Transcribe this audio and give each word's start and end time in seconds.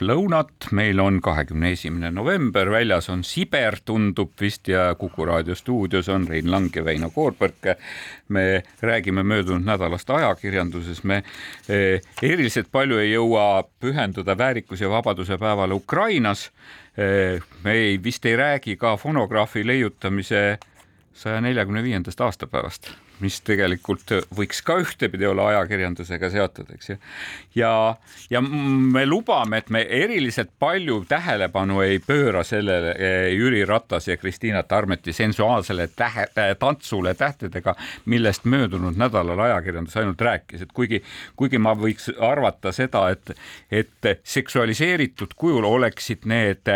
lõunat, 0.00 0.68
meil 0.74 0.98
on 1.00 1.20
kahekümne 1.22 1.70
esimene 1.74 2.10
november, 2.14 2.70
väljas 2.72 3.08
on 3.12 3.22
Siber, 3.24 3.76
tundub 3.84 4.32
vist 4.40 4.68
ja 4.68 4.94
Kuku 4.98 5.26
raadio 5.28 5.54
stuudios 5.54 6.08
on 6.08 6.26
Rein 6.28 6.50
Lang 6.50 6.74
ja 6.76 6.84
Väino 6.84 7.10
Koorberg. 7.10 7.76
me 8.28 8.62
räägime 8.80 9.22
möödunud 9.22 9.64
nädalast 9.64 10.10
ajakirjanduses, 10.10 11.04
me 11.04 11.22
eh, 11.68 12.00
eriliselt 12.22 12.70
palju 12.72 12.98
ei 12.98 13.12
jõua 13.12 13.64
pühenduda 13.80 14.38
väärikus 14.38 14.80
ja 14.80 14.90
vabaduse 14.90 15.38
päevale 15.38 15.74
Ukrainas. 15.74 16.50
Eh, 16.96 17.42
me 17.64 17.72
ei, 17.72 18.02
vist 18.04 18.26
ei 18.26 18.36
räägi 18.36 18.76
ka 18.76 18.96
fonograafi 18.96 19.66
leiutamise 19.66 20.58
saja 21.14 21.40
neljakümne 21.40 21.82
viiendast 21.82 22.20
aastapäevast 22.20 23.03
mis 23.22 23.40
tegelikult 23.46 24.10
võiks 24.34 24.62
ka 24.64 24.76
ühtepidi 24.82 25.26
olla 25.28 25.48
ajakirjandusega 25.52 26.30
seotud, 26.32 26.70
eks 26.74 26.90
ju. 26.90 26.96
ja, 27.58 27.72
ja 28.30 28.42
me 28.42 29.04
lubame, 29.06 29.62
et 29.62 29.70
me 29.70 29.84
eriliselt 29.84 30.50
palju 30.58 31.02
tähelepanu 31.08 31.80
ei 31.84 32.00
pööra 32.02 32.44
sellele 32.44 32.94
eh, 32.98 33.28
Jüri 33.34 33.64
Ratas 33.68 34.08
ja 34.08 34.16
Kristiina 34.16 34.62
Tarmeti 34.62 35.12
sensuaalsele 35.12 35.88
tähe, 35.96 36.26
tantsule 36.58 37.14
tähtedega, 37.14 37.76
millest 38.10 38.44
möödunud 38.44 38.98
nädalal 39.00 39.40
ajakirjandus 39.48 39.96
ainult 40.00 40.20
rääkis, 40.20 40.66
et 40.66 40.72
kuigi, 40.74 41.02
kuigi 41.36 41.58
ma 41.58 41.74
võiks 41.78 42.10
arvata 42.18 42.72
seda, 42.72 43.08
et, 43.14 43.34
et 43.70 44.12
seksualiseeritud 44.24 45.36
kujul 45.36 45.64
oleksid 45.68 46.26
need 46.30 46.68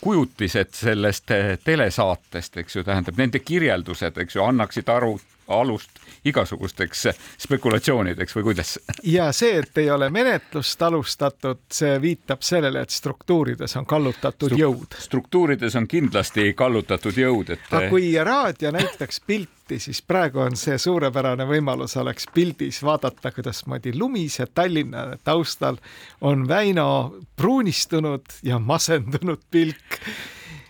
kujutised 0.00 0.74
sellest 0.78 1.30
telesaatest, 1.64 2.56
eks 2.62 2.76
ju, 2.76 2.84
tähendab 2.86 3.18
nende 3.18 3.38
kirjeldused, 3.42 4.18
eks 4.22 4.36
ju, 4.36 4.44
annaksid 4.44 4.88
aru 4.88 5.16
alust 5.48 5.98
igasugusteks 6.24 7.06
spekulatsioonideks 7.38 8.36
või 8.36 8.48
kuidas? 8.50 8.78
ja 9.02 9.30
see, 9.32 9.58
et 9.62 9.78
ei 9.78 9.90
ole 9.90 10.10
menetlust 10.10 10.82
alustatud, 10.82 11.60
see 11.72 11.98
viitab 12.02 12.42
sellele, 12.46 12.82
et 12.82 12.94
struktuurides 12.94 13.76
on 13.80 13.86
kallutatud 13.86 14.52
Stru 14.52 14.60
jõud. 14.60 14.98
struktuurides 14.98 15.76
on 15.78 15.88
kindlasti 15.88 16.52
kallutatud 16.58 17.16
jõud, 17.16 17.54
et. 17.54 17.70
aga 17.70 17.88
kui 17.92 18.12
raadio 18.24 18.72
näitaks 18.74 19.20
pilti, 19.26 19.78
siis 19.78 20.00
praegu 20.02 20.42
on 20.44 20.56
see 20.56 20.78
suurepärane 20.78 21.46
võimalus 21.48 21.96
oleks 22.00 22.28
pildis 22.34 22.82
vaadata, 22.82 23.32
kuidasmoodi 23.34 23.92
lumise 23.98 24.46
Tallinna 24.54 25.18
taustal 25.24 25.76
on 26.20 26.48
Väino 26.48 26.88
pruunistunud 27.36 28.40
ja 28.42 28.58
masendunud 28.58 29.44
pilk. 29.50 30.00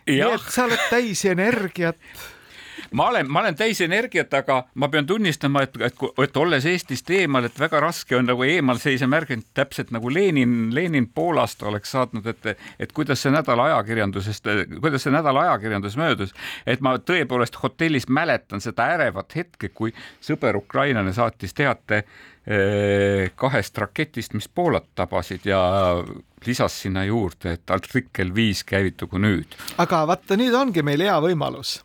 nii 0.09 0.21
et 0.25 0.51
sa 0.51 0.65
oled 0.65 0.91
täis 0.91 1.25
energiat 1.29 1.97
ma 2.93 3.09
olen, 3.09 3.31
ma 3.31 3.41
olen 3.41 3.57
täis 3.57 3.81
energiat, 3.85 4.33
aga 4.35 4.63
ma 4.75 4.89
pean 4.93 5.07
tunnistama, 5.07 5.63
et, 5.67 5.77
et, 5.89 6.05
et 6.25 6.37
olles 6.41 6.67
Eestist 6.69 7.11
eemal, 7.11 7.49
et 7.49 7.61
väga 7.61 7.81
raske 7.83 8.17
on 8.17 8.29
nagu 8.29 8.45
eemalseisja 8.47 9.09
märgend, 9.11 9.49
täpselt 9.57 9.93
nagu 9.95 10.11
Lenin, 10.13 10.75
Lenin 10.75 11.09
Poolast 11.15 11.63
oleks 11.63 11.93
saatnud, 11.97 12.27
et, 12.27 12.51
et 12.79 12.95
kuidas 12.97 13.23
see 13.23 13.35
nädal 13.35 13.61
ajakirjandusest, 13.67 14.49
kuidas 14.81 15.07
see 15.07 15.15
nädal 15.15 15.43
ajakirjandus 15.45 15.99
möödus, 16.01 16.35
et 16.67 16.85
ma 16.85 16.97
tõepoolest 16.99 17.61
hotellis 17.63 18.09
mäletan 18.09 18.65
seda 18.65 18.91
ärevat 18.97 19.37
hetke, 19.37 19.73
kui 19.75 19.95
sõber 20.25 20.59
ukrainlane 20.61 21.13
saatis 21.17 21.55
teate 21.57 22.03
eh, 22.03 23.29
kahest 23.37 23.79
raketist, 23.79 24.37
mis 24.39 24.49
Poolat 24.49 24.89
tabasid 24.99 25.45
ja 25.49 25.61
lisas 26.47 26.81
sinna 26.83 27.05
juurde, 27.05 27.59
et 27.59 27.71
artikkel 27.71 28.33
viis 28.35 28.65
käivitugu 28.65 29.19
nüüd. 29.19 29.59
aga 29.79 30.07
vaata, 30.07 30.39
nüüd 30.39 30.55
ongi 30.55 30.83
meil 30.87 31.03
hea 31.05 31.19
võimalus 31.23 31.81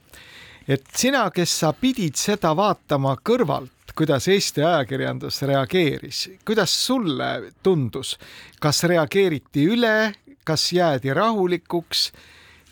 et 0.68 0.84
sina, 0.96 1.28
kes 1.34 1.59
sa 1.59 1.74
pidid 1.74 2.16
seda 2.19 2.53
vaatama 2.56 3.16
kõrvalt, 3.25 3.94
kuidas 3.96 4.28
Eesti 4.31 4.63
ajakirjandus 4.63 5.41
reageeris, 5.47 6.24
kuidas 6.46 6.74
sulle 6.85 7.53
tundus, 7.63 8.16
kas 8.59 8.84
reageeriti 8.90 9.68
üle, 9.75 10.13
kas 10.44 10.72
jäädi 10.73 11.13
rahulikuks, 11.13 12.12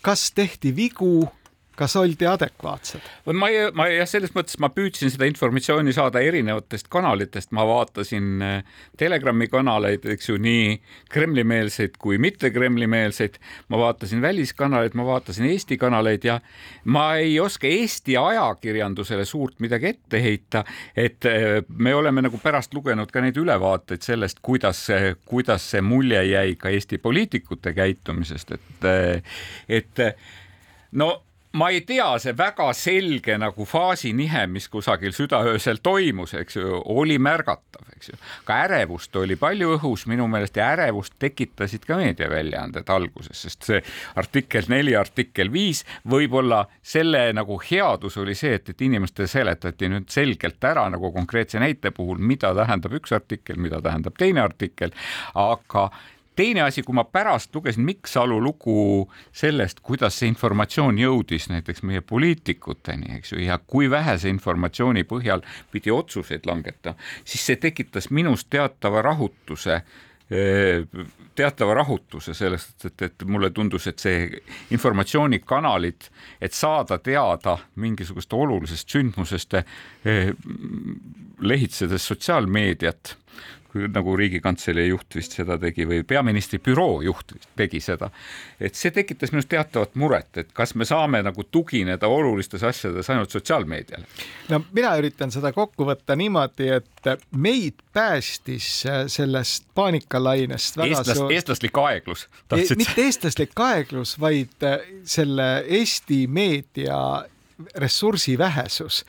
kas 0.01 0.31
tehti 0.35 0.75
vigu 0.75 1.29
kas 1.81 1.95
oldi 1.97 2.27
adekvaatsed? 2.29 3.05
ma 3.33 3.49
ei, 3.49 3.69
ma 3.77 3.87
jah, 3.89 4.07
selles 4.09 4.33
mõttes 4.35 4.59
ma 4.61 4.69
püüdsin 4.73 5.11
seda 5.13 5.25
informatsiooni 5.29 5.93
saada 5.95 6.21
erinevatest 6.23 6.89
kanalitest, 6.93 7.51
ma 7.57 7.65
vaatasin 7.67 8.43
äh, 8.45 8.81
Telegrami 8.99 9.47
kanaleid, 9.51 10.05
eks 10.13 10.29
ju, 10.29 10.37
nii 10.41 10.75
Kremli-meelseid 11.11 11.97
kui 12.01 12.19
mitte 12.21 12.51
Kremli-meelseid, 12.53 13.39
ma 13.73 13.79
vaatasin 13.81 14.21
väliskanaleid, 14.21 14.97
ma 14.99 15.07
vaatasin 15.07 15.47
Eesti 15.49 15.79
kanaleid 15.81 16.27
ja 16.27 16.37
ma 16.93 17.07
ei 17.21 17.39
oska 17.41 17.69
Eesti 17.69 18.17
ajakirjandusele 18.19 19.25
suurt 19.25 19.57
midagi 19.63 19.91
ette 19.95 20.21
heita, 20.21 20.63
et 20.95 21.25
äh, 21.29 21.63
me 21.67 21.95
oleme 21.97 22.25
nagu 22.27 22.41
pärast 22.43 22.77
lugenud 22.77 23.09
ka 23.11 23.25
neid 23.25 23.39
ülevaateid 23.41 24.05
sellest, 24.05 24.43
kuidas, 24.45 24.85
kuidas 25.25 25.65
see 25.73 25.81
mulje 25.81 26.21
jäi 26.29 26.55
ka 26.61 26.69
Eesti 26.69 27.01
poliitikute 27.01 27.73
käitumisest, 27.73 28.55
et, 28.59 28.87
äh, 28.87 29.43
et 29.81 30.05
no 30.91 31.11
ma 31.51 31.69
ei 31.69 31.81
tea, 31.81 32.07
see 32.23 32.31
väga 32.37 32.69
selge 32.77 33.35
nagu 33.39 33.65
faasinihe, 33.67 34.45
mis 34.51 34.69
kusagil 34.71 35.11
südaöösel 35.15 35.81
toimus, 35.83 36.33
eks 36.39 36.55
ju, 36.55 36.79
oli 36.93 37.17
märgatav, 37.19 37.89
eks 37.95 38.11
ju. 38.13 38.19
ka 38.47 38.61
ärevust 38.67 39.15
oli 39.19 39.35
palju 39.39 39.73
õhus 39.75 40.05
minu 40.11 40.27
meelest 40.31 40.59
ja 40.59 40.69
ärevust 40.75 41.17
tekitasid 41.19 41.83
ka 41.87 41.97
meediaväljaanded 41.99 42.93
alguses, 42.95 43.43
sest 43.43 43.67
see 43.67 43.81
artikkel 44.21 44.69
neli, 44.71 44.95
artikkel 44.95 45.51
viis, 45.51 45.83
võib-olla 46.07 46.63
selle 46.81 47.27
nagu 47.35 47.59
headus 47.67 48.17
oli 48.21 48.35
see, 48.37 48.55
et, 48.59 48.71
et 48.71 48.87
inimestele 48.87 49.27
seletati 49.31 49.91
nüüd 49.91 50.07
selgelt 50.13 50.63
ära 50.71 50.87
nagu 50.93 51.11
konkreetse 51.11 51.59
näite 51.59 51.91
puhul, 51.95 52.23
mida 52.23 52.55
tähendab 52.55 52.95
üks 53.01 53.11
artikkel, 53.15 53.59
mida 53.59 53.83
tähendab 53.83 54.15
teine 54.19 54.45
artikkel, 54.45 54.95
aga 55.35 55.89
teine 56.41 56.63
asi, 56.65 56.81
kui 56.85 56.95
ma 56.97 57.05
pärast 57.05 57.53
lugesin 57.55 57.85
Mikk 57.85 58.09
Salu 58.09 58.39
lugu 58.41 59.07
sellest, 59.35 59.81
kuidas 59.85 60.17
see 60.17 60.29
informatsioon 60.31 60.97
jõudis 60.97 61.49
näiteks 61.51 61.83
meie 61.85 62.01
poliitikuteni, 62.01 63.17
eks 63.19 63.35
ju, 63.35 63.41
ja 63.45 63.59
kui 63.61 63.89
vähese 63.91 64.31
informatsiooni 64.33 65.05
põhjal 65.09 65.45
pidi 65.71 65.93
otsuseid 65.93 66.47
langetama, 66.49 66.97
siis 67.23 67.45
see 67.45 67.59
tekitas 67.61 68.09
minus 68.09 68.47
teatava 68.49 69.03
rahutuse 69.05 69.83
teatava 71.35 71.73
rahutuse 71.75 72.31
sellest, 72.33 72.85
et, 72.87 73.01
et 73.03 73.23
mulle 73.27 73.49
tundus, 73.51 73.89
et 73.91 73.99
see 73.99 74.29
informatsioonikanalid, 74.71 76.07
et 76.39 76.55
saada 76.55 77.01
teada 77.03 77.57
mingisugust 77.83 78.31
olulisest 78.33 78.95
sündmusest, 78.95 79.57
lehitsedes 81.51 82.07
sotsiaalmeediat 82.13 83.17
nagu 83.91 84.15
Riigikantselei 84.17 84.87
juht 84.89 85.15
vist 85.15 85.35
seda 85.37 85.57
tegi 85.61 85.85
või 85.87 86.01
peaministri 86.07 86.59
büroo 86.63 87.01
juht 87.05 87.33
tegi 87.57 87.79
seda. 87.83 88.09
et 88.59 88.75
see 88.75 88.91
tekitas 88.91 89.31
minus 89.31 89.47
teatavat 89.51 89.95
muret, 89.95 90.29
et 90.37 90.51
kas 90.53 90.75
me 90.75 90.85
saame 90.85 91.21
nagu 91.23 91.43
tugineda 91.43 92.07
olulistes 92.07 92.63
asjades 92.63 93.09
ainult 93.09 93.31
sotsiaalmeediale. 93.31 94.05
no 94.49 94.61
mina 94.71 94.93
üritan 94.99 95.31
seda 95.31 95.53
kokku 95.55 95.87
võtta 95.87 96.15
niimoodi, 96.15 96.69
et 96.77 97.11
meid 97.31 97.81
päästis 97.93 98.83
sellest 99.07 99.67
paanikalainest 99.75 100.77
väga 100.77 101.01
Eestlas, 101.01 101.17
suur... 101.17 101.31
eestlaslik 101.31 101.77
aeglus. 101.77 102.27
E, 102.51 102.63
mitte 102.75 103.05
eestlaslik 103.05 103.59
aeglus, 103.59 104.15
vaid 104.19 104.67
selle 105.03 105.51
Eesti 105.67 106.25
meedia 106.27 106.97
ressursi 107.75 108.37
vähesus 108.37 109.05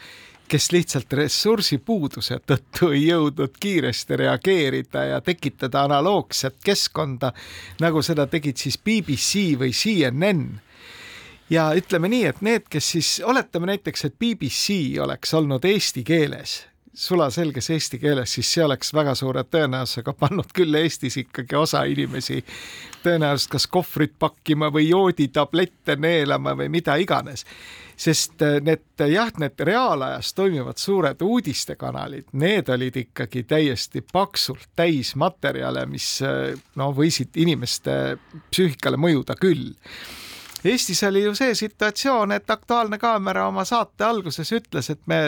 kes 0.53 0.69
lihtsalt 0.73 1.13
ressursipuuduse 1.17 2.37
tõttu 2.45 2.91
ei 2.93 3.07
jõudnud 3.07 3.55
kiiresti 3.61 4.19
reageerida 4.21 5.05
ja 5.15 5.21
tekitada 5.25 5.87
analoogset 5.87 6.59
keskkonda, 6.65 7.33
nagu 7.81 8.03
seda 8.05 8.27
tegid 8.29 8.61
siis 8.61 8.77
BBC 8.77 9.55
või 9.61 9.73
CNN 9.73 10.45
ja 11.53 11.71
ütleme 11.77 12.11
nii, 12.13 12.27
et 12.29 12.45
need, 12.45 12.69
kes 12.69 12.91
siis, 12.97 13.15
oletame 13.25 13.73
näiteks, 13.73 14.05
et 14.11 14.19
BBC 14.21 15.01
oleks 15.01 15.33
olnud 15.35 15.65
eesti 15.65 16.05
keeles, 16.05 16.59
sulaselges 16.93 17.71
eesti 17.73 17.99
keeles, 18.03 18.37
siis 18.37 18.53
see 18.53 18.65
oleks 18.65 18.93
väga 18.95 19.15
suure 19.17 19.45
tõenäosusega 19.49 20.13
pannud 20.21 20.53
küll 20.53 20.77
Eestis 20.83 21.17
ikkagi 21.23 21.57
osa 21.57 21.87
inimesi 21.89 22.43
tõenäoliselt 23.05 23.57
kas 23.57 23.67
kohvrit 23.73 24.19
pakkima 24.19 24.69
või 24.73 24.91
jooditablette 24.91 25.97
neelama 25.97 26.53
või 26.61 26.69
mida 26.77 27.01
iganes 27.01 27.47
sest 28.03 28.43
äh, 28.43 28.59
need 28.65 29.05
jah, 29.13 29.31
need 29.41 29.61
reaalajas 29.67 30.33
toimivad 30.35 30.81
suured 30.81 31.23
uudistekanalid, 31.23 32.31
need 32.33 32.71
olid 32.73 32.99
ikkagi 33.05 33.45
täiesti 33.49 34.03
paksult 34.13 34.71
täis 34.77 35.15
materjale, 35.21 35.87
mis 35.91 36.09
äh, 36.27 36.53
no 36.81 36.91
võisid 36.97 37.39
inimeste 37.43 38.17
psüühikale 38.51 39.01
mõjuda 39.01 39.39
küll 39.41 39.73
Eestis 40.65 41.03
oli 41.03 41.25
ju 41.25 41.35
see 41.35 41.55
situatsioon, 41.59 42.33
et 42.33 42.51
Aktuaalne 42.51 42.99
Kaamera 42.99 43.49
oma 43.51 43.65
saate 43.67 44.05
alguses 44.07 44.53
ütles, 44.55 44.91
et 44.93 45.01
me 45.11 45.19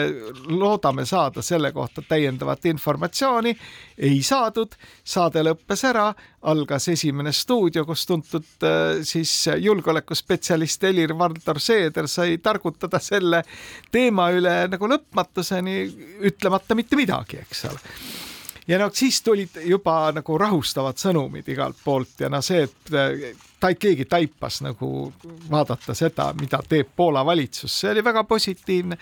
loodame 0.47 1.03
saada 1.05 1.41
selle 1.43 1.71
kohta 1.75 2.01
täiendavat 2.07 2.65
informatsiooni. 2.71 3.57
ei 3.97 4.21
saadud, 4.23 4.75
saade 5.03 5.43
lõppes 5.43 5.83
ära, 5.89 6.13
algas 6.41 6.87
esimene 6.87 7.31
stuudio, 7.31 7.85
kus 7.85 8.05
tuntud 8.05 8.63
äh, 8.63 9.03
siis 9.03 9.33
julgeolekuspetsialist 9.59 10.83
Helir-Valdor 10.83 11.59
Seeder 11.59 12.07
sai 12.07 12.37
targutada 12.37 12.99
selle 12.99 13.43
teema 13.91 14.29
üle 14.31 14.55
nagu 14.71 14.87
lõpmatuseni, 14.87 15.81
ütlemata 16.31 16.75
mitte 16.75 16.95
midagi, 16.95 17.41
eks 17.43 17.65
ole. 17.71 17.83
Ja 18.67 18.79
noh, 18.81 18.89
siis 18.93 19.19
tulid 19.21 19.59
juba 19.67 20.09
nagu 20.15 20.37
rahustavad 20.41 20.97
sõnumid 20.97 21.51
igalt 21.53 21.77
poolt 21.83 22.23
ja 22.23 22.31
no 22.33 22.39
see, 22.41 22.63
et 22.65 22.95
ta, 23.65 23.73
keegi 23.79 24.05
taipas 24.05 24.61
nagu 24.65 24.89
vaadata 25.49 25.95
seda, 25.97 26.29
mida 26.39 26.59
teeb 26.69 26.91
Poola 26.95 27.23
valitsus, 27.25 27.73
see 27.81 27.91
oli 27.91 28.03
väga 28.05 28.23
positiivne. 28.23 28.97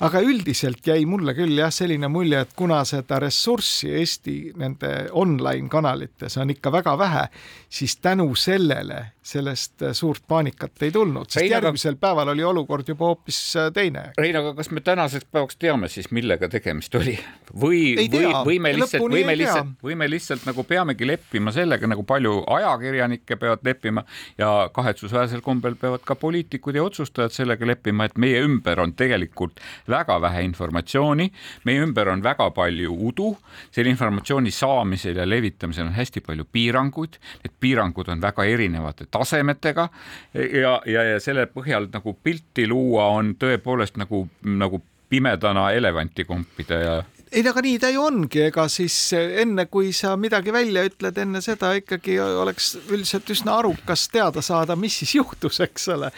aga 0.00 0.20
üldiselt 0.24 0.86
jäi 0.86 1.04
mulle 1.06 1.34
küll 1.36 1.58
jah, 1.58 1.72
selline 1.72 2.08
mulje, 2.08 2.40
et 2.40 2.54
kuna 2.56 2.80
seda 2.88 3.18
ressurssi 3.20 3.90
Eesti 4.00 4.36
nende 4.56 5.10
online 5.12 5.68
kanalites 5.68 6.38
on 6.40 6.50
ikka 6.50 6.72
väga 6.72 6.96
vähe, 6.98 7.26
siis 7.68 7.96
tänu 7.96 8.34
sellele 8.34 9.12
sellest 9.30 9.84
suurt 9.96 10.24
paanikat 10.28 10.82
ei 10.82 10.92
tulnud, 10.94 11.28
sest 11.28 11.42
Rein, 11.42 11.52
järgmisel 11.54 11.96
päeval 12.00 12.32
oli 12.32 12.44
olukord 12.44 12.88
juba 12.88 13.10
hoopis 13.12 13.38
äh, 13.56 13.68
teine. 13.74 14.08
Rein, 14.18 14.36
aga 14.40 14.54
kas 14.58 14.70
me 14.74 14.82
tänaseks 14.84 15.28
päevaks 15.30 15.58
teame 15.60 15.88
siis, 15.92 16.10
millega 16.14 16.48
tegemist 16.50 16.94
oli? 16.98 17.16
Või, 17.50 17.96
või, 17.98 18.28
või 18.46 18.56
me 18.62 18.70
lihtsalt, 18.76 19.02
või 19.10 19.24
me 19.26 19.34
lihtsalt, 19.34 19.70
või 19.82 19.96
me 19.98 20.06
lihtsalt 20.06 20.44
nagu 20.46 20.62
peamegi 20.62 21.06
leppima 21.08 21.50
sellega, 21.50 21.88
nagu 21.90 22.04
palju 22.06 22.44
ajakirjanikke 22.46 23.34
peavad 23.40 23.64
leppima, 23.66 24.04
ja 24.38 24.68
kahetsusväärsel 24.70 25.42
kombel 25.42 25.74
peavad 25.80 26.04
ka 26.06 26.14
poliitikud 26.14 26.78
ja 26.78 26.84
otsustajad 26.86 27.34
sellega 27.34 27.66
leppima, 27.66 28.06
et 28.06 28.14
meie 28.22 28.38
ümber 28.46 28.78
on 28.84 28.94
tegelikult 28.94 29.58
väga 29.90 30.20
vähe 30.22 30.44
informatsiooni, 30.46 31.26
meie 31.66 31.82
ümber 31.82 32.12
on 32.12 32.22
väga 32.22 32.52
palju 32.54 32.94
udu, 33.10 33.32
selle 33.74 33.90
informatsiooni 33.90 34.54
saamisel 34.54 35.18
ja 35.18 35.26
levitamisel 35.26 35.88
on 35.88 35.98
hästi 35.98 36.22
palju 36.26 36.46
piiranguid, 36.52 37.18
need 37.42 37.58
piirangud 37.58 38.14
on 38.14 38.22
väga 38.22 38.46
erinevate 38.46 39.10
tasemetega. 39.20 39.88
Ja, 40.34 40.78
ja, 40.88 41.06
ja 41.12 41.20
selle 41.22 41.46
põhjal 41.50 41.90
nagu 41.92 42.16
pilti 42.24 42.66
luua 42.70 43.10
on 43.16 43.34
tõepoolest 43.40 44.00
nagu, 44.00 44.26
nagu 44.42 44.82
pimedana 45.10 45.70
elevanti 45.76 46.24
kompida 46.24 46.78
ja 46.80 47.00
ei, 47.30 47.44
aga 47.46 47.62
nii 47.62 47.78
ta 47.78 47.90
ju 47.92 48.02
ongi, 48.02 48.42
ega 48.48 48.66
siis 48.70 48.94
enne, 49.14 49.66
kui 49.70 49.92
sa 49.94 50.16
midagi 50.18 50.52
välja 50.54 50.82
ütled, 50.88 51.18
enne 51.22 51.42
seda 51.44 51.72
ikkagi 51.78 52.18
oleks 52.20 52.72
üldiselt 52.88 53.30
üsna 53.30 53.60
arukas 53.60 54.08
teada 54.10 54.42
saada, 54.42 54.76
mis 54.76 54.98
siis 55.02 55.14
juhtus, 55.20 55.60
eks 55.62 55.88
ole. 55.94 56.10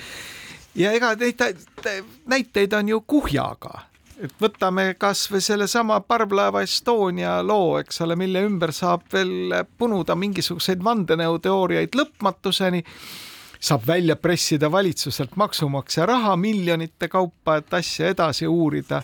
ja 0.74 0.92
ega 0.96 1.12
neid 1.20 1.42
näiteid 2.32 2.72
on 2.78 2.88
ju 2.94 3.00
kuhjaga 3.04 3.91
et 4.22 4.34
võtame 4.40 4.92
kasvõi 4.98 5.42
sellesama 5.42 5.98
parvlaeva 6.06 6.62
Estonia 6.62 7.40
loo, 7.42 7.76
eks 7.82 8.00
ole, 8.04 8.16
mille 8.18 8.44
ümber 8.46 8.72
saab 8.74 9.08
veel 9.12 9.54
punuda 9.78 10.14
mingisuguseid 10.18 10.82
vandenõuteooriaid 10.84 11.96
lõpmatuseni, 11.98 12.82
saab 13.62 13.86
välja 13.86 14.16
pressida 14.18 14.70
valitsuselt 14.72 15.36
maksumaksja 15.38 16.06
raha 16.06 16.36
miljonite 16.38 17.08
kaupa, 17.10 17.58
et 17.58 17.74
asja 17.74 18.12
edasi 18.14 18.46
uurida. 18.46 19.02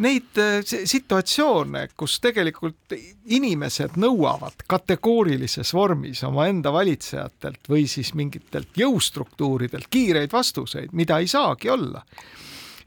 Neid 0.00 0.38
äh, 0.40 0.62
situatsioone, 0.64 1.90
kus 1.98 2.14
tegelikult 2.24 2.94
inimesed 3.36 3.98
nõuavad 4.00 4.62
kategoorilises 4.70 5.74
vormis 5.76 6.22
omaenda 6.24 6.72
valitsejatelt 6.72 7.68
või 7.68 7.84
siis 7.90 8.14
mingitelt 8.16 8.78
jõustruktuuridelt 8.80 9.90
kiireid 9.92 10.32
vastuseid, 10.32 10.94
mida 10.96 11.18
ei 11.20 11.28
saagi 11.28 11.68
olla 11.74 12.00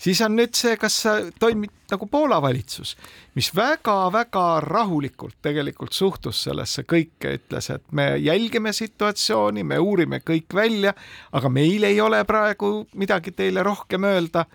siis 0.03 0.21
on 0.25 0.35
nüüd 0.37 0.53
see, 0.57 0.75
kas 0.79 0.97
sa 1.05 1.15
toimid 1.39 1.71
nagu 1.93 2.07
Poola 2.11 2.39
valitsus, 2.41 2.95
mis 3.37 3.51
väga-väga 3.55 4.45
rahulikult 4.65 5.37
tegelikult 5.45 5.93
suhtus 5.95 6.43
sellesse. 6.47 6.85
Kõike, 6.89 7.35
ütles, 7.39 7.69
et 7.73 7.85
me 7.91 8.13
jälgime 8.21 8.73
situatsiooni, 8.73 9.65
me 9.67 9.79
uurime 9.79 10.21
kõik 10.25 10.55
välja, 10.55 10.95
aga 11.31 11.51
meil 11.53 11.87
ei 11.87 12.01
ole 12.01 12.23
praegu 12.27 12.75
midagi 12.99 13.35
teile 13.35 13.63
rohkem 13.63 14.09
öelda. 14.09 14.47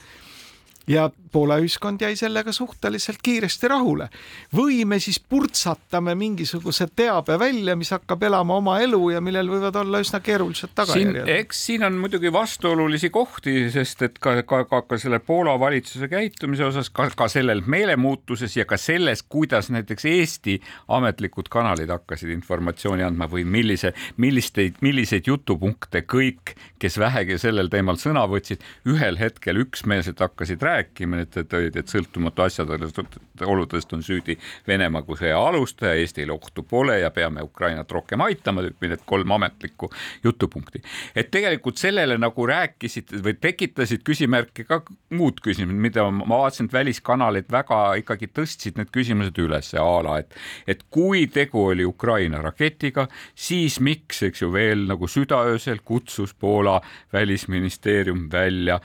Ja 0.89 1.11
Poola 1.33 1.59
ühiskond 1.63 2.03
jäi 2.03 2.17
sellega 2.17 2.53
suhteliselt 2.53 3.19
kiiresti 3.23 3.69
rahule. 3.69 4.09
või 4.55 4.85
me 4.85 4.99
siis 4.99 5.21
purtsatame 5.21 6.15
mingisuguse 6.15 6.89
teabe 6.97 7.39
välja, 7.39 7.77
mis 7.77 7.91
hakkab 7.91 8.23
elama 8.23 8.57
oma 8.57 8.79
elu 8.81 9.11
ja 9.11 9.21
millel 9.21 9.51
võivad 9.51 9.77
olla 9.77 10.01
üsna 10.01 10.21
keerulised 10.21 10.75
tagajärjed. 10.75 11.29
eks 11.29 11.65
siin 11.67 11.85
on 11.85 11.99
muidugi 12.01 12.33
vastuolulisi 12.33 13.11
kohti, 13.11 13.71
sest 13.71 14.03
et 14.03 14.19
ka, 14.19 14.43
ka, 14.43 14.65
ka, 14.65 14.83
ka 14.83 14.99
selle 14.99 15.19
Poola 15.19 15.59
valitsuse 15.61 16.09
käitumise 16.09 16.65
osas, 16.65 16.91
ka, 16.91 17.11
ka 17.17 17.29
sellel 17.29 17.63
meelemuutuses 17.67 18.57
ja 18.57 18.65
ka 18.65 18.77
selles, 18.81 19.23
kuidas 19.23 19.71
näiteks 19.75 20.05
Eesti 20.09 20.59
ametlikud 20.89 21.51
kanalid 21.53 21.91
hakkasid 21.93 22.33
informatsiooni 22.33 23.05
andma 23.07 23.29
või 23.31 23.45
millise, 23.45 23.93
millisteid, 24.17 24.81
milliseid 24.85 25.29
jutupunkte 25.29 26.05
kõik, 26.09 26.55
kes 26.79 26.99
vähegi 26.99 27.39
sellel 27.39 27.71
teemal 27.73 27.99
sõna 28.01 28.25
võtsid, 28.31 28.63
ühel 28.89 29.19
hetkel 29.21 29.61
üksmeelselt 29.65 30.21
hakkasid 30.23 30.63
rääkima 30.63 31.18
et, 31.19 31.37
et, 31.37 31.77
et 31.77 31.89
sõltumatu 31.89 32.45
asjaoludest 32.47 33.93
on 33.97 34.03
süüdi 34.05 34.39
Venemaa 34.69 35.03
kui 35.07 35.19
sõja 35.19 35.39
alustaja, 35.49 35.97
Eestile 35.99 36.33
ohtu 36.35 36.63
pole 36.63 36.99
ja 37.01 37.11
peame 37.15 37.43
Ukrainat 37.43 37.91
rohkem 37.93 38.23
aitama, 38.25 38.65
need 38.65 39.05
kolm 39.07 39.31
ametlikku 39.39 39.91
jutupunkti. 40.25 40.83
et 41.15 41.31
tegelikult 41.31 41.79
sellele 41.79 42.19
nagu 42.19 42.47
rääkisid 42.47 43.15
või 43.25 43.37
tekitasid 43.41 44.05
küsimärke 44.07 44.65
ka 44.69 44.83
muud 45.11 45.41
küsimused, 45.45 45.79
mida 45.79 46.09
ma 46.11 46.43
vaatasin, 46.45 46.69
et 46.69 46.77
väliskanalid 46.79 47.51
väga 47.53 47.81
ikkagi 48.03 48.31
tõstsid 48.35 48.79
need 48.79 48.93
küsimused 48.95 49.39
üles 49.43 49.73
a 49.79 49.89
la, 50.05 50.19
et, 50.23 50.35
et 50.67 50.85
kui 50.91 51.27
tegu 51.33 51.69
oli 51.73 51.87
Ukraina 51.87 52.43
raketiga, 52.43 53.09
siis 53.35 53.79
miks, 53.81 54.23
eks 54.29 54.43
ju, 54.43 54.53
veel 54.53 54.87
nagu 54.89 55.09
südaöösel 55.09 55.83
kutsus 55.85 56.35
Poola 56.35 56.81
välisministeerium 57.13 58.29
välja 58.33 58.81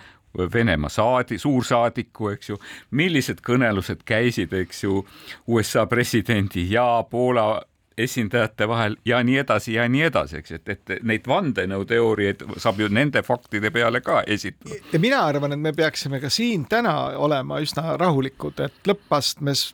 Venemaa 0.54 0.90
saadi, 0.90 1.38
suursaadiku, 1.38 2.32
eks 2.34 2.50
ju, 2.50 2.58
millised 2.92 3.44
kõnelused 3.46 4.02
käisid, 4.06 4.54
eks 4.54 4.84
ju, 4.84 5.04
USA 5.48 5.86
presidendi 5.86 6.66
ja 6.72 7.04
Poola 7.10 7.62
esindajate 7.98 8.68
vahel 8.68 8.96
ja 9.06 9.20
nii 9.24 9.38
edasi 9.38 9.74
ja 9.74 9.86
nii 9.90 10.02
edasi, 10.08 10.40
eks, 10.42 10.56
et, 10.58 10.70
et 10.70 11.04
neid 11.06 11.28
vandenõuteooriaid 11.30 12.42
saab 12.58 12.82
ju 12.82 12.90
nende 12.90 13.22
faktide 13.22 13.72
peale 13.72 14.02
ka 14.02 14.24
esitada. 14.28 14.80
ja 14.94 15.00
mina 15.00 15.22
arvan, 15.28 15.54
et 15.54 15.62
me 15.62 15.74
peaksime 15.78 16.20
ka 16.24 16.32
siin 16.34 16.66
täna 16.70 16.96
olema 17.22 17.62
üsna 17.62 17.98
rahulikud, 18.02 18.66
et 18.66 18.90
lõppastmes 18.90 19.72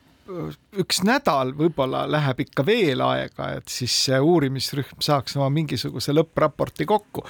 üks 0.78 1.02
nädal 1.08 1.56
võib-olla 1.58 2.04
läheb 2.12 2.44
ikka 2.46 2.66
veel 2.66 3.02
aega, 3.02 3.54
et 3.58 3.72
siis 3.72 3.96
see 4.06 4.20
uurimisrühm 4.20 5.02
saaks 5.02 5.38
oma 5.40 5.50
mingisuguse 5.54 6.14
lõppraporti 6.14 6.86
kokku 6.90 7.26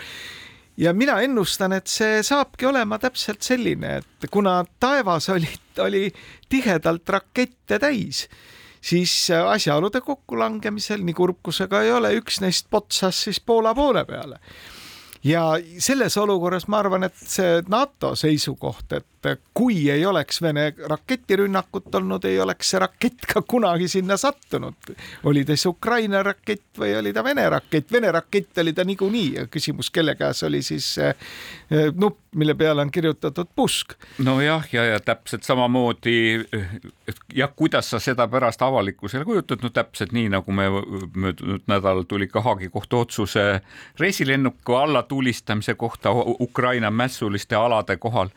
ja 0.79 0.93
mina 0.95 1.19
ennustan, 1.21 1.74
et 1.75 1.91
see 1.91 2.24
saabki 2.24 2.69
olema 2.69 3.00
täpselt 3.00 3.43
selline, 3.43 4.00
et 4.00 4.29
kuna 4.31 4.62
taevas 4.79 5.29
oli, 5.33 5.51
oli 5.83 6.07
tihedalt 6.50 7.09
rakette 7.09 7.79
täis, 7.79 8.25
siis 8.81 9.13
asjaolude 9.36 10.01
kokkulangemisel, 10.01 11.03
nii 11.03 11.17
kurb 11.17 11.43
kui 11.43 11.55
see 11.55 11.67
ka 11.71 11.83
ei 11.83 11.91
ole, 11.91 12.13
üks 12.21 12.39
neist 12.43 12.69
potsas 12.71 13.25
siis 13.27 13.41
Poola 13.43 13.75
poole 13.75 14.05
peale 14.07 14.39
ja 15.23 15.43
selles 15.77 16.17
olukorras 16.17 16.67
ma 16.67 16.79
arvan, 16.79 17.03
et 17.03 17.15
see 17.15 17.61
NATO 17.67 18.13
seisukoht, 18.15 18.93
et 18.93 19.29
kui 19.53 19.89
ei 19.91 20.05
oleks 20.05 20.41
Vene 20.41 20.69
raketirünnakut 20.88 21.95
olnud, 21.99 22.23
ei 22.25 22.39
oleks 22.39 22.69
see 22.71 22.79
rakett 22.79 23.27
ka 23.27 23.41
kunagi 23.41 23.88
sinna 23.91 24.17
sattunud. 24.17 24.93
oli 25.23 25.43
ta 25.45 25.55
siis 25.55 25.65
Ukraina 25.65 26.23
rakett 26.23 26.79
või 26.79 26.95
oli 26.99 27.13
ta 27.13 27.23
Vene 27.23 27.49
rakett, 27.49 27.91
Vene 27.91 28.11
rakett 28.11 28.57
oli 28.63 28.73
ta 28.73 28.83
niikuinii, 28.88 29.47
küsimus, 29.51 29.89
kelle 29.91 30.15
käes 30.15 30.43
oli 30.43 30.61
siis 30.63 30.97
eh, 30.97 31.15
nupp, 31.95 32.28
mille 32.36 32.53
peale 32.53 32.81
on 32.81 32.91
kirjutatud 32.91 33.48
pusk. 33.55 33.93
nojah, 34.17 34.67
ja, 34.71 34.86
ja 34.86 35.00
täpselt 35.00 35.43
samamoodi 35.43 36.45
jah, 37.33 37.51
kuidas 37.55 37.89
sa 37.89 38.00
seda 38.00 38.27
pärast 38.27 38.62
avalikkusele 38.62 39.25
kujutad, 39.25 39.63
no 39.63 39.69
täpselt 39.74 40.12
nii 40.13 40.29
nagu 40.33 40.53
me 40.53 40.67
möödunud 41.15 41.65
nädalal 41.67 42.05
tuli 42.07 42.27
ka 42.27 42.41
Haagi 42.41 42.69
kohtuotsuse 42.69 43.62
reisilennuku 44.00 44.75
alla 44.75 45.03
tulistamise 45.03 45.74
kohta 45.74 46.12
Ukraina 46.39 46.91
mässuliste 46.91 47.55
alade 47.55 47.98
kohal. 47.98 48.29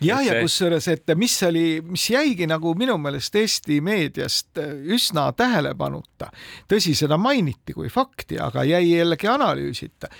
jah, 0.00 0.26
ja, 0.26 0.34
ja 0.34 0.42
kusjuures, 0.42 0.88
et 0.88 1.14
mis 1.14 1.42
oli, 1.42 1.80
mis 1.84 2.10
jäigi 2.10 2.46
nagu 2.46 2.74
minu 2.74 2.98
meelest 2.98 3.36
Eesti 3.36 3.80
meediast 3.80 4.60
üsna 4.84 5.32
tähelepanuta, 5.32 6.30
tõsi, 6.68 6.94
seda 6.94 7.16
mainiti 7.16 7.72
kui 7.72 7.88
fakti, 7.88 8.38
aga 8.40 8.64
jäi 8.64 8.90
jällegi 8.90 9.28
analüüsita, 9.28 10.10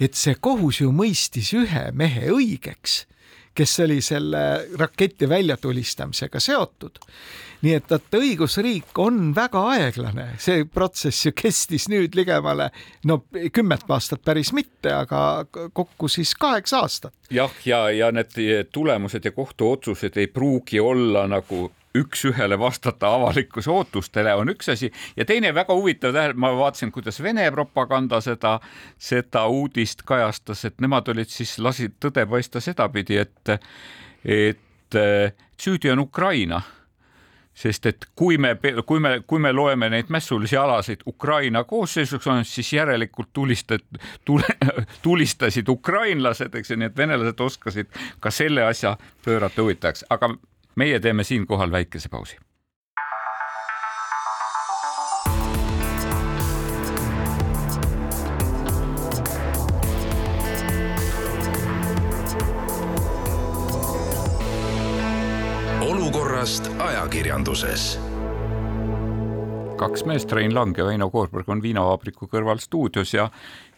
et 0.00 0.14
see 0.14 0.38
kohus 0.40 0.80
ju 0.80 0.92
mõistis 0.94 1.52
ühe 1.56 1.88
mehe 1.92 2.30
õigeks 2.34 3.04
kes 3.58 3.80
oli 3.82 3.98
selle 4.04 4.40
raketi 4.78 5.28
väljatulistamisega 5.28 6.40
seotud 6.40 7.00
nii 7.64 7.74
et, 7.78 7.92
et 7.94 8.18
õigusriik 8.18 8.98
on 9.02 9.32
väga 9.34 9.62
aeglane, 9.72 10.28
see 10.42 10.64
protsess 10.70 11.26
ju 11.26 11.34
kestis 11.36 11.88
nüüd 11.90 12.14
ligemale 12.18 12.70
no 13.10 13.20
kümmet 13.54 13.86
aastat 13.88 14.22
päris 14.26 14.52
mitte, 14.54 14.92
aga 14.94 15.46
kokku 15.74 16.10
siis 16.12 16.34
kaheksa 16.38 16.84
aastat. 16.84 17.14
jah, 17.30 17.52
ja, 17.64 17.88
ja, 17.90 18.06
ja 18.06 18.12
need 18.14 18.38
tulemused 18.72 19.24
ja 19.24 19.34
kohtuotsused 19.34 20.16
ei 20.16 20.30
pruugi 20.30 20.80
olla 20.80 21.26
nagu 21.30 21.68
üks-ühele 21.98 22.58
vastata 22.58 23.10
avalikkuse 23.14 23.70
ootustele 23.70 24.34
on 24.38 24.52
üks 24.54 24.70
asi. 24.72 24.92
Ja 25.16 25.24
teine 25.28 25.52
väga 25.54 25.74
huvitav 25.74 26.14
tähele, 26.16 26.34
ma 26.34 26.52
vaatasin, 26.56 26.92
kuidas 26.94 27.22
Vene 27.22 27.50
propaganda 27.50 28.20
seda, 28.24 28.58
seda 28.98 29.46
uudist 29.46 30.02
kajastas, 30.08 30.64
et 30.68 30.80
nemad 30.80 31.08
olid 31.08 31.30
siis, 31.32 31.58
lasid 31.58 31.98
tõde 32.02 32.26
paista 32.30 32.62
sedapidi, 32.64 33.22
et, 33.24 33.54
et 34.24 34.98
süüdi 35.60 35.90
on 35.92 35.98
Ukraina. 36.06 36.62
Sest 37.58 37.86
et 37.90 38.04
kui 38.14 38.36
me, 38.38 38.52
kui 38.86 39.00
me, 39.02 39.16
kui 39.26 39.40
me 39.42 39.50
loeme 39.52 39.88
neid 39.90 40.12
mässulisi 40.14 40.54
alasid 40.56 41.00
Ukraina 41.10 41.64
koosseisuks, 41.66 42.28
siis 42.46 42.68
järelikult 42.72 43.32
tulistad, 43.34 43.82
tule, 44.24 44.46
tulistasid 45.02 45.68
ukrainlased, 45.68 46.54
eks 46.54 46.70
ju, 46.70 46.76
nii 46.78 46.92
et 46.92 46.96
venelased 46.96 47.42
oskasid 47.42 47.90
ka 48.22 48.30
selle 48.30 48.62
asja 48.62 48.94
pöörata 49.24 49.66
huvitavaks, 49.66 50.06
aga 50.14 50.30
meie 50.78 51.00
teeme 51.02 51.24
siinkohal 51.24 51.70
väikese 51.74 52.08
pausi 52.08 52.36
olukorrast 65.80 66.70
ajakirjanduses. 66.78 68.00
kaks 69.76 70.04
meest, 70.04 70.32
Rein 70.32 70.54
Lang 70.54 70.78
ja 70.78 70.84
Väino 70.84 71.10
Koorberg 71.10 71.48
on 71.48 71.62
viinavabriku 71.62 72.26
kõrval 72.26 72.58
stuudios 72.58 73.14
ja, 73.14 73.28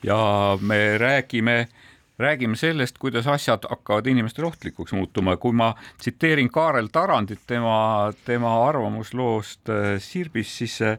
ja 0.02 0.18
me 0.60 0.98
räägime 0.98 1.68
räägime 2.20 2.56
sellest, 2.56 2.98
kuidas 2.98 3.26
asjad 3.26 3.64
hakkavad 3.70 4.06
inimestele 4.06 4.46
ohtlikuks 4.46 4.92
muutuma, 4.92 5.36
kui 5.40 5.56
ma 5.56 5.72
tsiteerin 5.98 6.50
Kaarel 6.52 6.88
Tarandit, 6.92 7.40
tema, 7.46 8.12
tema 8.24 8.54
arvamusloost 8.68 9.68
äh, 9.68 9.96
Sirbis, 9.98 10.52
siis 10.58 10.82
äh, 10.82 10.98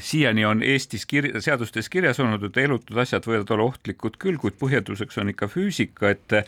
siiani 0.00 0.44
on 0.48 0.62
Eestis 0.62 1.04
kir 1.06 1.28
seadustes 1.44 1.90
kirjas 1.92 2.20
olnud, 2.22 2.44
et 2.48 2.60
elutud 2.62 2.96
asjad 3.02 3.26
võivad 3.28 3.50
olla 3.52 3.66
ohtlikud 3.72 4.16
küll, 4.22 4.38
kuid 4.40 4.56
põhjenduseks 4.60 5.18
on 5.20 5.32
ikka 5.34 5.50
füüsika, 5.52 6.14
et 6.14 6.38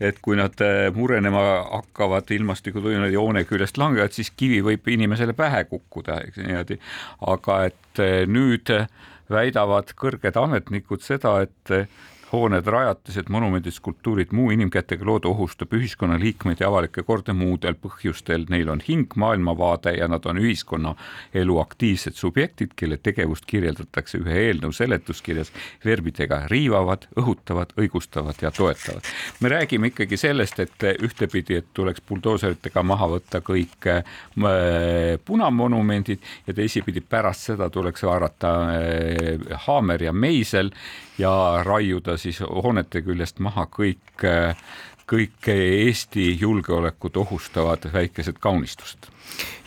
et 0.00 0.20
kui 0.22 0.36
nad 0.38 0.60
äh, 0.62 0.90
murenema 0.94 1.42
hakkavad, 1.70 2.30
ilmastikutunnid 2.36 3.16
joone 3.16 3.46
küljest 3.48 3.80
langevad, 3.80 4.14
siis 4.14 4.30
kivi 4.36 4.60
võib 4.62 4.92
inimesele 4.92 5.34
pähe 5.34 5.64
kukkuda, 5.72 6.20
eks 6.28 6.44
niimoodi. 6.44 6.78
aga 7.34 7.64
et 7.70 8.06
nüüd 8.28 8.70
väidavad 9.32 9.92
kõrged 9.96 10.36
ametnikud 10.36 11.02
seda, 11.04 11.40
et 11.46 11.76
hooned, 12.32 12.66
rajatised, 12.66 13.28
monumendid, 13.28 13.74
skulptuurid, 13.76 14.32
muu 14.32 14.50
inimkätega 14.50 15.04
lood 15.04 15.26
ohustab 15.28 15.74
ühiskonnaliikmeid 15.76 16.62
ja 16.62 16.68
avalikke 16.70 17.04
korda 17.04 17.34
muudel 17.36 17.76
põhjustel. 17.76 18.46
Neil 18.52 18.70
on 18.72 18.80
hing, 18.86 19.12
maailmavaade 19.16 19.92
ja 19.98 20.08
nad 20.08 20.24
on 20.26 20.40
ühiskonnaelu 20.40 21.58
aktiivsed 21.60 22.16
subjektid, 22.16 22.72
kelle 22.76 22.96
tegevust 22.96 23.44
kirjeldatakse 23.50 24.22
ühe 24.22 24.38
eelnõu 24.46 24.72
seletuskirjas 24.76 25.52
verbidega 25.84 26.42
riivavad, 26.52 27.06
õhutavad, 27.20 27.76
õigustavad 27.80 28.40
ja 28.42 28.50
toetavad. 28.50 29.12
me 29.40 29.48
räägime 29.48 29.92
ikkagi 29.92 30.16
sellest, 30.16 30.60
et 30.60 30.88
ühtepidi, 31.04 31.60
et 31.60 31.70
tuleks 31.74 32.00
buldooseritega 32.08 32.82
maha 32.82 33.10
võtta 33.16 33.42
kõik 33.44 33.88
äh, 33.90 34.02
punamonumendid 35.24 36.20
ja 36.46 36.54
teisipidi 36.54 37.00
pärast 37.00 37.52
seda 37.52 37.70
tuleks 37.70 38.02
haarata 38.08 38.52
äh, 38.72 39.56
haamer 39.66 40.02
ja 40.08 40.12
meisel 40.12 40.72
ja 41.18 41.62
raiuda 41.64 42.16
siis 42.22 42.40
hoonete 42.40 43.02
küljest 43.02 43.42
maha 43.42 43.66
kõik, 43.70 44.26
kõik 45.10 45.48
Eesti 45.52 46.30
julgeolekut 46.40 47.16
ohustavad 47.24 47.90
väikesed 47.92 48.38
kaunistused 48.40 49.10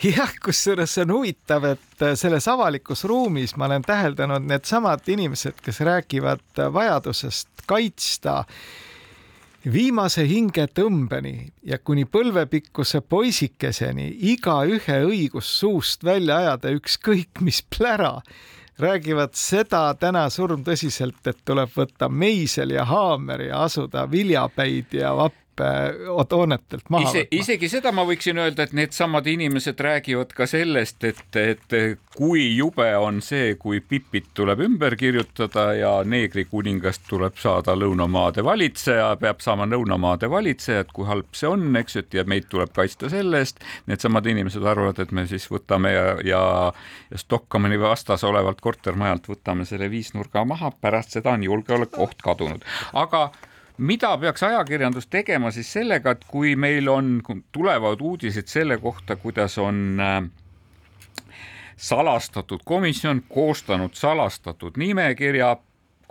jah, 0.02 0.32
kusjuures 0.44 0.92
see 0.94 1.04
on 1.06 1.14
huvitav, 1.16 1.64
et 1.72 2.04
selles 2.18 2.46
avalikus 2.50 3.04
ruumis 3.08 3.56
ma 3.56 3.68
olen 3.68 3.84
täheldanud 3.86 4.46
needsamad 4.46 5.06
inimesed, 5.10 5.60
kes 5.62 5.80
räägivad 5.86 6.64
vajadusest 6.72 7.66
kaitsta 7.66 8.42
viimase 9.72 10.22
hingetõmbeni 10.28 11.50
ja 11.66 11.78
kuni 11.82 12.04
põlvepikkuse 12.06 13.00
poisikeseni 13.02 14.06
igaühe 14.32 15.00
õigus 15.08 15.48
suust 15.60 16.04
välja 16.06 16.38
ajada 16.44 16.70
ükskõik 16.76 17.42
mis 17.42 17.64
plära 17.76 18.20
räägivad 18.78 19.34
seda 19.38 19.94
täna 19.94 20.26
surmtõsiselt, 20.30 21.22
et 21.26 21.38
tuleb 21.44 21.72
võtta 21.76 22.08
meisel 22.08 22.74
ja 22.76 22.84
haamer 22.84 23.48
ja 23.48 23.62
asuda 23.64 24.04
viljapäid 24.10 24.92
ja 25.00 25.14
vapp 25.16 25.45
hoonetelt 25.60 26.90
maha 26.90 27.08
Ise, 27.08 27.24
võtma. 27.24 27.40
isegi 27.40 27.68
seda 27.70 27.92
ma 27.94 28.04
võiksin 28.08 28.38
öelda, 28.40 28.66
et 28.66 28.74
needsamad 28.76 29.26
inimesed 29.30 29.80
räägivad 29.80 30.34
ka 30.36 30.46
sellest, 30.50 31.04
et, 31.04 31.38
et 31.40 31.76
kui 32.16 32.44
jube 32.56 32.88
on 32.96 33.20
see, 33.24 33.54
kui 33.60 33.80
Pipit 33.80 34.28
tuleb 34.34 34.60
ümber 34.66 34.96
kirjutada 34.96 35.66
ja 35.76 35.92
neegrikuningast 36.04 37.06
tuleb 37.08 37.36
saada 37.40 37.76
lõunamaade 37.76 38.44
valitseja, 38.44 39.10
peab 39.20 39.42
saama 39.44 39.66
lõunamaade 39.70 40.30
valitseja, 40.30 40.84
et 40.84 40.92
kui 40.96 41.08
halb 41.08 41.32
see 41.36 41.50
on, 41.50 41.68
eks 41.80 41.98
ju, 41.98 42.04
et 42.04 42.18
ja 42.20 42.24
meid 42.28 42.48
tuleb 42.52 42.72
kaitsta 42.76 43.10
selle 43.12 43.42
eest. 43.44 43.60
Needsamad 43.90 44.26
inimesed 44.26 44.64
arvavad, 44.64 45.00
et 45.02 45.12
me 45.12 45.26
siis 45.30 45.48
võtame 45.50 45.92
ja, 45.92 46.06
ja, 46.24 46.44
ja 47.10 47.20
Stockmanni 47.20 47.80
vastas 47.80 48.24
olevalt 48.24 48.60
kortermajalt 48.64 49.28
võtame 49.30 49.66
selle 49.68 49.90
viisnurga 49.92 50.44
maha, 50.48 50.72
pärast 50.80 51.16
seda 51.16 51.36
on 51.36 51.44
julgeolekuoht 51.46 52.24
kadunud, 52.24 52.64
aga 52.96 53.28
mida 53.78 54.18
peaks 54.18 54.42
ajakirjandus 54.42 55.06
tegema 55.06 55.50
siis 55.50 55.72
sellega, 55.72 56.16
et 56.16 56.24
kui 56.28 56.56
meil 56.56 56.88
on, 56.88 57.20
tulevad 57.52 58.00
uudised 58.00 58.48
selle 58.48 58.78
kohta, 58.78 59.16
kuidas 59.16 59.58
on 59.58 60.00
äh, 60.00 60.22
salastatud 61.76 62.64
komisjon 62.64 63.22
koostanud 63.28 63.94
salastatud 63.94 64.76
nimekirja 64.76 65.56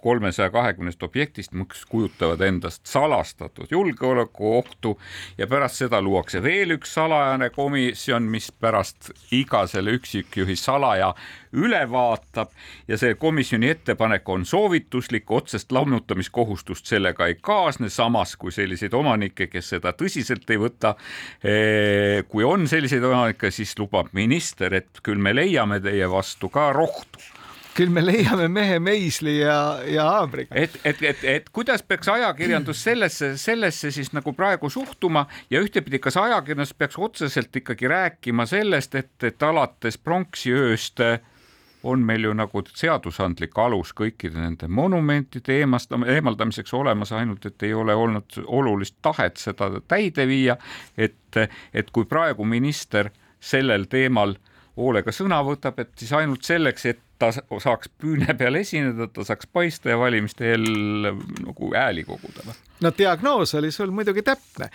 kolmesaja 0.05 0.51
kahekümnest 0.53 1.03
objektist, 1.03 1.53
mis 1.57 1.85
kujutavad 1.89 2.41
endast 2.45 2.85
salastatud 2.85 3.71
julgeolekuohtu 3.73 4.91
ja 5.37 5.47
pärast 5.49 5.81
seda 5.81 6.01
luuakse 6.05 6.43
veel 6.45 6.75
üks 6.77 6.93
salajane 6.93 7.49
komisjon, 7.55 8.27
mis 8.29 8.51
pärast 8.51 9.09
iga 9.33 9.63
selle 9.67 9.95
üksikjuhi 9.97 10.53
salaja 10.61 11.09
üle 11.57 11.81
vaatab 11.89 12.51
ja 12.87 12.99
see 13.01 13.15
komisjoni 13.17 13.71
ettepanek 13.73 14.29
on 14.29 14.45
soovituslik, 14.45 15.31
otsest 15.31 15.73
lammutamiskohustust 15.73 16.85
sellega 16.85 17.31
ei 17.31 17.39
kaasne, 17.41 17.89
samas 17.89 18.35
kui 18.37 18.53
selliseid 18.53 18.93
omanikke, 18.93 19.47
kes 19.49 19.73
seda 19.73 19.95
tõsiselt 19.97 20.49
ei 20.53 20.61
võta. 20.61 20.93
Eh, 21.41 22.21
kui 22.29 22.45
on 22.45 22.67
selliseid 22.69 23.03
omanikke, 23.03 23.49
siis 23.51 23.73
lubab 23.79 24.13
minister, 24.13 24.73
et 24.77 25.01
küll 25.01 25.17
me 25.17 25.33
leiame 25.33 25.81
teie 25.81 26.09
vastu 26.11 26.51
ka 26.53 26.69
rohtu 26.75 27.34
küll 27.75 27.91
me 27.91 28.01
leiame 28.05 28.47
mehe 28.51 28.79
meisli 28.79 29.39
ja, 29.39 29.57
ja 29.89 30.07
haamriga. 30.09 30.55
et, 30.55 30.77
et, 30.83 31.01
et, 31.03 31.23
et 31.35 31.49
kuidas 31.53 31.83
peaks 31.83 32.09
ajakirjandus 32.11 32.83
sellesse, 32.87 33.33
sellesse 33.41 33.91
siis 33.91 34.13
nagu 34.15 34.33
praegu 34.33 34.69
suhtuma 34.69 35.25
ja 35.51 35.61
ühtepidi, 35.63 35.99
kas 35.99 36.17
ajakirjandus 36.21 36.73
peaks 36.73 36.97
otseselt 36.97 37.55
ikkagi 37.55 37.87
rääkima 37.91 38.45
sellest, 38.49 38.95
et, 38.95 39.13
et 39.23 39.43
alates 39.43 39.97
pronksiööst 39.97 41.03
on 41.85 42.01
meil 42.01 42.23
ju 42.25 42.33
nagu 42.33 42.63
seadusandlik 42.73 43.57
alus 43.61 43.91
kõikide 43.93 44.41
nende 44.41 44.67
monumentide 44.67 45.59
eemast-, 45.61 45.93
eemaldamiseks 46.15 46.73
olemas, 46.73 47.11
ainult 47.13 47.45
et 47.45 47.67
ei 47.67 47.73
ole 47.77 47.93
olnud 47.95 48.39
olulist 48.45 48.97
tahet 49.05 49.37
seda 49.37 49.69
täide 49.87 50.25
viia. 50.27 50.57
et, 50.97 51.37
et 51.73 51.91
kui 51.91 52.05
praegu 52.09 52.45
minister 52.45 53.11
sellel 53.39 53.85
teemal 53.91 54.33
hoolega 54.75 55.11
sõna 55.13 55.39
võtab, 55.45 55.79
et 55.79 55.93
siis 55.99 56.13
ainult 56.17 56.43
selleks, 56.43 56.85
et 56.85 57.04
ta 57.19 57.31
saaks 57.31 57.91
püüne 58.01 58.33
peal 58.37 58.59
esineda, 58.59 59.07
ta 59.07 59.25
saaks 59.27 59.47
paista 59.51 59.93
ja 59.93 59.99
valimiste 59.99 60.49
eel 60.51 60.65
nagu 61.45 61.73
hääli 61.73 62.03
koguda. 62.07 62.55
no 62.81 62.91
diagnoos 62.97 63.55
oli 63.55 63.71
sul 63.71 63.93
muidugi 63.95 64.25
täpne 64.25 64.71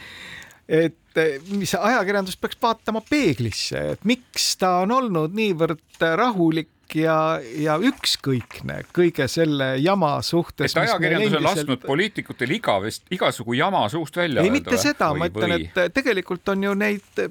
et 0.71 1.19
mis 1.51 1.73
ajakirjandus 1.75 2.37
peaks 2.39 2.59
vaatama 2.63 3.03
peeglisse, 3.11 3.81
et 3.95 4.05
miks 4.07 4.53
ta 4.61 4.77
on 4.85 4.95
olnud 4.95 5.35
niivõrd 5.35 6.05
rahulik 6.21 6.71
ja, 6.95 7.41
ja 7.59 7.77
ükskõikne 7.79 8.81
kõige 8.97 9.27
selle 9.31 9.75
jama 9.81 10.17
suhtes. 10.27 10.73
et 10.73 10.83
ajakirjandus 10.85 11.33
on 11.33 11.39
endiselt... 11.39 11.49
lasknud 11.49 11.85
poliitikutel 11.87 12.57
igavest, 12.57 13.05
igasugu 13.11 13.59
jama 13.59 13.87
suust 13.89 14.17
välja 14.17 14.43
ei, 14.43 14.51
mitte 14.51 14.79
seda, 14.81 15.13
ma 15.15 15.31
ütlen, 15.31 15.57
et 15.61 15.95
tegelikult 15.95 16.49
on 16.55 16.69
ju 16.69 16.75
neid 16.79 17.23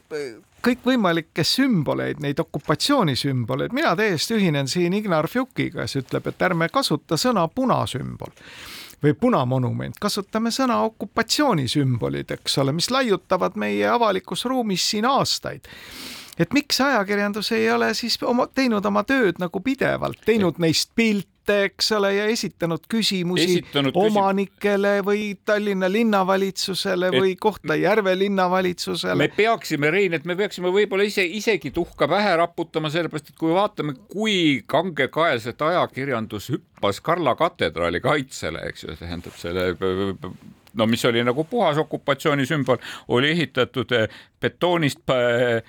kõikvõimalikke 0.66 1.44
sümboleid, 1.48 2.20
neid 2.24 2.40
okupatsioonisümboleid, 2.44 3.74
mina 3.76 3.96
täiesti 3.96 4.36
ühinen 4.36 4.68
siin 4.68 4.94
Ignar 4.98 5.30
Fjukiga, 5.32 5.86
kes 5.86 6.00
ütleb, 6.02 6.28
et 6.28 6.48
ärme 6.50 6.68
kasuta 6.74 7.18
sõna 7.20 7.48
punasümbol 7.48 8.36
või 9.04 9.14
punamonument, 9.16 9.96
kasutame 10.02 10.52
sõna 10.52 10.82
okupatsioonisümbolid, 10.90 12.34
eks 12.36 12.58
ole, 12.60 12.74
mis 12.76 12.90
laiutavad 12.92 13.56
meie 13.56 13.88
avalikus 13.88 14.44
ruumis 14.50 14.90
siin 14.92 15.08
aastaid 15.08 15.68
et 16.40 16.54
miks 16.56 16.80
ajakirjandus 16.82 17.52
ei 17.58 17.68
ole 17.72 17.92
siis 17.98 18.16
oma, 18.24 18.48
teinud 18.56 18.86
oma 18.86 19.04
tööd 19.08 19.42
nagu 19.42 19.62
pidevalt, 19.64 20.22
teinud 20.26 20.60
neist 20.64 20.92
pilte, 20.96 21.56
eks 21.66 21.92
ole, 21.98 22.12
ja 22.14 22.28
esitanud 22.30 22.86
küsimusi 22.92 23.48
esitanud 23.58 23.98
omanikele 23.98 24.94
küsim... 25.00 25.08
või 25.10 25.24
Tallinna 25.46 25.90
linnavalitsusele 25.92 27.10
et... 27.10 27.18
või 27.18 27.34
Kohtla-Järve 27.42 28.14
linnavalitsusele. 28.20 29.18
me 29.20 29.30
peaksime, 29.36 29.92
Rein, 29.92 30.16
et 30.16 30.28
me 30.30 30.38
peaksime 30.40 30.72
võib-olla 30.74 31.08
ise 31.10 31.26
isegi 31.26 31.74
tuhka 31.76 32.08
pähe 32.12 32.36
raputama, 32.40 32.92
sellepärast 32.94 33.34
et 33.34 33.40
kui 33.40 33.56
vaatame, 33.56 33.98
kui 34.14 34.38
kangekaelselt 34.70 35.62
ajakirjandus 35.72 36.52
hüppas 36.54 37.02
Karla 37.04 37.36
katedraali 37.40 38.00
kaitsele, 38.04 38.64
eks 38.70 38.86
ju, 38.86 38.96
tähendab 39.02 39.36
selle 39.42 39.74
no 40.74 40.86
mis 40.86 41.06
oli 41.06 41.24
nagu 41.24 41.44
puhas 41.44 41.78
okupatsiooni 41.78 42.46
sümbol, 42.46 42.78
oli 43.08 43.32
ehitatud 43.32 43.92
eh, 43.92 44.08
betoonist 44.42 45.04
eh, 45.16 45.64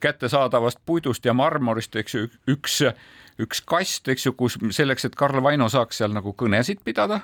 kättesaadavast 0.00 0.82
puidust 0.86 1.24
ja 1.24 1.34
marmorist, 1.34 1.96
eks 1.96 2.14
ju, 2.14 2.28
üks, 2.50 2.82
üks 3.42 3.62
kast, 3.66 4.08
eks 4.08 4.26
ju, 4.26 4.34
kus 4.38 4.58
selleks, 4.70 5.08
et 5.08 5.16
Karl 5.18 5.42
Vaino 5.42 5.68
saaks 5.72 6.02
seal 6.02 6.14
nagu 6.16 6.34
kõnesid 6.38 6.82
pidada, 6.84 7.22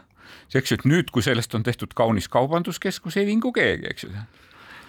eks 0.54 0.74
ju, 0.74 0.80
et 0.80 0.88
nüüd, 0.88 1.12
kui 1.14 1.24
sellest 1.24 1.54
on 1.54 1.66
tehtud 1.66 1.94
kaunis 1.94 2.28
kaubanduskeskus, 2.32 3.16
ei 3.16 3.28
vingu 3.28 3.52
keegi, 3.52 3.90
eks 3.90 4.08
ju 4.08 4.14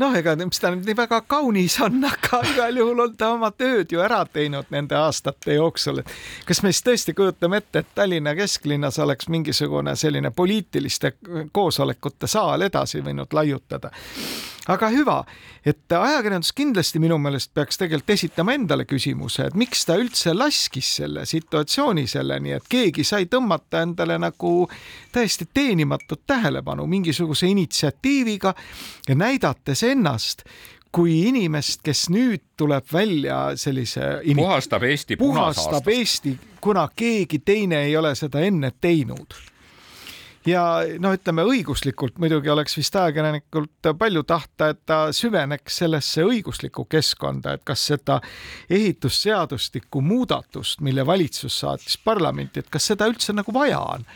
noh, 0.01 0.15
ega 0.17 0.35
mis 0.39 0.61
ta 0.61 0.71
nüüd 0.73 0.87
nii 0.87 0.97
väga 0.97 1.21
kaunis 1.29 1.77
on, 1.83 1.99
aga 2.11 2.41
igal 2.53 2.79
juhul 2.81 3.03
on 3.05 3.17
ta 3.17 3.33
oma 3.35 3.51
tööd 3.51 3.91
ju 3.93 4.01
ära 4.03 4.23
teinud 4.25 4.71
nende 4.73 4.97
aastate 4.99 5.57
jooksul, 5.57 6.03
kas 6.47 6.63
me 6.63 6.71
siis 6.73 6.85
tõesti 6.87 7.17
kujutame 7.17 7.61
ette, 7.61 7.83
et 7.83 7.93
Tallinna 7.95 8.35
kesklinnas 8.37 8.99
oleks 9.03 9.29
mingisugune 9.33 9.95
selline 9.99 10.31
poliitiliste 10.31 11.15
koosolekute 11.51 12.27
saal 12.27 12.69
edasi 12.69 13.03
võinud 13.05 13.33
laiutada 13.33 13.91
aga 14.71 14.89
hüva, 14.93 15.17
et 15.65 15.91
ajakirjandus 15.91 16.53
kindlasti 16.55 17.01
minu 17.03 17.17
meelest 17.21 17.51
peaks 17.55 17.79
tegelikult 17.81 18.13
esitama 18.15 18.55
endale 18.55 18.85
küsimuse, 18.87 19.49
et 19.49 19.57
miks 19.59 19.83
ta 19.87 19.97
üldse 19.99 20.35
laskis 20.35 20.93
selle 21.01 21.25
situatsiooni 21.27 22.05
selleni, 22.07 22.53
et 22.55 22.69
keegi 22.71 23.03
sai 23.07 23.27
tõmmata 23.31 23.83
endale 23.83 24.17
nagu 24.21 24.53
täiesti 25.11 25.49
teenimatut 25.53 26.23
tähelepanu 26.27 26.87
mingisuguse 26.87 27.49
initsiatiiviga 27.51 28.53
ja 29.09 29.15
näidates 29.19 29.83
ennast 29.83 30.47
kui 30.93 31.23
inimest, 31.27 31.81
kes 31.83 32.05
nüüd 32.13 32.43
tuleb 32.57 32.85
välja 32.93 33.55
sellise 33.57 34.19
puhastab 34.37 34.83
Eesti 34.85 35.17
puhastab 35.17 35.87
Eesti, 35.89 36.37
kuna 36.61 36.85
keegi 36.95 37.39
teine 37.39 37.81
ei 37.87 37.97
ole 37.97 38.13
seda 38.15 38.43
enne 38.45 38.71
teinud 38.81 39.33
ja 40.47 40.63
no 40.99 41.13
ütleme 41.15 41.45
õiguslikult 41.47 42.19
muidugi 42.21 42.51
oleks 42.51 42.77
vist 42.77 42.95
ajakirjanikult 42.99 43.91
palju 43.99 44.23
tahta, 44.27 44.69
et 44.73 44.81
ta 44.85 44.99
süveneks 45.15 45.81
sellesse 45.83 46.25
õiguslikku 46.27 46.85
keskkonda, 46.89 47.57
et 47.57 47.65
kas 47.67 47.87
seda 47.93 48.19
ehitusseadustiku 48.69 50.01
muudatust, 50.03 50.81
mille 50.81 51.05
valitsus 51.05 51.59
saatis 51.63 51.97
parlamenti, 51.97 52.63
et 52.63 52.71
kas 52.73 52.91
seda 52.93 53.09
üldse 53.11 53.35
nagu 53.35 53.53
vaja 53.55 53.79
on 53.79 54.07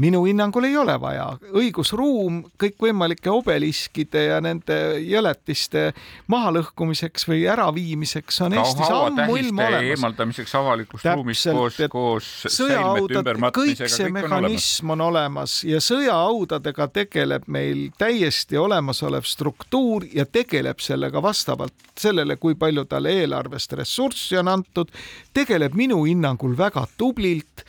minu 0.00 0.22
hinnangul 0.24 0.64
ei 0.64 0.76
ole 0.80 0.96
vaja. 1.00 1.26
õigusruum 1.56 2.40
kõikvõimalike 2.60 3.30
obeliskide 3.32 4.24
ja 4.30 4.40
nende 4.44 4.76
jõletiste 5.04 5.90
mahalõhkumiseks 6.32 7.26
või 7.28 7.44
äraviimiseks 7.52 8.40
on 8.46 8.56
Eestis 8.56 8.88
ammuilma 8.88 9.68
olemas. 9.68 9.90
eemaldamiseks 9.92 10.54
avalikust 10.60 11.08
ruumist 11.12 11.50
koos, 11.52 11.78
koos 11.90 12.30
sõjaaudad, 12.56 13.32
kõik 13.56 13.84
see 13.84 14.08
kõik 14.08 14.16
mehhanism 14.16 14.94
on 14.96 15.04
olemas 15.10 15.60
ja 15.68 15.82
sõjaaudadega 15.84 16.88
tegeleb 16.94 17.48
meil 17.48 17.88
täiesti 18.00 18.58
olemasolev 18.60 19.28
struktuur 19.28 20.08
ja 20.14 20.24
tegeleb 20.26 20.80
sellega 20.80 21.22
vastavalt 21.22 21.74
sellele, 22.00 22.36
kui 22.40 22.56
palju 22.56 22.86
talle 22.88 23.12
eelarvest 23.20 23.76
ressurssi 23.76 24.38
on 24.40 24.48
antud, 24.48 24.88
tegeleb 25.36 25.76
minu 25.76 26.04
hinnangul 26.08 26.56
väga 26.58 26.86
tublilt 26.96 27.66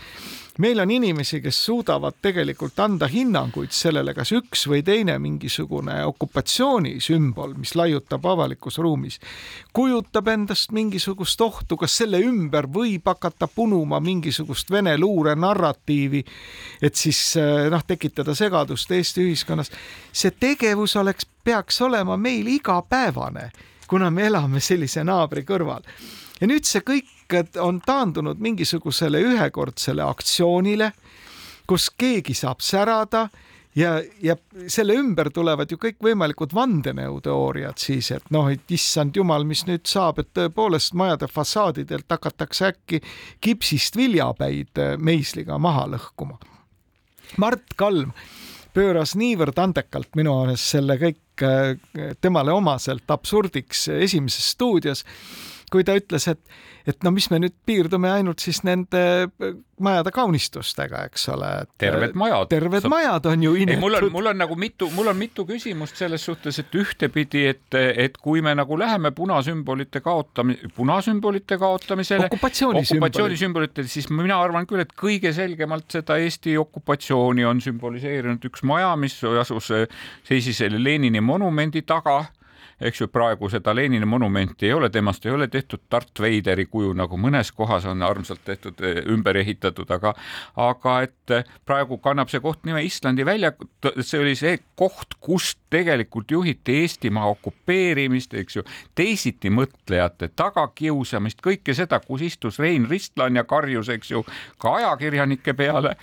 meil 0.61 0.79
on 0.79 0.91
inimesi, 0.91 1.41
kes 1.41 1.57
suudavad 1.65 2.19
tegelikult 2.21 2.79
anda 2.79 3.07
hinnanguid 3.09 3.73
sellele, 3.73 4.13
kas 4.13 4.31
üks 4.35 4.67
või 4.69 4.83
teine 4.85 5.17
mingisugune 5.21 5.97
okupatsioonisümbol, 6.11 7.55
mis 7.57 7.73
laiutab 7.79 8.25
avalikus 8.29 8.77
ruumis, 8.81 9.17
kujutab 9.73 10.29
endast 10.31 10.71
mingisugust 10.75 11.41
ohtu, 11.41 11.77
kas 11.81 11.97
selle 12.03 12.21
ümber 12.25 12.69
võib 12.69 13.09
hakata 13.09 13.49
punuma 13.49 13.99
mingisugust 14.03 14.71
Vene 14.71 14.93
luure 14.99 15.35
narratiivi, 15.35 16.23
et 16.81 16.95
siis 16.95 17.19
eh, 17.41 17.67
noh, 17.73 17.83
tekitada 17.87 18.35
segadust 18.37 18.91
Eesti 18.91 19.25
ühiskonnas. 19.25 19.71
see 20.11 20.31
tegevus 20.31 20.95
oleks, 20.95 21.25
peaks 21.43 21.81
olema 21.81 22.17
meil 22.17 22.47
igapäevane, 22.47 23.49
kuna 23.87 24.11
me 24.11 24.29
elame 24.29 24.59
sellise 24.59 25.03
naabri 25.03 25.43
kõrval 25.43 25.81
ja 26.41 26.49
nüüd 26.49 26.65
see 26.65 26.81
kõik 26.85 27.09
on 27.59 27.79
taandunud 27.85 28.39
mingisugusele 28.39 29.21
ühekordsele 29.21 30.03
aktsioonile, 30.03 30.91
kus 31.67 31.89
keegi 31.97 32.33
saab 32.35 32.61
särada 32.65 33.27
ja, 33.75 34.01
ja 34.21 34.35
selle 34.67 34.95
ümber 34.99 35.31
tulevad 35.33 35.71
ju 35.71 35.79
kõikvõimalikud 35.81 36.53
vandenõuteooriad 36.55 37.79
siis, 37.81 38.11
et 38.15 38.27
noh, 38.33 38.49
et 38.51 38.71
issand 38.71 39.15
jumal, 39.15 39.45
mis 39.47 39.63
nüüd 39.69 39.87
saab, 39.89 40.19
et 40.21 40.31
tõepoolest 40.37 40.95
majade 40.99 41.29
fassaadidelt 41.31 42.09
hakatakse 42.11 42.71
äkki 42.71 43.01
kipsist 43.41 43.97
viljapäid 43.99 44.83
meisliga 44.99 45.59
maha 45.61 45.87
lõhkuma. 45.95 46.39
Mart 47.39 47.77
Kalm 47.79 48.11
pööras 48.75 49.15
niivõrd 49.19 49.59
andekalt 49.59 50.15
minu 50.19 50.35
arust 50.43 50.75
selle 50.75 50.97
kõik 50.99 51.45
temale 52.21 52.53
omaselt 52.53 53.09
absurdiks 53.11 53.87
Esimeses 53.95 54.51
stuudios 54.53 55.05
kui 55.71 55.85
ta 55.87 55.95
ütles, 55.97 56.27
et, 56.31 56.41
et 56.89 57.05
no 57.05 57.13
mis 57.15 57.27
me 57.31 57.39
nüüd 57.41 57.55
piirdume 57.67 58.09
ainult 58.11 58.43
siis 58.43 58.61
nende 58.67 59.01
äh, 59.27 59.53
majade 59.81 60.11
kaunistustega, 60.13 61.05
eks 61.09 61.27
ole. 61.33 61.49
terved 61.81 62.15
majad. 62.19 62.49
terved 62.51 62.85
Sa... 62.85 62.91
majad 62.91 63.27
on 63.31 63.45
ju 63.45 63.53
inetud. 63.63 63.81
mul 63.81 63.97
on, 63.97 64.07
mul 64.13 64.31
on 64.31 64.41
nagu 64.43 64.57
mitu, 64.59 64.89
mul 64.95 65.11
on 65.11 65.17
mitu 65.17 65.45
küsimust 65.49 65.99
selles 65.99 66.25
suhtes, 66.27 66.59
et 66.61 66.75
ühtepidi, 66.77 67.45
et, 67.53 67.79
et 68.05 68.17
kui 68.21 68.43
me 68.45 68.53
nagu 68.57 68.77
läheme 68.79 69.13
punasümbolite 69.15 70.03
kaotamise, 70.05 70.71
punasümbolite 70.75 71.57
kaotamisele, 71.61 72.27
okupatsioonisümbolitele, 72.29 73.87
siis 73.91 74.09
mina 74.13 74.41
arvan 74.41 74.67
küll, 74.69 74.83
et 74.83 74.93
kõige 74.97 75.33
selgemalt 75.35 75.89
seda 75.97 76.19
Eesti 76.21 76.57
okupatsiooni 76.61 77.47
on 77.47 77.63
sümboliseerinud 77.63 78.51
üks 78.51 78.65
maja, 78.67 78.93
mis 78.99 79.17
asus, 79.41 79.71
seisis 80.27 80.61
Lenini 80.71 81.21
monumendi 81.23 81.81
taga 81.87 82.21
eks 82.81 83.01
ju, 83.01 83.07
praegu 83.11 83.49
seda 83.51 83.73
Lenini 83.75 84.05
monumenti 84.05 84.65
ei 84.65 84.73
ole, 84.73 84.89
temast 84.89 85.25
ei 85.25 85.33
ole 85.35 85.47
tehtud 85.51 85.83
Darth 85.91 86.21
Vaderi 86.21 86.65
kuju, 86.69 86.93
nagu 86.97 87.17
mõnes 87.21 87.51
kohas 87.55 87.85
on 87.89 88.01
armsalt 88.05 88.43
tehtud, 88.45 88.81
eh, 88.81 89.01
ümber 89.13 89.37
ehitatud, 89.41 89.89
aga, 89.91 90.13
aga 90.59 90.95
et 91.05 91.35
eh, 91.35 91.51
praegu 91.65 91.99
kannab 92.03 92.31
see 92.31 92.41
koht 92.43 92.65
nime 92.67 92.83
Islandi 92.85 93.25
väljak, 93.27 93.61
see 93.99 94.21
oli 94.21 94.35
see 94.39 94.57
koht, 94.79 95.17
kust 95.21 95.59
tegelikult 95.71 96.31
juhiti 96.31 96.81
Eestimaa 96.81 97.29
okupeerimist, 97.35 98.33
eks 98.41 98.59
ju, 98.59 98.65
teisitimõtlejate 98.97 100.31
tagakiusamist, 100.35 101.41
kõike 101.43 101.75
seda, 101.77 102.01
kus 102.03 102.25
istus 102.25 102.59
Rein 102.59 102.89
Ristlan 102.89 103.37
ja 103.37 103.45
karjus, 103.47 103.91
eks 103.93 104.11
ju, 104.15 104.25
ka 104.61 104.75
ajakirjanike 104.81 105.55
peale, 105.57 105.95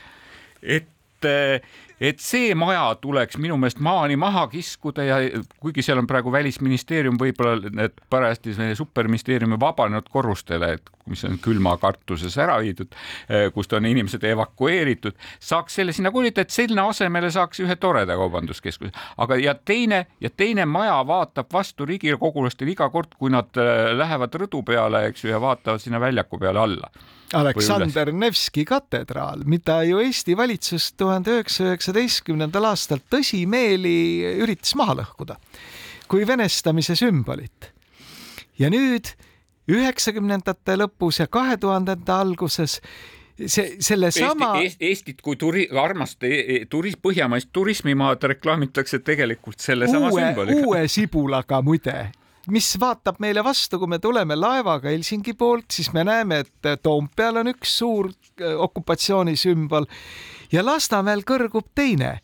et 0.63 1.27
eh, 1.27 1.61
et 2.01 2.21
see 2.23 2.55
maja 2.59 2.85
tuleks 3.03 3.39
minu 3.39 3.57
meelest 3.59 3.81
maani 3.85 4.17
maha 4.17 4.47
kiskuda 4.53 5.05
ja 5.05 5.17
kuigi 5.61 5.83
seal 5.83 5.99
on 5.99 6.07
praegu 6.07 6.33
välisministeerium 6.33 7.19
võib-olla 7.21 7.73
need 7.75 7.99
parajasti 8.11 8.55
superministeeriumi 8.79 9.59
vabanenud 9.61 10.09
korrustele, 10.13 10.73
et 10.79 10.93
mis 11.09 11.25
on 11.25 11.39
külmakartuses 11.43 12.37
ära 12.39 12.59
viidud, 12.63 12.95
eh, 13.29 13.49
kust 13.55 13.73
on 13.73 13.87
inimesed 13.89 14.25
evakueeritud, 14.25 15.17
saaks 15.41 15.79
selle 15.81 15.93
sinna 15.97 16.13
kolida, 16.15 16.45
et 16.45 16.55
sinna 16.55 16.89
asemele 16.89 17.31
saaks 17.35 17.63
ühe 17.65 17.77
toreda 17.77 18.17
kaubanduskeskuse, 18.17 18.93
aga 19.17 19.39
ja 19.41 19.55
teine 19.55 20.07
ja 20.21 20.31
teine 20.31 20.67
maja 20.67 21.01
vaatab 21.07 21.53
vastu 21.53 21.87
riigikogulastele 21.89 22.77
iga 22.77 22.91
kord, 22.95 23.17
kui 23.19 23.33
nad 23.33 23.57
eh, 23.57 23.93
lähevad 23.97 24.35
rõdu 24.45 24.63
peale, 24.67 25.07
eks 25.09 25.25
ju, 25.25 25.33
ja 25.33 25.41
vaatavad 25.41 25.83
sinna 25.83 26.01
väljaku 26.01 26.39
peale 26.39 26.61
alla 26.61 26.93
Aleksander 27.37 28.13
Nevski 28.13 28.65
katedraal, 28.65 29.43
mida 29.45 29.83
ju 29.85 29.99
Eesti 30.01 30.37
valitsus 30.37 30.93
tuhande 30.97 31.35
üheksasaja 31.37 31.75
üheksateistkümnendal 31.75 32.71
aastal 32.71 33.03
tõsimeeli 33.13 33.99
üritas 34.45 34.73
maha 34.79 34.97
lõhkuda 35.03 35.37
kui 36.09 36.27
venestamise 36.27 36.97
sümbolit. 36.97 37.73
ja 38.59 38.71
nüüd 38.73 39.13
üheksakümnendate 39.69 40.79
lõpus 40.81 41.21
ja 41.21 41.29
kahe 41.31 41.57
tuhandete 41.61 42.13
alguses 42.13 42.79
see, 43.47 43.77
sellesama 43.85 44.55
Eesti, 44.63 44.89
Eestit 44.89 45.21
kui 45.23 45.37
turi-, 45.37 45.69
armast 45.71 46.25
e, 46.25 46.33
e, 46.41 46.59
turis-, 46.71 46.97
põhjamaist 47.03 47.53
turismimaad 47.53 48.25
reklaamitakse 48.33 49.03
tegelikult 49.05 49.61
sellesama 49.61 50.11
uue, 50.11 50.25
sümboliga. 50.25 50.65
uue 50.65 50.89
sibulaga 50.97 51.61
muide 51.63 51.99
mis 52.51 52.69
vaatab 52.81 53.19
meile 53.23 53.45
vastu, 53.45 53.79
kui 53.79 53.91
me 53.91 53.99
tuleme 54.03 54.37
laevaga 54.37 54.91
Helsingi 54.93 55.35
poolt, 55.39 55.71
siis 55.73 55.93
me 55.93 56.05
näeme, 56.05 56.43
et 56.45 56.83
Toompeal 56.83 57.43
on 57.43 57.53
üks 57.53 57.79
suur 57.81 58.11
äh, 58.11 58.55
okupatsioonisümbol 58.59 59.89
ja 60.53 60.65
Lasnamäel 60.65 61.25
kõrgub 61.29 61.69
teine. 61.75 62.19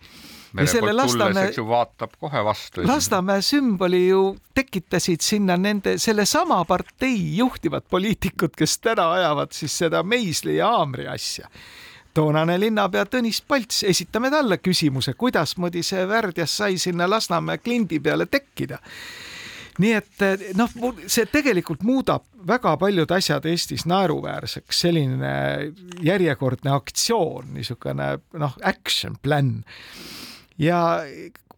Mere 0.55 0.71
poolt 0.71 0.95
Lasnamäe, 0.95 1.51
vaatab 1.69 2.13
kohe 2.21 2.45
vastu. 2.47 2.85
Lasnamäe 2.87 3.43
sümboli 3.43 4.05
ju 4.07 4.37
tekitasid 4.55 5.25
sinna 5.25 5.57
nende, 5.59 5.97
sellesama 5.99 6.61
partei 6.65 7.37
juhtivad 7.37 7.89
poliitikud, 7.91 8.55
kes 8.57 8.79
täna 8.79 9.11
ajavad 9.17 9.53
siis 9.53 9.75
seda 9.83 10.03
meisli 10.07 10.61
ja 10.61 10.71
haamri 10.77 11.09
asja. 11.11 11.51
Toonane 12.15 12.55
linnapea 12.63 13.09
Tõnis 13.11 13.41
Palts, 13.43 13.83
esitame 13.83 14.31
talle 14.31 14.61
küsimuse, 14.63 15.17
kuidasmoodi 15.19 15.83
see 15.83 16.05
värdjas 16.07 16.57
sai 16.63 16.79
sinna 16.79 17.11
Lasnamäe 17.11 17.59
klindi 17.59 17.99
peale 18.01 18.31
tekkida 18.31 18.79
nii 19.83 19.93
et 19.99 20.25
noh, 20.59 20.71
see 21.11 21.27
tegelikult 21.31 21.83
muudab 21.87 22.27
väga 22.47 22.77
paljud 22.81 23.11
asjad 23.17 23.47
Eestis 23.49 23.87
naeruväärseks, 23.91 24.83
selline 24.85 25.35
järjekordne 26.05 26.75
aktsioon, 26.75 27.55
niisugune 27.57 28.15
noh, 28.39 28.59
action 28.63 29.17
plan. 29.23 29.57
Ja 30.61 30.81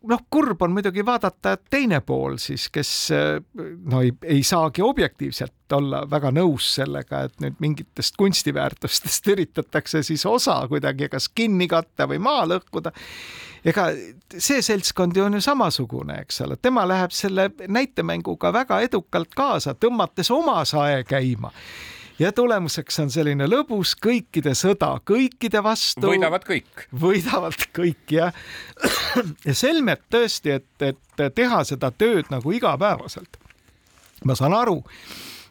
noh, 0.03 0.21
kurb 0.31 0.63
on 0.63 0.75
muidugi 0.77 1.05
vaadata, 1.07 1.53
et 1.57 1.63
teine 1.71 2.01
pool 2.07 2.37
siis, 2.43 2.69
kes 2.73 2.91
no 3.91 4.03
ei, 4.05 4.13
ei 4.25 4.43
saagi 4.47 4.85
objektiivselt 4.85 5.73
olla 5.77 6.03
väga 6.11 6.31
nõus 6.35 6.69
sellega, 6.77 7.25
et 7.27 7.41
nüüd 7.43 7.59
mingitest 7.63 8.17
kunstiväärtustest 8.21 9.29
üritatakse 9.35 10.03
siis 10.07 10.27
osa 10.27 10.61
kuidagi 10.69 11.11
kas 11.13 11.29
kinni 11.29 11.69
katta 11.71 12.09
või 12.11 12.21
maha 12.23 12.47
lõhkuda. 12.55 12.93
ega 13.65 13.89
see 14.39 14.63
seltskond 14.63 15.17
on 15.17 15.39
ju 15.39 15.41
samasugune, 15.41 16.21
eks 16.23 16.41
ole, 16.47 16.57
tema 16.63 16.87
läheb 16.89 17.11
selle 17.11 17.51
näitemänguga 17.69 18.53
väga 18.53 18.81
edukalt 18.87 19.35
kaasa, 19.35 19.75
tõmmates 19.75 20.31
oma 20.31 20.65
sae 20.65 21.05
käima 21.05 21.53
ja 22.19 22.33
tulemuseks 22.33 23.01
on 23.03 23.11
selline 23.13 23.49
lõbus 23.49 23.95
kõikide 24.03 24.55
sõda, 24.57 24.97
kõikide 25.07 25.63
vastu. 25.65 26.07
võidavad 26.09 26.45
kõik. 26.47 26.87
võidavad 26.93 27.67
kõik 27.77 28.17
jah. 28.19 28.35
ja 29.45 29.55
selmet 29.55 30.05
tõesti, 30.11 30.59
et, 30.61 30.69
et 30.83 31.27
teha 31.35 31.65
seda 31.65 31.91
tööd 31.91 32.31
nagu 32.33 32.53
igapäevaselt. 32.53 33.41
ma 34.25 34.35
saan 34.39 34.55
aru 34.57 34.83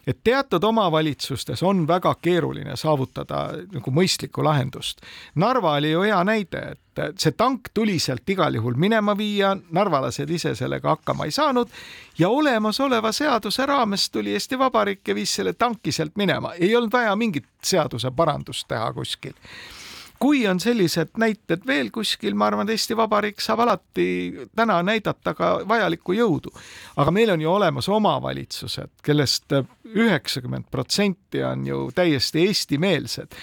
et 0.06 0.18
teatud 0.24 0.64
omavalitsustes 0.64 1.62
on 1.62 1.86
väga 1.88 2.14
keeruline 2.22 2.76
saavutada 2.76 3.40
nagu 3.72 3.90
mõistlikku 3.90 4.44
lahendust. 4.44 5.02
Narva 5.34 5.76
oli 5.80 5.90
ju 5.90 6.04
hea 6.06 6.20
näide, 6.24 6.62
et 6.96 7.20
see 7.20 7.34
tank 7.36 7.72
tuli 7.74 7.98
sealt 7.98 8.28
igal 8.30 8.54
juhul 8.54 8.78
minema 8.80 9.16
viia, 9.18 9.56
narvalased 9.70 10.30
ise 10.30 10.54
sellega 10.54 10.94
hakkama 10.94 11.26
ei 11.26 11.34
saanud 11.34 11.72
ja 12.18 12.28
olemasoleva 12.28 13.12
seaduse 13.12 13.66
raames 13.66 14.10
tuli 14.10 14.32
Eesti 14.32 14.58
Vabariik 14.58 15.08
ja 15.08 15.14
viis 15.14 15.34
selle 15.34 15.52
tanki 15.52 15.92
sealt 15.92 16.16
minema, 16.16 16.54
ei 16.54 16.76
olnud 16.76 16.92
vaja 16.92 17.16
mingit 17.16 17.48
seaduse 17.64 18.10
parandust 18.10 18.68
teha 18.68 18.92
kuskil 18.92 19.34
kui 20.18 20.46
on 20.48 20.60
sellised 20.60 21.16
näited 21.18 21.66
veel 21.66 21.90
kuskil, 21.94 22.34
ma 22.34 22.48
arvan, 22.50 22.68
et 22.68 22.76
Eesti 22.76 22.96
Vabariik 22.96 23.40
saab 23.44 23.64
alati 23.66 24.08
täna 24.56 24.80
näidata 24.86 25.34
ka 25.34 25.52
vajalikku 25.68 26.16
jõudu. 26.16 26.52
aga 26.96 27.10
meil 27.10 27.30
on 27.30 27.40
ju 27.40 27.52
olemas 27.52 27.88
omavalitsused, 27.88 28.90
kellest 29.02 29.52
üheksakümmend 29.94 30.70
protsenti 30.70 31.42
on 31.44 31.66
ju 31.66 31.90
täiesti 31.94 32.46
eestimeelsed 32.46 33.34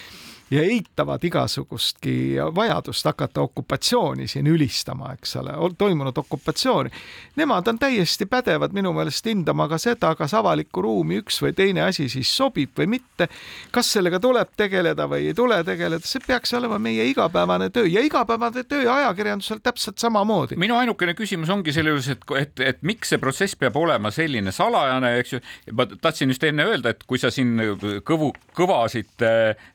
ja 0.54 0.62
eitavad 0.62 1.24
igasugustki 1.24 2.36
vajadust 2.56 3.06
hakata 3.06 3.42
okupatsiooni 3.42 4.28
siin 4.28 4.48
ülistama, 4.48 5.13
eks 5.13 5.36
ole, 5.42 5.54
toimunud 5.78 6.18
okupatsiooni. 6.18 6.89
Nemad 7.36 7.68
on 7.68 7.80
täiesti 7.80 8.26
pädevad 8.26 8.74
minu 8.74 8.94
meelest 8.94 9.26
hindama 9.26 9.68
ka 9.68 9.78
seda, 9.82 10.13
kas 10.16 10.34
avalikku 10.38 10.82
ruumi 10.86 11.22
üks 11.24 11.39
või 11.42 11.56
teine 11.58 11.88
asi 11.88 12.06
siis 12.10 12.30
sobib 12.38 12.78
või 12.78 12.88
mitte. 12.98 13.28
kas 13.72 13.92
sellega 13.94 14.20
tuleb 14.20 14.50
tegeleda 14.58 15.08
või 15.10 15.28
ei 15.32 15.34
tule 15.34 15.63
tegeleda, 15.63 16.06
see 16.06 16.22
peaks 16.28 16.54
olema 16.54 16.78
meie 16.80 17.06
igapäevane 17.10 17.70
töö 17.74 17.88
ja 17.89 18.04
igapäevane 18.06 18.63
töö 18.63 18.86
ajakirjandusel 18.94 19.63
täpselt 19.63 19.98
samamoodi. 19.98 20.56
minu 20.56 20.78
ainukene 20.78 21.13
küsimus 21.13 21.50
ongi 21.50 21.74
selle 21.74 21.89
juures, 21.89 22.08
et, 22.08 22.26
et, 22.38 22.60
et 22.60 22.82
miks 22.82 23.10
see 23.10 23.18
protsess 23.18 23.56
peab 23.56 23.78
olema 23.78 24.12
selline 24.12 24.52
salajane, 24.52 25.16
eks 25.20 25.34
ju. 25.34 25.42
ma 25.72 25.88
tahtsin 25.96 26.30
just 26.30 26.44
enne 26.44 26.66
öelda, 26.70 26.94
et 26.94 27.04
kui 27.08 27.18
sa 27.18 27.32
siin 27.34 27.58
kõvu, 28.06 28.34
kõvasid 28.54 29.26
äh, 29.26 29.66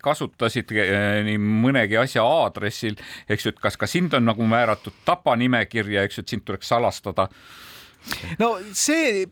väljendeid 0.00 0.04
kasutasid 0.04 0.72
eh, 0.72 1.24
nii 1.24 1.38
mõnegi 1.38 1.98
asja 1.98 2.22
aadressil, 2.24 2.96
eks 3.28 3.46
ju, 3.46 3.52
et 3.52 3.60
kas 3.60 3.76
ka 3.76 3.86
sind 3.86 4.14
on 4.14 4.24
nagu 4.24 4.42
määratud 4.46 4.92
tapanimekirja, 5.04 6.04
eks 6.04 6.18
ju, 6.18 6.22
et 6.22 6.28
sind 6.28 6.44
tuleks 6.44 6.68
salastada. 6.68 7.28
No 8.38 8.56
see, 8.72 9.26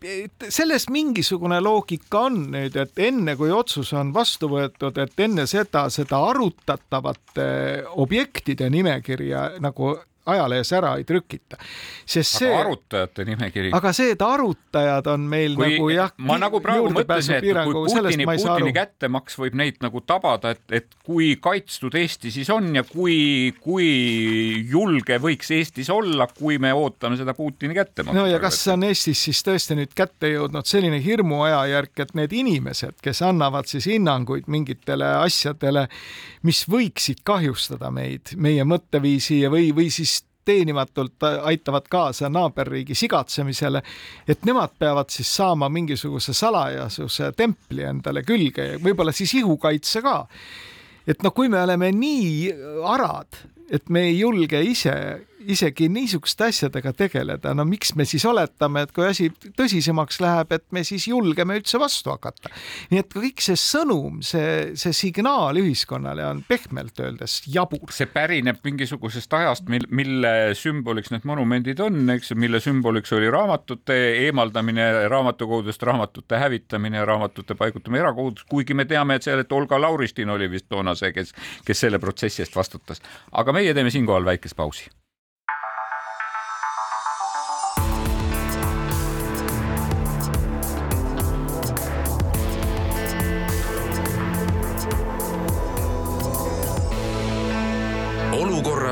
selles 0.50 0.88
mingisugune 0.90 1.58
loogika 1.60 2.26
on 2.28 2.50
nüüd, 2.52 2.76
et 2.76 2.98
enne 2.98 3.34
kui 3.36 3.50
otsus 3.50 3.94
on 3.96 4.12
vastu 4.12 4.48
võetud, 4.48 4.98
et 4.98 5.20
enne 5.24 5.46
seda, 5.46 5.88
seda 5.88 6.20
arutatavate 6.28 7.84
objektide 7.96 8.68
nimekirja 8.68 9.54
nagu 9.64 9.96
ajalehes 10.28 10.72
ära 10.76 10.94
ei 10.98 11.04
trükita. 11.08 11.58
sest 12.06 12.38
see. 12.40 12.52
arutajate 12.54 13.24
nimekiri. 13.28 13.72
aga 13.76 13.92
see, 13.96 14.12
et 14.14 14.22
arutajad 14.22 15.06
on 15.12 15.26
meil 15.30 15.56
kui, 15.58 15.74
nagu 15.74 15.90
jah. 15.92 16.12
ma 16.18 16.38
nagu 16.40 16.60
praegu 16.64 16.90
mõtlesin, 16.94 17.38
et 17.38 17.46
kui 17.48 17.74
Putini, 17.78 18.26
Putini 18.28 18.74
kättemaks 18.76 19.38
võib 19.40 19.58
neid 19.58 19.80
nagu 19.84 20.02
tabada, 20.06 20.52
et, 20.56 20.64
et 20.72 20.98
kui 21.04 21.34
kaitstud 21.42 21.94
Eesti 21.98 22.32
siis 22.34 22.50
on 22.54 22.70
ja 22.76 22.84
kui, 22.86 23.54
kui 23.62 23.88
julge 24.68 25.18
võiks 25.22 25.52
Eestis 25.54 25.90
olla, 25.92 26.28
kui 26.32 26.58
me 26.62 26.72
ootame 26.76 27.18
seda 27.20 27.34
Putini 27.36 27.76
kättemaksu. 27.76 28.18
no 28.18 28.26
ja 28.28 28.40
kas 28.42 28.60
on 28.72 28.86
Eestis 28.88 29.22
siis 29.28 29.42
tõesti 29.46 29.78
nüüd 29.78 29.94
kätte 29.96 30.32
jõudnud 30.32 30.68
selline 30.68 31.00
hirmuajajärk, 31.04 31.94
et 32.04 32.14
need 32.18 32.34
inimesed, 32.36 32.98
kes 33.04 33.22
annavad 33.26 33.68
siis 33.70 33.88
hinnanguid 33.90 34.48
mingitele 34.50 35.08
asjadele, 35.22 35.86
mis 36.46 36.64
võiksid 36.70 37.22
kahjustada 37.26 37.90
meid, 37.94 38.34
meie 38.36 38.64
mõtteviisi 38.68 39.40
või, 39.50 39.70
või 39.76 39.88
siis 39.92 40.17
teenimatult 40.48 41.26
aitavad 41.42 41.88
kaasa 41.90 42.30
naaberriigi 42.32 42.96
sigatsemisele, 42.96 43.82
et 44.28 44.48
nemad 44.48 44.72
peavad 44.78 45.12
siis 45.12 45.30
saama 45.36 45.68
mingisuguse 45.72 46.32
salajasuse 46.36 47.32
templi 47.36 47.84
endale 47.84 48.24
külge 48.24 48.72
ja 48.72 48.80
võib-olla 48.82 49.12
siis 49.12 49.34
ihukaitse 49.42 50.02
ka. 50.04 50.16
et 51.08 51.22
noh, 51.24 51.32
kui 51.32 51.48
me 51.48 51.60
oleme 51.62 51.92
nii 51.92 52.52
arad, 52.84 53.42
et 53.70 53.88
me 53.92 54.06
ei 54.08 54.18
julge 54.18 54.60
ise 54.64 54.94
isegi 55.46 55.88
niisuguste 55.92 56.48
asjadega 56.48 56.92
tegeleda, 56.96 57.52
no 57.54 57.64
miks 57.68 57.94
me 57.98 58.04
siis 58.08 58.24
oletame, 58.28 58.84
et 58.86 58.92
kui 58.94 59.06
asi 59.06 59.28
tõsisemaks 59.58 60.20
läheb, 60.22 60.52
et 60.56 60.64
me 60.74 60.82
siis 60.86 61.08
julgeme 61.10 61.58
üldse 61.58 61.80
vastu 61.80 62.12
hakata. 62.12 62.50
nii 62.90 63.02
et 63.02 63.14
kõik 63.14 63.42
see 63.44 63.58
sõnum, 63.58 64.20
see, 64.26 64.74
see 64.78 64.94
signaal 64.96 65.58
ühiskonnale 65.60 66.26
on 66.26 66.42
pehmelt 66.48 67.00
öeldes 67.00 67.40
jabur. 67.46 67.92
see 67.94 68.08
pärineb 68.10 68.60
mingisugusest 68.64 69.32
ajast, 69.38 69.68
mil, 69.68 69.86
mille 69.90 70.34
sümboliks 70.58 71.12
need 71.14 71.26
monumendid 71.28 71.80
on, 71.84 72.02
eks 72.16 72.32
ju, 72.32 72.38
mille 72.40 72.60
sümboliks 72.62 73.12
oli 73.16 73.30
raamatute 73.30 73.98
eemaldamine 74.26 75.08
raamatukogudest, 75.08 75.82
raamatute 75.82 76.38
hävitamine, 76.42 77.04
raamatute 77.04 77.54
paigutamine 77.58 78.02
erakogudest, 78.02 78.48
kuigi 78.50 78.74
me 78.74 78.88
teame, 78.88 79.18
et 79.18 79.26
seal, 79.26 79.42
et 79.42 79.52
Olga 79.52 79.80
Lauristin 79.80 80.30
oli 80.34 80.50
vist 80.50 80.68
toona 80.68 80.94
see, 80.98 81.12
kes, 81.14 81.34
kes 81.66 81.86
selle 81.86 82.02
protsessi 82.02 82.42
eest 82.42 82.56
vastutas. 82.56 83.02
aga 83.32 83.52
meie 83.52 83.74
teeme 83.74 83.90
siinkohal 83.94 84.24
väikest 84.24 84.56
pausi 84.56 84.88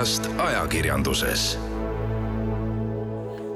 olukorrast 0.06 0.30
ajakirjanduses. 0.38 1.58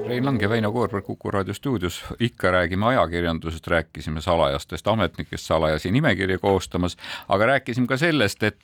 Rein 0.07 0.25
Lang 0.25 0.41
ja 0.41 0.49
Väino 0.49 0.71
Koorberg 0.71 1.05
Kuku 1.05 1.31
raadio 1.31 1.53
stuudios, 1.53 2.03
ikka 2.19 2.51
räägime 2.51 2.85
ajakirjandusest, 2.85 3.67
rääkisime 3.67 4.21
salajastest 4.21 4.87
ametnikest 4.87 5.45
salajasi 5.45 5.91
nimekirja 5.91 6.39
koostamas, 6.39 6.97
aga 7.29 7.45
rääkisime 7.45 7.87
ka 7.87 7.97
sellest, 7.97 8.43
et, 8.43 8.61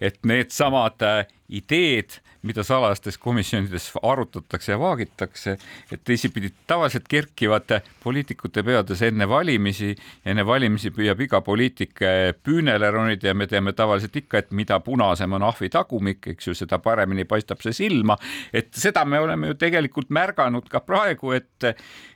et 0.00 0.18
needsamad 0.22 1.02
ideed 1.48 2.20
mida 2.44 2.64
salajastes 2.64 3.18
komisjonides 3.18 3.90
arutatakse 4.02 4.72
ja 4.72 4.78
vaagitakse, 4.80 5.56
et 5.92 6.02
teisipidi 6.04 6.50
tavaliselt 6.66 7.08
kerkivad 7.08 7.72
poliitikute 8.02 8.62
peades 8.66 9.02
enne 9.06 9.28
valimisi, 9.28 9.94
enne 10.26 10.44
valimisi 10.46 10.92
püüab 10.94 11.20
iga 11.24 11.40
poliitik 11.44 12.04
püünele 12.44 12.90
ronida 12.92 13.30
ja 13.30 13.34
me 13.34 13.48
teame 13.50 13.72
tavaliselt 13.76 14.16
ikka, 14.20 14.44
et 14.44 14.52
mida 14.52 14.78
punasem 14.84 15.32
on 15.32 15.46
ahvi 15.48 15.70
tagumik, 15.72 16.28
eks 16.34 16.50
ju, 16.50 16.56
seda 16.58 16.78
paremini 16.84 17.24
paistab 17.28 17.64
see 17.64 17.76
silma, 17.76 18.18
et 18.52 18.72
seda 18.76 19.04
me 19.08 19.20
oleme 19.24 19.52
ju 19.52 19.58
tegelikult 19.60 20.12
märganud 20.14 20.68
ka 20.70 20.84
praegu, 20.84 21.32
et 21.36 21.72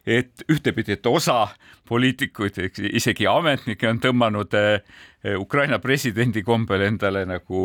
et 0.09 0.45
ühtepidi, 0.49 0.97
et 0.97 1.07
osa 1.07 1.49
poliitikuid, 1.89 2.59
isegi 2.97 3.27
ametnikke 3.29 3.89
on 3.89 4.01
tõmmanud 4.01 4.57
Ukraina 5.39 5.81
presidendi 5.83 6.45
kombel 6.47 6.85
endale 6.87 7.25
nagu 7.27 7.61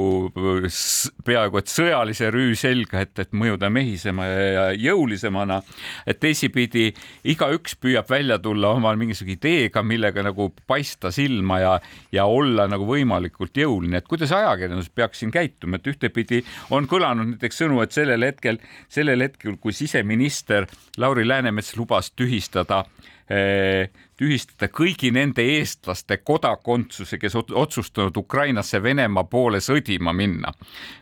peaaegu 1.26 1.60
et 1.60 1.70
sõjalise 1.70 2.32
rüü 2.34 2.56
selga, 2.58 3.04
et, 3.06 3.14
et 3.22 3.36
mõjuda 3.38 3.70
mehisema 3.70 4.26
ja 4.26 4.64
jõulisemana. 4.74 5.60
et 6.08 6.20
teisipidi 6.20 6.88
igaüks 7.30 7.76
püüab 7.78 8.10
välja 8.10 8.40
tulla 8.42 8.72
oma 8.74 8.96
mingisuguse 8.98 9.38
ideega, 9.38 9.84
millega 9.84 10.24
nagu 10.26 10.50
paista 10.68 11.12
silma 11.12 11.60
ja, 11.60 11.76
ja 12.12 12.26
olla 12.26 12.66
nagu 12.68 12.88
võimalikult 12.90 13.54
jõuline, 13.54 14.02
et 14.02 14.10
kuidas 14.10 14.34
ajakirjandus 14.34 14.90
peaks 14.90 15.22
siin 15.22 15.32
käituma, 15.32 15.78
et 15.78 15.88
ühtepidi 15.94 16.42
on 16.74 16.90
kõlanud 16.90 17.36
näiteks 17.36 17.62
sõnu, 17.62 17.84
et 17.86 17.94
sellel 17.94 18.26
hetkel, 18.26 18.58
sellel 18.90 19.28
hetkel, 19.28 19.60
kui 19.62 19.78
siseminister 19.78 20.66
Lauri 20.98 21.28
Läänemets 21.28 21.76
lubas 21.78 22.10
tühistada 22.34 22.84
Eh, 23.32 23.88
tühistada 24.20 24.68
kõigi 24.68 25.08
nende 25.16 25.46
eestlaste 25.56 26.18
kodakondsuse, 26.28 27.16
kes 27.18 27.38
otsustanud 27.40 28.18
Ukrainasse 28.20 28.82
Venemaa 28.84 29.24
poole 29.32 29.62
sõdima 29.64 30.12
minna. 30.14 30.52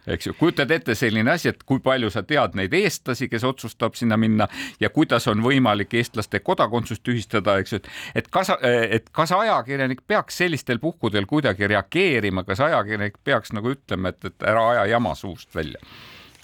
eks 0.08 0.28
ju, 0.28 0.34
kujutad 0.38 0.72
ette 0.72 0.96
selline 0.96 1.32
asi, 1.32 1.50
et 1.50 1.64
kui 1.64 1.80
palju 1.80 2.12
sa 2.14 2.22
tead 2.24 2.54
neid 2.54 2.74
eestlasi, 2.74 3.28
kes 3.28 3.44
otsustab 3.44 3.98
sinna 3.98 4.18
minna 4.18 4.48
ja 4.80 4.90
kuidas 4.90 5.28
on 5.28 5.42
võimalik 5.42 5.94
eestlaste 5.94 6.40
kodakondsust 6.40 7.04
tühistada, 7.04 7.58
eks 7.58 7.74
ju, 7.74 7.82
et, 7.82 7.90
et 8.16 8.28
kas, 8.30 8.54
et 8.62 9.10
kas 9.10 9.32
ajakirjanik 9.32 10.06
peaks 10.08 10.38
sellistel 10.38 10.80
puhkudel 10.80 11.26
kuidagi 11.26 11.68
reageerima, 11.68 12.44
kas 12.44 12.60
ajakirjanik 12.60 13.18
peaks 13.24 13.52
nagu 13.52 13.74
ütlema, 13.74 14.14
et, 14.14 14.26
et 14.26 14.44
ära 14.44 14.70
aja 14.70 14.86
jama 14.94 15.16
suust 15.16 15.56
välja 15.56 15.82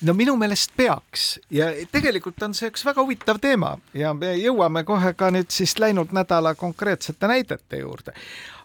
no 0.02 0.14
minu 0.14 0.36
meelest 0.38 0.74
peaks 0.78 1.40
ja 1.54 1.70
tegelikult 1.92 2.42
on 2.46 2.54
see 2.58 2.70
üks 2.70 2.84
väga 2.86 3.02
huvitav 3.02 3.40
teema 3.42 3.74
ja 3.98 4.14
me 4.14 4.34
jõuame 4.38 4.84
kohe 4.86 5.14
ka 5.18 5.32
nüüd 5.34 5.50
siis 5.54 5.74
läinud 5.82 6.14
nädala 6.14 6.54
konkreetsete 6.56 7.28
näidete 7.28 7.82
juurde. 7.82 8.14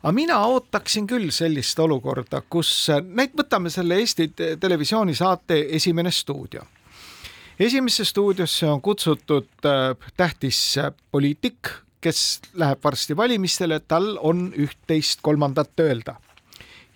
aga 0.02 0.12
mina 0.12 0.40
ootaksin 0.46 1.06
küll 1.06 1.30
sellist 1.30 1.78
olukorda, 1.78 2.42
kus 2.48 2.88
näit-, 2.90 3.36
võtame 3.38 3.70
selle 3.70 4.00
Eesti 4.02 4.28
Televisiooni 4.60 5.14
saate 5.14 5.66
Esimene 5.70 6.10
stuudio. 6.10 6.62
esimesse 7.58 8.04
stuudiosse 8.04 8.66
on 8.66 8.80
kutsutud 8.80 9.48
äh, 9.64 9.96
tähtis 10.16 10.78
poliitik, 11.10 11.68
kes 12.00 12.40
läheb 12.54 12.84
varsti 12.84 13.16
valimistele, 13.16 13.80
tal 13.80 14.18
on 14.20 14.52
üht-teist 14.52 15.22
kolmandat 15.22 15.80
öelda. 15.80 16.16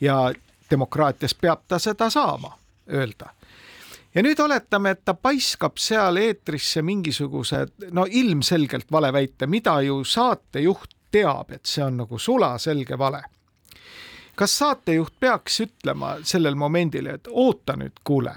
ja 0.01 0.33
demokraatias 0.71 1.35
peab 1.35 1.65
ta 1.69 1.79
seda 1.79 2.11
saama 2.11 2.59
öelda 2.93 3.36
ja 4.17 4.23
nüüd 4.25 4.41
oletame, 4.41 4.95
et 4.97 5.05
ta 5.05 5.15
paiskab 5.15 5.77
seal 5.81 6.17
eetrisse 6.17 6.83
mingisuguse 6.83 7.67
no 7.93 8.07
ilmselgelt 8.09 8.89
valeväite, 8.93 9.47
mida 9.47 9.81
ju 9.85 10.01
saatejuht 10.05 10.97
teab, 11.13 11.53
et 11.53 11.69
see 11.69 11.85
on 11.85 12.01
nagu 12.03 12.19
sulaselge 12.19 12.99
vale. 12.99 13.23
kas 14.37 14.59
saatejuht 14.59 15.15
peaks 15.21 15.61
ütlema 15.61 16.17
sellel 16.23 16.55
momendil, 16.55 17.07
et 17.07 17.29
oota 17.31 17.77
nüüd, 17.77 18.03
kuule, 18.05 18.35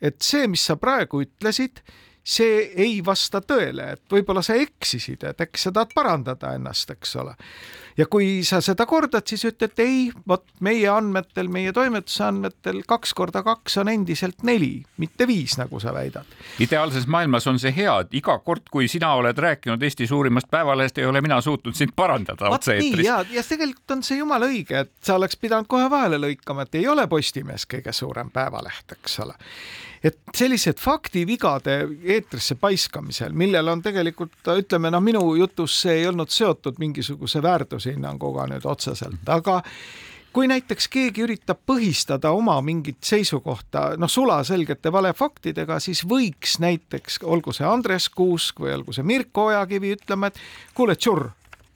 et 0.00 0.16
see, 0.24 0.46
mis 0.48 0.64
sa 0.64 0.76
praegu 0.80 1.20
ütlesid, 1.20 1.82
see 2.24 2.70
ei 2.78 3.00
vasta 3.04 3.40
tõele, 3.42 3.92
et 3.96 4.02
võib-olla 4.10 4.42
sa 4.46 4.54
eksisid, 4.58 5.24
et 5.26 5.40
äkki 5.42 5.58
sa 5.58 5.72
tahad 5.74 5.90
parandada 5.94 6.52
ennast, 6.54 6.90
eks 6.94 7.16
ole. 7.18 7.34
ja 7.98 8.06
kui 8.06 8.44
sa 8.46 8.60
seda 8.64 8.86
kordad, 8.86 9.26
siis 9.28 9.42
ütled 9.44 9.82
ei, 9.82 10.06
vot 10.28 10.44
meie 10.64 10.86
andmetel, 10.88 11.50
meie 11.52 11.72
toimetuse 11.74 12.24
andmetel 12.24 12.80
kaks 12.88 13.12
korda 13.18 13.42
kaks 13.42 13.76
on 13.82 13.90
endiselt 13.92 14.46
neli, 14.46 14.84
mitte 15.02 15.26
viis, 15.26 15.58
nagu 15.58 15.80
sa 15.82 15.92
väidad. 15.94 16.30
ideaalses 16.62 17.06
maailmas 17.10 17.46
on 17.50 17.58
see 17.58 17.74
hea, 17.76 17.98
et 18.06 18.14
iga 18.22 18.38
kord, 18.38 18.70
kui 18.70 18.88
sina 18.88 19.12
oled 19.18 19.38
rääkinud 19.38 19.82
Eesti 19.82 20.06
suurimast 20.06 20.50
päevalehest, 20.50 21.02
ei 21.02 21.10
ole 21.10 21.20
mina 21.20 21.40
suutnud 21.40 21.74
sind 21.74 21.92
parandada 21.96 22.54
otse-eetris. 22.54 23.06
ja, 23.06 23.24
ja 23.30 23.42
tegelikult 23.42 23.98
on 23.98 24.06
see 24.06 24.22
jumala 24.22 24.46
õige, 24.46 24.86
et 24.86 24.94
sa 25.02 25.18
oleks 25.18 25.36
pidanud 25.36 25.66
kohe 25.66 25.90
vahele 25.90 26.22
lõikama, 26.22 26.68
et 26.68 26.78
ei 26.78 26.86
ole 26.88 27.08
Postimees 27.10 27.66
kõige 27.66 27.92
suurem 27.92 28.30
päevaleht, 28.30 28.94
eks 28.94 29.18
ole 29.26 29.34
et 30.04 30.18
sellised 30.34 30.80
faktivigade 30.82 31.76
eetrisse 32.02 32.56
paiskamisel, 32.60 33.34
millel 33.38 33.68
on 33.70 33.82
tegelikult 33.82 34.52
ütleme 34.56 34.90
noh, 34.90 35.02
minu 35.04 35.22
jutus 35.38 35.80
see 35.84 36.00
ei 36.00 36.08
olnud 36.10 36.32
seotud 36.32 36.80
mingisuguse 36.82 37.42
väärtushinnanguga 37.42 38.48
nüüd 38.50 38.66
otseselt, 38.66 39.22
aga 39.30 39.60
kui 40.32 40.48
näiteks 40.48 40.88
keegi 40.88 41.22
üritab 41.26 41.60
põhistada 41.68 42.32
oma 42.34 42.56
mingit 42.64 43.02
seisukohta 43.04 43.92
noh, 44.00 44.10
sulaselgete 44.10 44.92
valefaktidega, 44.92 45.78
siis 45.80 46.04
võiks 46.08 46.58
näiteks, 46.62 47.20
olgu 47.22 47.54
see 47.54 47.68
Andres 47.68 48.08
Kuusk 48.10 48.64
või 48.64 48.74
olgu 48.78 48.96
see 48.96 49.06
Mirko 49.06 49.50
Ojakivi 49.52 49.94
ütlema, 49.98 50.32
et 50.32 50.40
kuule, 50.74 50.96
tšurr, 50.96 51.28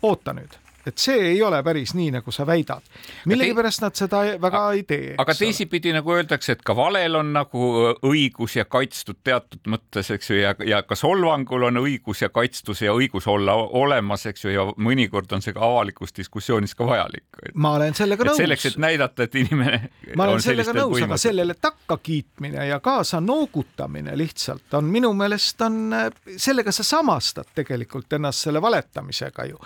oota 0.02 0.34
nüüd 0.36 0.62
et 0.86 0.98
see 1.02 1.18
ei 1.32 1.42
ole 1.42 1.58
päris 1.66 1.94
nii, 1.98 2.10
nagu 2.14 2.32
sa 2.32 2.46
väidad. 2.46 2.84
millegipärast 3.26 3.82
nad 3.82 3.96
seda 3.98 4.22
väga 4.42 4.62
ei 4.72 4.82
tee. 4.86 5.14
aga 5.18 5.34
teisipidi 5.34 5.92
nagu 5.96 6.12
öeldakse, 6.14 6.56
et 6.56 6.62
ka 6.66 6.76
valel 6.76 7.18
on 7.18 7.32
nagu 7.34 7.70
õigus 8.06 8.56
ja 8.58 8.64
kaitstud 8.64 9.18
teatud 9.24 9.66
mõttes, 9.72 10.10
eks 10.14 10.30
ju, 10.30 10.38
ja, 10.40 10.54
ja 10.66 10.82
ka 10.86 10.98
solvangul 10.98 11.66
on 11.68 11.82
õigus 11.82 12.22
ja 12.22 12.30
kaitstus 12.30 12.82
ja 12.86 12.94
õigus 12.94 13.26
olla 13.30 13.56
olemas, 13.56 14.26
eks 14.30 14.46
ju, 14.46 14.54
ja 14.54 14.66
mõnikord 14.76 15.32
on 15.34 15.42
see 15.42 15.56
ka 15.56 15.64
avalikus 15.66 16.14
diskussioonis 16.16 16.76
ka 16.78 16.86
vajalik. 16.86 17.26
ma 17.54 17.74
olen 17.80 17.94
sellega 17.94 18.28
nõus. 18.30 18.40
selleks, 18.40 18.66
et 18.70 18.78
näidata, 18.82 19.26
et 19.26 19.34
inimene. 19.42 19.90
ma 20.14 20.28
olen 20.30 20.42
sellega 20.44 20.76
nõus, 20.76 21.02
aga 21.02 21.18
sellele 21.20 21.58
takkakiitmine 21.60 22.68
ja 22.70 22.80
kaasa 22.80 23.20
noogutamine 23.20 24.16
lihtsalt 24.18 24.78
on 24.78 24.86
minu 24.92 25.12
meelest 25.18 25.60
on, 25.66 25.90
sellega 26.36 26.72
sa 26.72 26.86
samastad 26.86 27.50
tegelikult 27.54 28.12
ennast 28.12 28.46
selle 28.46 28.62
valetamisega 28.62 29.50
ju. 29.50 29.58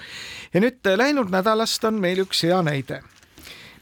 ja 0.54 0.64
nüüd 0.64 0.92
lähme 0.96 1.09
läinud 1.10 1.30
nädalast 1.32 1.84
on 1.84 1.96
meil 1.98 2.20
üks 2.22 2.44
hea 2.46 2.60
näide. 2.62 3.00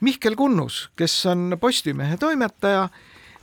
Mihkel 0.01 0.37
Kunnus, 0.37 0.87
kes 0.97 1.27
on 1.29 1.59
Postimehe 1.61 2.17
toimetaja, 2.17 2.87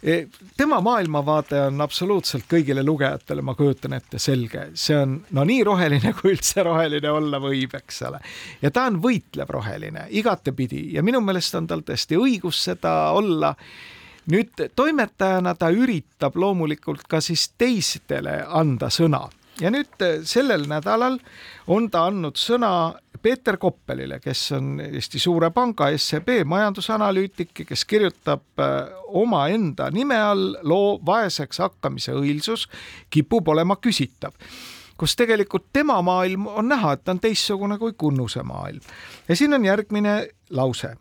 e, 0.03 0.25
tema 0.57 0.79
maailmavaade 0.81 1.59
on 1.67 1.81
absoluutselt 1.85 2.47
kõigile 2.49 2.81
lugejatele, 2.85 3.43
ma 3.45 3.53
kujutan 3.53 3.93
ette, 3.93 4.17
selge, 4.19 4.71
see 4.73 4.97
on 4.97 5.19
no 5.37 5.45
nii 5.45 5.61
roheline, 5.67 6.15
kui 6.17 6.33
üldse 6.33 6.65
roheline 6.65 7.11
olla 7.11 7.41
võib, 7.43 7.77
eks 7.77 8.01
ole. 8.09 8.23
ja 8.61 8.73
ta 8.73 8.87
on 8.89 8.97
võitlev 9.03 9.53
roheline 9.53 10.07
igatepidi 10.09 10.87
ja 10.95 11.05
minu 11.05 11.21
meelest 11.21 11.61
on 11.61 11.69
tal 11.69 11.85
tõesti 11.85 12.17
õigus 12.17 12.63
seda 12.71 12.95
olla 13.13 13.53
nüüd 14.33 14.65
toimetajana 14.75 15.53
ta 15.53 15.69
üritab 15.69 16.41
loomulikult 16.41 17.05
ka 17.05 17.21
siis 17.21 17.51
teistele 17.53 18.39
anda 18.49 18.89
sõna 18.89 19.27
ja 19.61 19.69
nüüd 19.71 20.05
sellel 20.25 20.65
nädalal 20.69 21.19
on 21.71 21.89
ta 21.91 22.07
andnud 22.09 22.39
sõna 22.39 22.71
Peeter 23.25 23.57
Koppelile, 23.57 24.19
kes 24.21 24.51
on 24.53 24.75
Eesti 24.85 25.17
suure 25.19 25.47
panga 25.49 25.87
SEB 25.97 26.43
majandusanalüütik 26.45 27.59
ja 27.59 27.65
kes 27.65 27.85
kirjutab 27.89 28.61
äh, 28.61 28.91
omaenda 29.07 29.87
nime 29.91 30.19
all 30.21 30.51
loo 30.61 30.99
Vaeseks 31.05 31.57
hakkamise 31.63 32.13
õilsus 32.13 32.67
kipub 33.09 33.49
olema 33.49 33.79
küsitav 33.81 34.37
kus 34.97 35.17
tegelikult 35.17 35.65
tema 35.73 35.97
maailm 36.05 36.45
on 36.47 36.69
näha, 36.69 36.93
et 36.93 37.03
ta 37.03 37.15
on 37.15 37.19
teistsugune 37.19 37.79
kui 37.81 37.95
Kunnuse 37.97 38.43
maailm. 38.43 38.85
ja 39.27 39.35
siin 39.35 39.53
on 39.53 39.65
järgmine 39.65 40.29
lause 40.49 40.93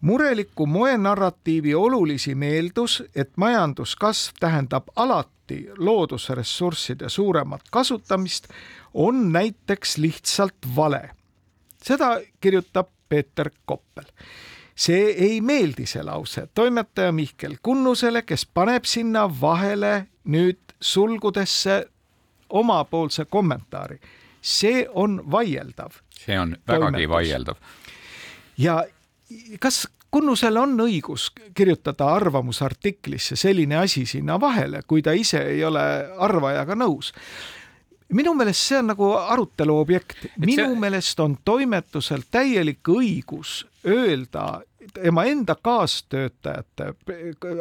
mureliku 0.00 0.66
moenarratiivi 0.66 1.74
olulisim 1.74 2.42
eeldus, 2.42 3.02
et 3.14 3.34
majanduskasv 3.36 4.38
tähendab 4.40 4.94
alati 4.96 5.66
loodusressursside 5.76 7.08
suuremat 7.08 7.66
kasutamist, 7.70 8.48
on 8.94 9.32
näiteks 9.32 9.98
lihtsalt 9.98 10.74
vale 10.76 11.17
seda 11.82 12.20
kirjutab 12.40 12.88
Peeter 13.08 13.50
Koppel. 13.64 14.04
see 14.78 15.10
ei 15.10 15.40
meeldi, 15.40 15.86
see 15.86 16.02
lause, 16.02 16.46
toimetaja 16.54 17.12
Mihkel 17.12 17.56
Kunnusele, 17.62 18.22
kes 18.22 18.46
paneb 18.46 18.84
sinna 18.84 19.26
vahele 19.40 20.06
nüüd 20.24 20.74
sulgudesse 20.80 21.88
omapoolse 22.50 23.24
kommentaari. 23.24 24.00
see 24.42 24.86
on 24.94 25.22
vaieldav. 25.30 25.90
see 26.10 26.40
on 26.40 26.56
vägagi 26.68 26.92
toimetus. 26.92 27.08
vaieldav. 27.08 27.56
ja 28.58 28.84
kas 29.60 29.88
Kunnusel 30.10 30.56
on 30.56 30.80
õigus 30.80 31.26
kirjutada 31.54 32.06
arvamusartiklisse 32.14 33.36
selline 33.36 33.76
asi 33.76 34.06
sinna 34.06 34.40
vahele, 34.40 34.80
kui 34.86 35.02
ta 35.02 35.12
ise 35.12 35.42
ei 35.50 35.64
ole 35.64 35.82
arvajaga 36.16 36.74
nõus 36.74 37.12
minu 38.12 38.34
meelest 38.34 38.68
see 38.68 38.78
on 38.78 38.90
nagu 38.92 39.12
arutelu 39.12 39.78
objekt, 39.78 40.26
minu 40.38 40.70
see... 40.70 40.80
meelest 40.80 41.20
on 41.20 41.36
toimetusel 41.44 42.24
täielik 42.30 42.88
õigus 42.88 43.66
öelda 43.86 44.60
tema 44.94 45.24
enda 45.24 45.56
kaastöötajate 45.62 46.94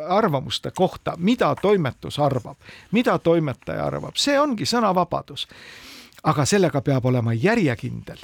arvamuste 0.07 0.71
kohta, 0.75 1.13
mida 1.17 1.55
toimetus 1.61 2.19
arvab, 2.19 2.57
mida 2.91 3.19
toimetaja 3.19 3.85
arvab, 3.85 4.15
see 4.15 4.39
ongi 4.39 4.65
sõnavabadus. 4.65 5.47
aga 6.23 6.45
sellega 6.45 6.81
peab 6.81 7.05
olema 7.05 7.33
järjekindel, 7.33 8.17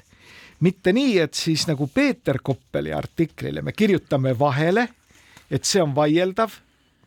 mitte 0.59 0.93
nii, 0.93 1.19
et 1.19 1.33
siis 1.33 1.67
nagu 1.67 1.87
Peeter 1.87 2.39
Koppeli 2.43 2.93
artiklile 2.93 3.61
me 3.61 3.71
kirjutame 3.71 4.39
vahele, 4.39 4.87
et 5.51 5.63
see 5.63 5.81
on 5.81 5.95
vaieldav 5.95 6.51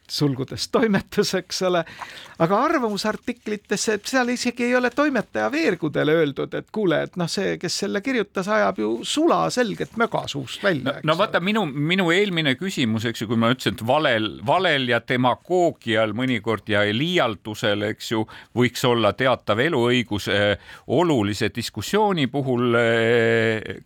sulgudes 0.09 0.69
toimetus, 0.69 1.35
eks 1.35 1.63
ole. 1.67 1.83
aga 2.39 2.61
arvamusartiklitesse, 2.65 3.99
seal 4.05 4.29
isegi 4.35 4.69
ei 4.69 4.77
ole 4.77 4.91
toimetaja 4.95 5.49
veergudel 5.53 6.13
öeldud, 6.13 6.55
et 6.55 6.69
kuule, 6.73 7.03
et 7.07 7.17
noh, 7.17 7.29
see, 7.31 7.57
kes 7.61 7.79
selle 7.85 8.03
kirjutas, 8.05 8.49
ajab 8.53 8.81
ju 8.81 8.91
sulaselgelt 9.05 9.97
möga 10.01 10.27
suust 10.31 10.65
välja. 10.65 10.99
no, 11.03 11.13
no 11.13 11.19
vaata 11.19 11.41
minu, 11.41 11.65
minu 11.67 12.11
eelmine 12.15 12.57
küsimus, 12.61 13.09
eks 13.09 13.25
ju, 13.25 13.31
kui 13.33 13.41
ma 13.41 13.51
ütlesin, 13.55 13.77
et 13.79 13.87
valel, 13.87 14.31
valel 14.47 14.89
ja 14.93 15.01
demagoogial 15.03 16.15
mõnikord 16.17 16.69
ja 16.71 16.85
liialdusel, 16.93 17.89
eks 17.91 18.13
ju, 18.13 18.25
võiks 18.57 18.85
olla 18.87 19.13
teatav 19.17 19.61
eluõigus 19.67 20.29
eh, 20.33 20.57
olulise 20.87 21.51
diskussiooni 21.55 22.29
puhul 22.33 22.77
eh, 22.81 23.81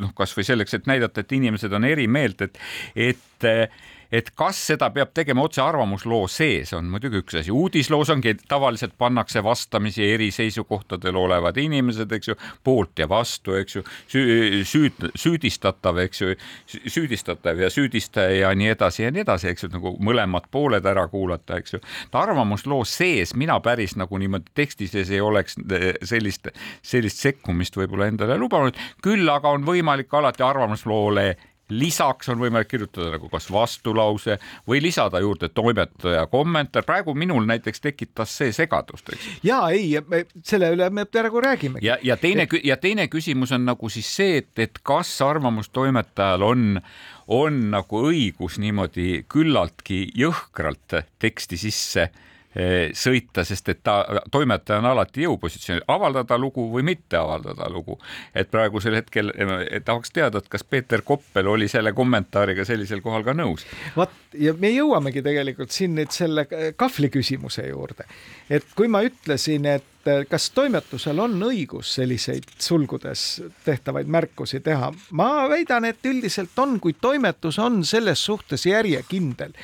noh, 0.00 0.12
kasvõi 0.16 0.44
selleks, 0.46 0.74
et 0.76 0.90
näidata, 0.90 1.22
et 1.22 1.32
inimesed 1.36 1.72
on 1.76 1.86
eri 1.88 2.06
meelt, 2.10 2.42
et, 2.46 2.60
et 2.96 3.48
et 4.12 4.30
kas 4.36 4.58
seda 4.70 4.90
peab 4.94 5.12
tegema 5.14 5.44
otse 5.46 5.62
arvamusloo 5.62 6.26
sees, 6.30 6.72
on 6.76 6.88
muidugi 6.90 7.20
üks 7.22 7.38
asi. 7.40 7.52
uudisloos 7.54 8.10
ongi, 8.10 8.34
tavaliselt 8.48 8.96
pannakse 8.98 9.42
vastamisi 9.44 10.04
eri 10.12 10.30
seisukohtadel 10.34 11.16
olevad 11.16 11.56
inimesed, 11.60 12.12
eks 12.12 12.32
ju, 12.32 12.36
poolt 12.64 12.98
ja 12.98 13.08
vastu, 13.08 13.54
eks 13.60 13.76
ju, 13.76 13.84
süüd, 14.66 15.10
süüdistatav, 15.14 16.00
eks 16.04 16.22
ju, 16.22 16.34
süüdistatav 16.86 17.62
ja 17.62 17.70
süüdistaja 17.70 18.48
ja 18.48 18.54
nii 18.54 18.72
edasi 18.74 19.06
ja 19.06 19.12
nii 19.14 19.24
edasi, 19.24 19.50
eks 19.52 19.66
ju, 19.66 19.72
nagu 19.74 19.94
mõlemad 20.02 20.50
pooled 20.50 20.86
ära 20.86 21.06
kuulata, 21.10 21.60
eks 21.60 21.76
ju. 21.76 21.82
arvamusloo 22.20 22.84
sees 22.84 23.34
mina 23.34 23.58
päris 23.64 23.96
nagu 23.96 24.18
niimoodi 24.18 24.50
teksti 24.54 24.88
sees 24.90 25.10
ei 25.10 25.20
oleks 25.20 25.56
eh, 25.58 25.94
sellist, 26.02 26.50
sellist 26.82 27.22
sekkumist 27.22 27.76
võib-olla 27.78 28.10
endale 28.10 28.38
lubanud, 28.38 28.76
küll 29.02 29.28
aga 29.30 29.54
on 29.54 29.64
võimalik 29.66 30.12
alati 30.14 30.44
arvamusloole 30.44 31.28
lisaks 31.70 32.28
on 32.28 32.40
võimalik 32.40 32.68
kirjutada 32.70 33.14
nagu 33.14 33.28
kas 33.32 33.48
vastulause 33.52 34.38
või 34.68 34.82
lisada 34.82 35.20
juurde 35.22 35.48
toimetaja 35.48 36.26
kommentaar. 36.30 36.84
praegu 36.84 37.14
minul 37.14 37.46
näiteks 37.46 37.80
tekitas 37.80 38.36
see 38.38 38.52
segadust, 38.52 39.08
eks. 39.12 39.28
ja 39.46 39.62
ei, 39.70 39.98
selle 40.44 40.72
üle 40.74 40.90
me 40.90 41.04
praegu 41.04 41.40
räägimegi. 41.40 41.86
ja, 41.86 41.98
ja 42.02 42.16
teine 42.16 42.48
et... 42.48 42.58
ja 42.64 42.76
teine 42.76 43.08
küsimus 43.08 43.52
on 43.52 43.64
nagu 43.64 43.88
siis 43.88 44.10
see, 44.16 44.40
et, 44.42 44.52
et 44.58 44.82
kas 44.82 45.12
arvamustoimetajal 45.24 46.42
on, 46.42 46.80
on 47.28 47.62
nagu 47.70 48.04
õigus 48.10 48.58
niimoodi 48.62 49.24
küllaltki 49.28 50.06
jõhkralt 50.18 51.00
teksti 51.18 51.60
sisse 51.60 52.10
sõita, 52.98 53.44
sest 53.46 53.68
et 53.70 53.78
ta, 53.86 54.00
toimetaja 54.30 54.80
on 54.80 54.88
alati 54.90 55.22
jõupositsioonil, 55.22 55.84
avaldada 55.88 56.38
lugu 56.38 56.64
või 56.72 56.82
mitte 56.82 57.16
avaldada 57.16 57.68
lugu. 57.70 57.98
et 58.34 58.50
praegusel 58.50 58.94
hetkel 58.94 59.30
eh, 59.30 59.82
tahaks 59.84 60.10
teada, 60.10 60.38
et 60.38 60.48
kas 60.48 60.64
Peeter 60.64 61.02
Koppel 61.02 61.46
oli 61.46 61.68
selle 61.68 61.92
kommentaariga 61.92 62.64
sellisel 62.64 63.00
kohal 63.00 63.22
ka 63.22 63.34
nõus. 63.34 63.66
vot 63.96 64.10
ja 64.34 64.54
me 64.58 64.70
jõuamegi 64.70 65.22
tegelikult 65.22 65.70
siin 65.70 65.94
nüüd 65.94 66.10
selle 66.10 66.46
kahvli 66.76 67.10
küsimuse 67.10 67.68
juurde, 67.68 68.04
et 68.50 68.66
kui 68.74 68.88
ma 68.88 69.04
ütlesin, 69.06 69.66
et 69.66 70.10
eh, 70.10 70.26
kas 70.26 70.50
toimetusel 70.50 71.22
on 71.22 71.38
õigus 71.52 71.94
selliseid 72.00 72.50
sulgudes 72.58 73.44
tehtavaid 73.64 74.10
märkusi 74.10 74.58
teha, 74.60 74.90
ma 75.12 75.46
väidan, 75.48 75.86
et 75.86 76.02
üldiselt 76.02 76.58
on, 76.58 76.80
kui 76.80 76.98
toimetus 76.98 77.62
on 77.62 77.84
selles 77.84 78.26
suhtes 78.26 78.66
järjekindel 78.66 79.54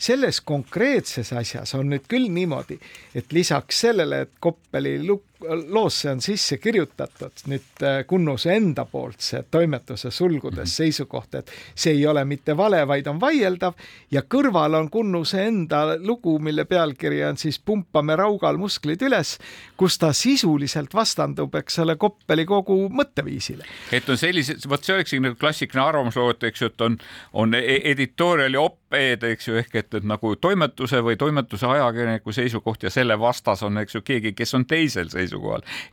selles 0.00 0.40
konkreetses 0.40 1.32
asjas 1.36 1.74
on 1.76 1.90
nüüd 1.92 2.06
küll 2.08 2.30
niimoodi, 2.32 2.78
et 3.14 3.32
lisaks 3.36 3.82
sellele, 3.84 4.24
et 4.24 4.32
Koppeli 4.40 4.96
loosse 5.68 6.10
on 6.10 6.20
sisse 6.20 6.58
kirjutatud 6.58 7.44
nüüd 7.46 7.82
äh, 7.82 8.00
Kunnuse 8.06 8.54
enda 8.54 8.84
poolt 8.84 9.20
see 9.24 9.42
toimetuse 9.50 10.10
sulgudes 10.10 10.68
mhm. 10.68 10.74
seisukoht, 10.74 11.34
et 11.34 11.52
see 11.74 11.94
ei 11.96 12.06
ole 12.06 12.24
mitte 12.24 12.56
vale, 12.56 12.82
vaid 12.88 13.06
on 13.10 13.20
vaieldav 13.20 13.78
ja 14.10 14.22
kõrval 14.22 14.76
on 14.78 14.90
Kunnuse 14.90 15.44
enda 15.46 15.96
lugu, 15.98 16.38
mille 16.38 16.64
pealkiri 16.64 17.22
on 17.24 17.38
siis 17.40 17.58
Pumpame 17.58 18.16
raugal 18.16 18.58
musklid 18.60 19.02
üles, 19.06 19.36
kus 19.76 19.98
ta 19.98 20.12
sisuliselt 20.16 20.94
vastandub, 20.94 21.54
eks 21.60 21.78
ole, 21.84 21.96
Koppeli 22.00 22.44
kogu 22.46 22.88
mõtteviisile. 22.88 23.64
et 23.92 24.08
on 24.08 24.18
sellised, 24.18 24.68
vot 24.68 24.84
see 24.84 24.94
olekski 24.94 25.20
nagu 25.20 25.36
klassikaline 25.40 25.86
arvamusloo, 25.86 26.34
eks 26.50 26.62
ju, 26.62 26.70
et 26.72 26.86
on, 26.86 26.98
on 27.32 27.54
e-, 27.54 27.80
editorial'i 27.92 28.60
op-ed, 28.60 29.24
eks 29.32 29.48
ju, 29.48 29.56
ehk 29.60 29.74
et, 29.82 29.94
et 30.00 30.06
nagu 30.06 30.34
toimetuse 30.36 31.00
või 31.04 31.16
toimetuse 31.20 31.66
ajakirjaniku 31.66 32.32
seisukoht 32.34 32.86
ja 32.86 32.90
selle 32.92 33.18
vastas 33.20 33.62
on, 33.66 33.78
eks 33.82 33.98
ju, 33.98 34.04
keegi, 34.04 34.34
kes 34.36 34.54
on 34.58 34.66
teisel 34.68 35.08
seisukohal, 35.08 35.29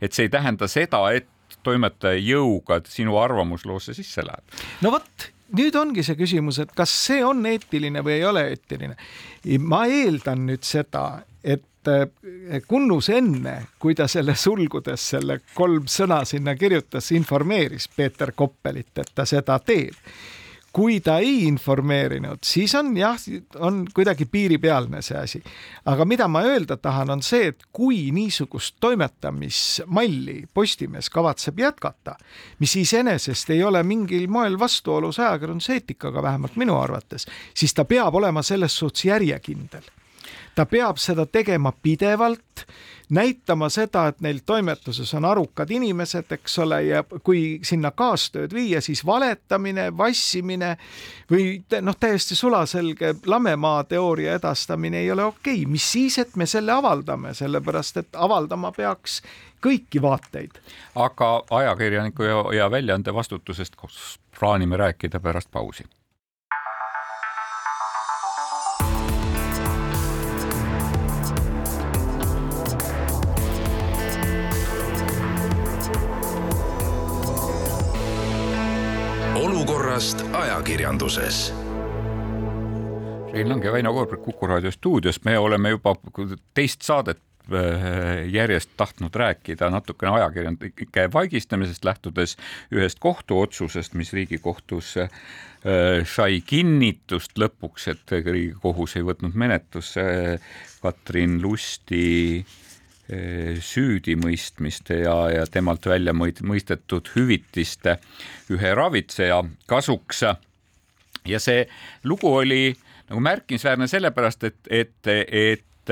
et 0.00 0.12
see 0.12 0.28
ei 0.28 0.32
tähenda 0.32 0.68
seda, 0.68 1.04
et 1.14 1.28
toimetaja 1.64 2.18
jõuga 2.20 2.80
sinu 2.88 3.18
arvamusloosse 3.20 3.94
sisse 3.96 4.24
läheb. 4.26 4.60
no 4.82 4.92
vot, 4.94 5.28
nüüd 5.58 5.76
ongi 5.80 6.04
see 6.06 6.18
küsimus, 6.18 6.60
et 6.62 6.74
kas 6.76 6.92
see 7.06 7.22
on 7.24 7.44
eetiline 7.46 8.02
või 8.04 8.18
ei 8.18 8.24
ole 8.28 8.46
eetiline. 8.52 8.96
ma 9.60 9.86
eeldan 9.86 10.46
nüüd 10.46 10.66
seda, 10.66 11.22
et 11.42 11.64
Kunnus 12.68 13.06
enne, 13.08 13.54
kui 13.80 13.94
ta 13.96 14.04
selle 14.10 14.34
sulgudes 14.36 15.04
selle 15.14 15.38
kolm 15.54 15.86
sõna 15.88 16.18
sinna 16.28 16.52
kirjutas, 16.58 17.12
informeeris 17.16 17.86
Peeter 17.96 18.34
Koppelit, 18.36 18.90
et 18.98 19.14
ta 19.14 19.24
seda 19.24 19.56
teeb 19.64 19.96
kui 20.78 21.00
ta 21.02 21.16
ei 21.18 21.40
informeerinud, 21.48 22.38
siis 22.46 22.70
on 22.78 22.92
jah, 22.96 23.18
on 23.66 23.80
kuidagi 23.94 24.28
piiripealne 24.30 25.00
see 25.02 25.16
asi. 25.18 25.40
aga 25.90 26.04
mida 26.06 26.28
ma 26.30 26.44
öelda 26.46 26.76
tahan, 26.78 27.10
on 27.10 27.22
see, 27.22 27.48
et 27.50 27.64
kui 27.74 28.12
niisugust 28.14 28.76
toimetamismalli 28.80 30.44
Postimees 30.54 31.10
kavatseb 31.10 31.58
jätkata, 31.58 32.14
mis 32.62 32.76
iseenesest 32.78 33.50
ei 33.50 33.64
ole 33.66 33.82
mingil 33.82 34.28
moel 34.30 34.58
vastuolus 34.58 35.18
ajakirjanduse 35.18 35.80
eetikaga, 35.80 36.22
vähemalt 36.22 36.54
minu 36.56 36.78
arvates, 36.78 37.26
siis 37.54 37.74
ta 37.74 37.84
peab 37.84 38.14
olema 38.14 38.42
selles 38.46 38.78
suhtes 38.78 39.08
järjekindel. 39.10 39.82
ta 40.54 40.66
peab 40.66 40.96
seda 40.98 41.26
tegema 41.26 41.72
pidevalt 41.82 42.66
näitama 43.10 43.68
seda, 43.68 44.06
et 44.08 44.20
neil 44.20 44.40
toimetuses 44.46 45.14
on 45.14 45.24
arukad 45.24 45.70
inimesed, 45.70 46.32
eks 46.32 46.58
ole, 46.58 46.82
ja 46.84 47.02
kui 47.24 47.60
sinna 47.64 47.90
kaastööd 47.90 48.54
viia, 48.54 48.80
siis 48.84 49.04
valetamine, 49.06 49.88
vassimine 49.96 50.74
või 51.30 51.62
noh, 51.80 51.96
täiesti 52.00 52.36
sulaselge 52.36 53.14
lamemaa 53.26 53.84
teooria 53.84 54.36
edastamine 54.38 55.00
ei 55.00 55.12
ole 55.12 55.24
okei 55.24 55.62
okay., 55.62 55.72
mis 55.72 55.92
siis, 55.92 56.18
et 56.18 56.36
me 56.36 56.46
selle 56.46 56.72
avaldame, 56.72 57.34
sellepärast 57.34 58.02
et 58.02 58.16
avaldama 58.16 58.72
peaks 58.76 59.22
kõiki 59.64 60.02
vaateid. 60.02 60.60
aga 60.94 61.30
ajakirjaniku 61.50 62.22
ja, 62.22 62.42
ja 62.54 62.70
väljaande 62.70 63.14
vastutusest 63.14 63.76
plaanime 64.38 64.76
rääkida 64.76 65.20
pärast 65.20 65.50
pausi 65.50 65.84
ajakirjanduses. 80.68 81.52
Rein 83.32 83.48
Lang 83.48 83.64
ja 83.64 83.72
Väino 83.72 83.92
Koorberg 83.92 84.20
Kuku 84.20 84.46
raadio 84.46 84.70
stuudios, 84.70 85.22
me 85.24 85.38
oleme 85.38 85.70
juba 85.72 85.94
teist 86.54 86.84
saadet 86.84 87.22
äh, 87.48 88.28
järjest 88.28 88.74
tahtnud 88.76 89.14
rääkida 89.14 89.70
natukene 89.72 90.12
ajakirjanike 90.18 91.08
vaigistamisest, 91.12 91.84
lähtudes 91.88 92.36
ühest 92.72 93.00
kohtuotsusest, 93.00 93.96
mis 93.96 94.12
Riigikohtus 94.12 94.96
äh, 95.00 95.08
sai 96.04 96.42
kinnitust 96.44 97.40
lõpuks, 97.40 97.88
et 97.94 98.16
Riigikohus 98.20 98.98
ei 99.00 99.08
võtnud 99.08 99.40
menetlusse 99.40 100.04
Katrin 100.82 101.40
Lusti 101.42 102.44
Eh, 103.08 103.56
süüdimõistmist 103.64 104.90
ja, 104.92 105.14
ja 105.32 105.46
temalt 105.48 105.86
välja 105.88 106.12
mõistetud 106.12 107.08
hüvitist 107.14 107.88
ühe 108.52 108.72
ravitseja 108.76 109.38
kasuks. 109.64 110.26
Ja 111.26 111.40
see 111.40 111.66
lugu 112.04 112.30
oli 112.34 112.76
nagu 113.08 113.20
märkimisväärne 113.24 113.88
sellepärast, 113.88 114.44
et, 114.44 114.58
et, 114.70 115.06
et 115.08 115.90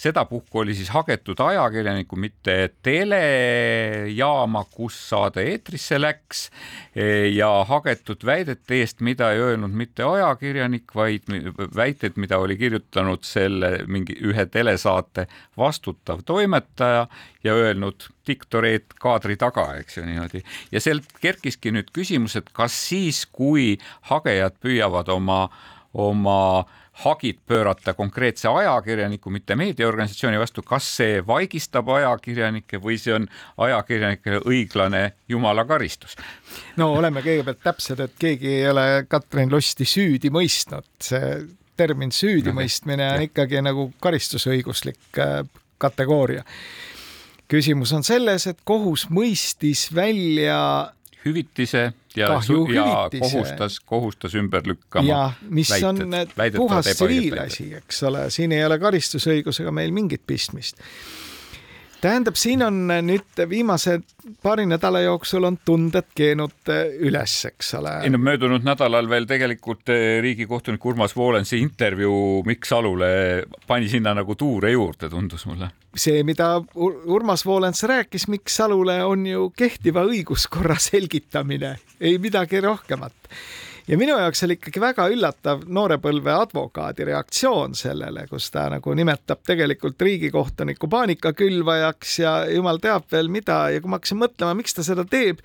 sedapuhku 0.00 0.62
oli 0.62 0.74
siis 0.74 0.90
hagetud 0.94 1.40
ajakirjanikku, 1.44 2.16
mitte 2.16 2.70
telejaama, 2.82 4.64
kus 4.72 4.96
saade 5.08 5.44
eetrisse 5.52 6.00
läks 6.00 6.46
ja 7.34 7.50
hagetud 7.68 8.24
väidete 8.26 8.80
eest, 8.80 9.04
mida 9.04 9.30
ei 9.34 9.42
öelnud 9.44 9.74
mitte 9.76 10.06
ajakirjanik, 10.06 10.94
vaid 10.94 11.28
väited, 11.76 12.16
mida 12.16 12.38
oli 12.40 12.56
kirjutanud 12.60 13.26
selle 13.26 13.72
mingi 13.86 14.16
ühe 14.24 14.46
telesaate 14.46 15.26
vastutav 15.58 16.24
toimetaja 16.26 17.06
ja 17.44 17.54
öelnud 17.54 18.08
diktoreet 18.26 18.96
kaadri 19.00 19.36
taga, 19.36 19.66
eks 19.80 19.98
ju 19.98 20.06
niimoodi. 20.06 20.42
ja 20.72 20.80
sealt 20.80 21.12
kerkiski 21.20 21.72
nüüd 21.74 21.92
küsimus, 21.92 22.36
et 22.40 22.48
kas 22.56 22.76
siis, 22.88 23.26
kui 23.26 23.76
hagejad 24.08 24.56
püüavad 24.62 25.12
oma, 25.12 25.48
oma 25.94 26.64
hagid 27.04 27.38
pöörata 27.46 27.94
konkreetse 27.94 28.48
ajakirjaniku, 28.48 29.30
mitte 29.30 29.56
meediaorganisatsiooni 29.56 30.38
vastu, 30.38 30.62
kas 30.66 30.88
see 30.96 31.20
vaigistab 31.26 31.88
ajakirjanikke 31.88 32.80
või 32.82 32.98
see 33.00 33.14
on 33.16 33.28
ajakirjanikele 33.58 34.42
õiglane 34.46 35.04
jumala 35.28 35.64
karistus? 35.64 36.16
no 36.76 36.92
oleme 36.98 37.24
kõigepealt 37.24 37.62
täpsed, 37.64 38.04
et 38.04 38.18
keegi 38.18 38.52
ei 38.60 38.68
ole 38.70 38.86
Katrin 39.08 39.50
Lusti 39.52 39.88
süüdi 39.88 40.32
mõistnud, 40.34 40.86
see 41.02 41.32
termin 41.80 42.12
süüdimõistmine 42.12 43.08
on 43.14 43.26
ikkagi 43.30 43.62
nagu 43.64 43.88
karistusõiguslik 44.04 45.18
äh, 45.18 45.40
kategooria. 45.80 46.44
küsimus 47.48 47.92
on 47.96 48.04
selles, 48.06 48.46
et 48.46 48.60
kohus 48.64 49.08
mõistis 49.10 49.88
välja 49.94 50.92
hüvitise 51.24 51.92
ja, 52.16 52.28
ja 52.28 53.08
kohustas, 53.20 53.80
kohustas 53.80 54.34
ümber 54.34 54.66
lükkama. 54.66 55.08
jah, 55.08 55.40
mis 55.48 55.70
väited, 55.70 56.58
on 56.58 56.66
puhas 56.66 56.86
tsiviilasi, 56.94 57.70
eks 57.82 58.02
ole, 58.08 58.26
siin 58.30 58.52
ei 58.56 58.64
ole 58.64 58.78
karistusõigusega 58.82 59.72
meil 59.74 59.92
mingit 59.94 60.24
pistmist 60.26 60.80
tähendab, 62.00 62.36
siin 62.38 62.62
on 62.64 62.80
nüüd 63.04 63.42
viimase 63.48 64.00
paari 64.42 64.66
nädala 64.68 65.02
jooksul 65.04 65.44
on 65.48 65.58
tunded 65.64 66.10
keenud 66.16 66.72
eh, 66.72 66.96
üles, 67.06 67.34
eks 67.50 67.74
ole. 67.78 67.94
ei 68.04 68.12
no 68.12 68.20
möödunud 68.22 68.64
nädalal 68.66 69.08
veel 69.10 69.28
tegelikult 69.30 69.92
eh, 69.92 70.18
riigikohtunik 70.24 70.84
Urmas 70.86 71.16
Voolensi 71.16 71.60
intervjuu 71.60 72.42
Mikk 72.48 72.68
Salule 72.68 73.12
pani 73.66 73.88
sinna 73.92 74.14
nagu 74.16 74.34
tuure 74.34 74.72
juurde, 74.72 75.10
tundus 75.12 75.46
mulle. 75.50 75.70
see, 75.96 76.22
mida 76.24 76.52
Urmas 76.74 77.46
Voolens 77.46 77.82
rääkis 77.82 78.28
Mikk 78.28 78.48
Salule, 78.48 79.00
on 79.04 79.26
ju 79.26 79.50
kehtiva 79.56 80.04
õiguskorra 80.08 80.78
selgitamine, 80.80 81.76
ei 82.00 82.18
midagi 82.18 82.60
rohkemat 82.64 83.32
ja 83.90 83.98
minu 83.98 84.14
jaoks 84.18 84.44
oli 84.46 84.54
ikkagi 84.58 84.80
väga 84.82 85.06
üllatav 85.10 85.64
noorepõlve 85.66 86.32
advokaadi 86.34 87.08
reaktsioon 87.08 87.74
sellele, 87.78 88.26
kus 88.30 88.50
ta 88.54 88.68
nagu 88.70 88.94
nimetab 88.94 89.42
tegelikult 89.46 90.02
riigikohtunikku 90.06 90.88
paanikakülvajaks 90.90 92.18
ja 92.22 92.34
jumal 92.54 92.78
teab 92.82 93.08
veel 93.12 93.32
mida. 93.32 93.64
Ja 93.74 93.82
kui 93.82 93.90
ma 93.90 93.98
hakkasin 93.98 94.20
mõtlema, 94.22 94.54
miks 94.60 94.76
ta 94.76 94.86
seda 94.86 95.04
teeb, 95.10 95.42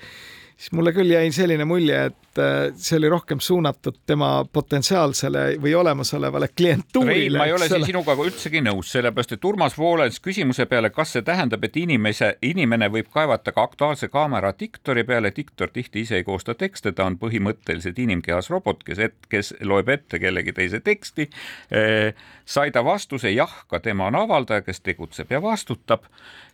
siis 0.57 0.75
mulle 0.77 0.93
küll 0.93 1.15
jäi 1.15 1.25
selline 1.33 1.65
mulje, 1.65 2.03
et 2.11 2.24
äh, 2.39 2.73
see 2.75 2.97
oli 2.97 3.09
rohkem 3.09 3.39
suunatud 3.39 3.97
tema 4.05 4.45
potentsiaalsele 4.53 5.45
või 5.61 5.75
olemasolevale 5.75 6.49
klientuurile. 6.57 7.15
Rein, 7.15 7.37
ma 7.37 7.45
ei 7.45 7.53
ole 7.53 7.69
siin 7.69 7.85
sinuga 7.85 8.15
üldsegi 8.19 8.61
nõus, 8.65 8.91
sellepärast 8.95 9.35
et 9.35 9.45
Urmas 9.45 9.77
Voolens 9.77 10.19
küsimuse 10.23 10.65
peale, 10.71 10.89
kas 10.95 11.15
see 11.15 11.25
tähendab, 11.25 11.63
et 11.67 11.77
inimese, 11.79 12.35
inimene 12.41 12.89
võib 12.93 13.09
kaevata 13.13 13.53
ka 13.55 13.65
Aktuaalse 13.69 14.09
Kaamera 14.13 14.53
diktori 14.59 15.03
peale, 15.07 15.31
diktor 15.35 15.73
tihti 15.73 16.05
ise 16.05 16.19
ei 16.21 16.27
koosta 16.27 16.55
tekste, 16.55 16.91
ta 16.91 17.07
on 17.09 17.19
põhimõtteliselt 17.21 17.99
inimkehas 17.99 18.51
robot, 18.53 18.83
kes 18.85 19.01
et, 19.09 19.17
kes 19.29 19.53
loeb 19.61 19.89
ette 19.89 20.19
kellegi 20.19 20.53
teise 20.53 20.79
teksti 20.79 21.29
eh,. 21.71 22.13
sai 22.45 22.71
ta 22.71 22.83
vastuse 22.85 23.31
jah, 23.31 23.51
ka 23.67 23.79
tema 23.79 24.07
on 24.11 24.15
avaldaja, 24.15 24.61
kes 24.61 24.81
tegutseb 24.85 25.31
ja 25.31 25.41
vastutab, 25.41 26.05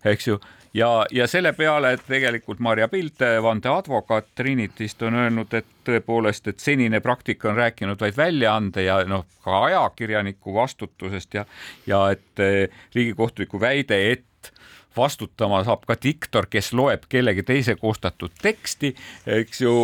eks 0.05 0.27
ju 0.27 0.39
ja, 0.73 1.05
ja 1.11 1.27
selle 1.27 1.53
peale, 1.53 1.93
et 1.93 2.03
tegelikult 2.07 2.59
Marja 2.59 2.88
Pilt, 2.88 3.23
vandeadvokaat 3.43 4.32
Trinitist 4.36 5.01
on 5.01 5.15
öelnud, 5.15 5.53
et 5.53 5.67
tõepoolest, 5.88 6.47
et 6.47 6.59
senine 6.61 7.01
praktika 7.01 7.49
on 7.49 7.57
rääkinud 7.57 8.01
vaid 8.01 8.17
väljaande 8.17 8.84
ja 8.86 8.99
noh, 9.09 9.26
ka 9.43 9.63
ajakirjaniku 9.69 10.53
vastutusest 10.53 11.34
ja, 11.39 11.45
ja 11.88 12.03
et 12.13 12.43
eh, 12.43 12.84
riigikohtuniku 12.95 13.59
väide, 13.61 13.97
et 14.11 14.53
vastutama 14.97 15.63
saab 15.63 15.86
ka 15.88 15.95
diktor, 16.03 16.47
kes 16.51 16.74
loeb 16.78 17.07
kellegi 17.09 17.43
teise 17.47 17.76
koostatud 17.80 18.34
teksti, 18.41 18.93
eks 19.39 19.61
ju, 19.63 19.76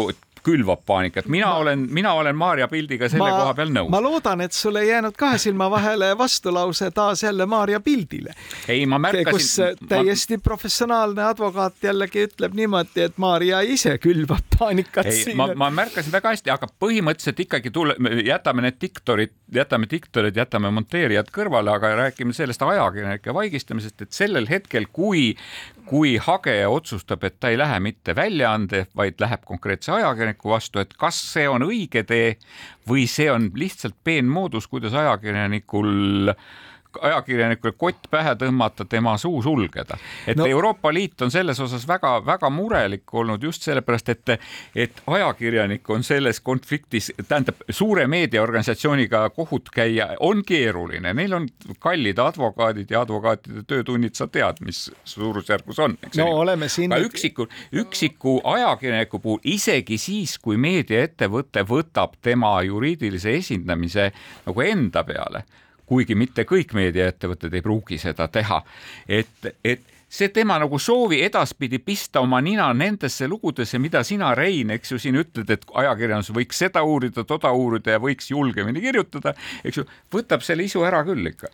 külvab 0.48 0.84
paanikat. 0.88 1.28
mina 1.28 1.50
ma, 1.50 1.56
olen, 1.64 1.88
mina 1.92 2.14
olen 2.14 2.36
Maarja 2.36 2.68
pildiga 2.72 3.10
selle 3.12 3.26
ma, 3.26 3.42
koha 3.42 3.54
peal 3.58 3.74
nõus. 3.76 3.92
ma 3.92 4.02
loodan, 4.04 4.42
et 4.46 4.56
sul 4.56 4.80
ei 4.80 4.92
jäänud 4.92 5.16
kahe 5.20 5.40
silma 5.42 5.70
vahele 5.72 6.14
vastulause 6.18 6.90
taas 6.96 7.24
jälle 7.24 7.46
Maarja 7.46 7.80
pildile. 7.84 8.36
ei, 8.68 8.86
ma 8.86 9.00
märkasin. 9.00 9.32
kus 9.32 9.88
täiesti 9.90 10.38
ma... 10.40 10.46
professionaalne 10.50 11.26
advokaat 11.28 11.84
jällegi 11.90 12.28
ütleb 12.30 12.56
niimoodi, 12.58 13.08
et 13.10 13.18
Maarja 13.22 13.62
ise 13.62 13.98
külvab 14.04 14.58
paanikat 14.58 15.12
ei, 15.12 15.36
ma, 15.38 15.50
ma 15.56 15.72
märkasin 15.82 16.16
väga 16.16 16.36
hästi, 16.36 16.54
aga 16.54 16.70
põhimõtteliselt 16.80 17.44
ikkagi 17.48 17.74
tule, 17.76 17.98
jätame 18.26 18.64
need 18.68 18.80
diktorid, 18.82 19.36
jätame 19.54 19.90
diktorid, 19.92 20.38
jätame 20.38 20.72
monteerijad 20.80 21.32
kõrvale, 21.36 21.74
aga 21.76 21.96
räägime 22.04 22.36
sellest 22.38 22.64
ajakirjanike 22.64 23.36
vaigistamisest, 23.36 24.08
et 24.08 24.16
sellel 24.16 24.48
hetkel, 24.50 24.88
kui 24.92 25.34
kui 25.88 26.18
hageja 26.22 26.70
otsustab, 26.70 27.24
et 27.24 27.38
ta 27.40 27.52
ei 27.52 27.58
lähe 27.60 27.80
mitte 27.80 28.16
väljaande, 28.16 28.86
vaid 28.96 29.22
läheb 29.24 29.46
konkreetse 29.48 29.94
ajakirjaniku 30.38 30.50
vastu, 30.50 30.80
et 30.80 30.94
kas 30.98 31.18
see 31.34 31.48
on 31.48 31.64
õige 31.64 32.04
tee 32.06 32.38
või 32.88 33.08
see 33.08 33.30
on 33.32 33.52
lihtsalt 33.56 33.96
peenmoodus, 34.04 34.68
kuidas 34.68 34.94
ajakirjanikul 34.94 36.30
äh, 36.30 36.36
ajakirjanikule 37.02 37.74
kott 37.78 38.08
pähe 38.12 38.34
tõmmata, 38.40 38.86
tema 38.90 39.18
suu 39.18 39.42
sulgeda. 39.42 39.98
et 40.28 40.38
no. 40.38 40.46
Euroopa 40.46 40.94
Liit 40.94 41.22
on 41.22 41.32
selles 41.32 41.60
osas 41.60 41.88
väga-väga 41.88 42.50
murelik 42.50 43.14
olnud 43.14 43.44
just 43.44 43.62
sellepärast, 43.62 44.10
et, 44.10 44.30
et 44.76 45.02
ajakirjanik 45.08 45.90
on 45.90 46.04
selles 46.04 46.40
konfliktis, 46.42 47.12
tähendab 47.28 47.62
suure 47.70 48.08
meediaorganisatsiooniga 48.08 49.30
kohut 49.36 49.70
käia 49.74 50.10
on 50.20 50.44
keeruline, 50.46 51.14
neil 51.14 51.34
on 51.34 51.48
kallid 51.80 52.20
advokaadid 52.20 52.92
ja 52.92 53.02
advokaatide 53.02 53.64
töötunnid, 53.68 54.16
sa 54.16 54.28
tead, 54.28 54.62
mis 54.66 54.88
suurusjärgus 55.04 55.80
on. 55.80 55.98
no 56.18 56.28
oleme 56.42 56.70
siin. 56.70 56.92
üksiku, 56.92 57.48
üksiku 57.74 58.42
ajakirjaniku 58.44 59.20
puhul 59.20 59.40
isegi 59.44 59.98
siis, 59.98 60.38
kui 60.40 60.58
meediaettevõte 60.58 61.64
võtab 61.68 62.18
tema 62.22 62.58
juriidilise 62.64 63.36
esindamise 63.38 64.12
nagu 64.46 64.62
enda 64.62 65.04
peale 65.04 65.44
kuigi 65.88 66.16
mitte 66.16 66.46
kõik 66.48 66.74
meediaettevõtted 66.78 67.54
ei 67.56 67.64
pruugi 67.66 67.98
seda 68.02 68.28
teha. 68.32 68.62
et, 69.08 69.54
et 69.64 69.94
see 70.08 70.30
tema 70.32 70.58
nagu 70.60 70.80
soovi 70.80 71.20
edaspidi 71.26 71.80
pista 71.84 72.22
oma 72.24 72.40
nina 72.42 72.68
nendesse 72.74 73.28
lugudesse, 73.28 73.80
mida 73.80 74.04
sina, 74.08 74.34
Rein, 74.36 74.72
eks 74.76 74.94
ju, 74.94 75.00
siin 75.04 75.20
ütled, 75.20 75.50
et 75.52 75.66
ajakirjandus 75.84 76.32
võiks 76.36 76.62
seda 76.64 76.84
uurida, 76.88 77.26
toda 77.28 77.52
uurida 77.52 77.98
ja 77.98 78.04
võiks 78.04 78.32
julgemini 78.32 78.84
kirjutada, 78.84 79.36
eks 79.64 79.82
ju, 79.82 79.88
võtab 80.14 80.46
selle 80.46 80.68
isu 80.68 80.86
ära 80.88 81.04
küll 81.08 81.34
ikka 81.34 81.52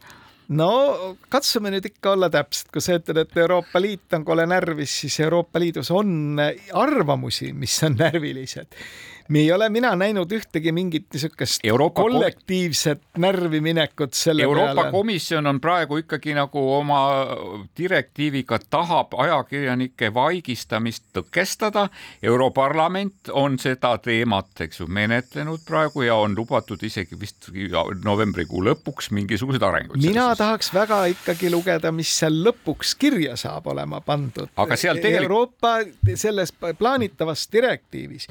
no 0.53 0.69
katsume 1.31 1.71
nüüd 1.71 1.85
ikka 1.87 2.13
olla 2.17 2.29
täpsed, 2.29 2.67
kui 2.73 2.83
sa 2.83 2.97
ütled, 2.99 3.21
et 3.23 3.37
Euroopa 3.39 3.81
Liit 3.81 4.13
on 4.17 4.25
kole 4.27 4.45
närvis, 4.49 4.99
siis 5.03 5.15
Euroopa 5.23 5.61
Liidus 5.61 5.89
on 5.95 6.37
arvamusi, 6.83 7.53
mis 7.57 7.77
on 7.87 7.95
närvilised 7.97 8.77
me 9.29 9.39
ei 9.39 9.51
ole 9.51 9.69
mina 9.69 9.95
näinud 9.95 10.31
ühtegi 10.31 10.71
mingit 10.71 11.07
niisugust 11.13 11.61
kollektiivset 11.93 13.01
närvi 13.17 13.61
minekut 13.61 14.13
selle 14.13 14.43
Euroopa 14.43 14.75
peale. 14.75 14.91
Komisjon 14.91 15.47
on 15.47 15.61
praegu 15.61 15.97
ikkagi 16.01 16.33
nagu 16.33 16.63
oma 16.75 16.99
direktiiviga 17.77 18.59
tahab 18.69 19.13
ajakirjanike 19.17 20.13
vaigistamist 20.13 21.05
tõkestada. 21.15 21.87
Europarlament 22.23 23.31
on 23.31 23.59
seda 23.59 23.95
teemat, 24.03 24.51
eks 24.65 24.81
ju, 24.81 24.87
menetlenud 24.87 25.63
praegu 25.67 26.05
ja 26.07 26.15
on 26.15 26.35
lubatud 26.37 26.83
isegi 26.83 27.19
vist 27.19 27.49
novembrikuu 28.03 28.63
lõpuks 28.69 29.11
mingisuguseid 29.15 29.63
arenguid. 29.63 30.03
mina 30.03 30.29
tahaks 30.35 30.73
väga 30.73 31.05
ikkagi 31.13 31.51
lugeda, 31.53 31.91
mis 31.91 32.11
seal 32.19 32.43
lõpuks 32.45 32.95
kirja 32.99 33.37
saab 33.39 33.67
olema 33.67 34.01
pandud. 34.01 34.49
aga 34.55 34.77
seal 34.77 34.99
tegelikult 34.99 35.23
Euroopa 35.23 35.77
selles 36.15 36.51
plaanitavas 36.77 37.47
direktiivis 37.51 38.27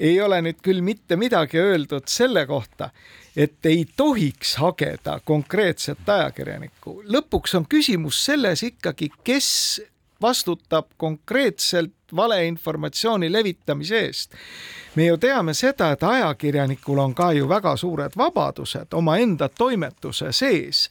ei 0.00 0.20
ole 0.20 0.40
nüüd 0.42 0.60
küll 0.64 0.80
mitte 0.80 1.16
midagi 1.16 1.60
öeldud 1.60 2.08
selle 2.08 2.46
kohta, 2.46 2.90
et 3.36 3.66
ei 3.66 3.84
tohiks 3.96 4.56
hageda 4.56 5.20
konkreetset 5.24 6.08
ajakirjanikku. 6.08 7.02
lõpuks 7.04 7.56
on 7.56 7.66
küsimus 7.68 8.24
selles 8.24 8.62
ikkagi, 8.62 9.10
kes 9.24 9.50
vastutab 10.22 10.86
konkreetselt 10.96 11.92
valeinformatsiooni 12.16 13.32
levitamise 13.32 14.00
eest. 14.00 14.34
me 14.94 15.06
ju 15.06 15.16
teame 15.16 15.54
seda, 15.54 15.92
et 15.92 16.02
ajakirjanikul 16.02 16.98
on 16.98 17.14
ka 17.14 17.32
ju 17.32 17.48
väga 17.48 17.76
suured 17.76 18.16
vabadused 18.16 18.92
omaenda 18.92 19.48
toimetuse 19.48 20.32
sees 20.32 20.88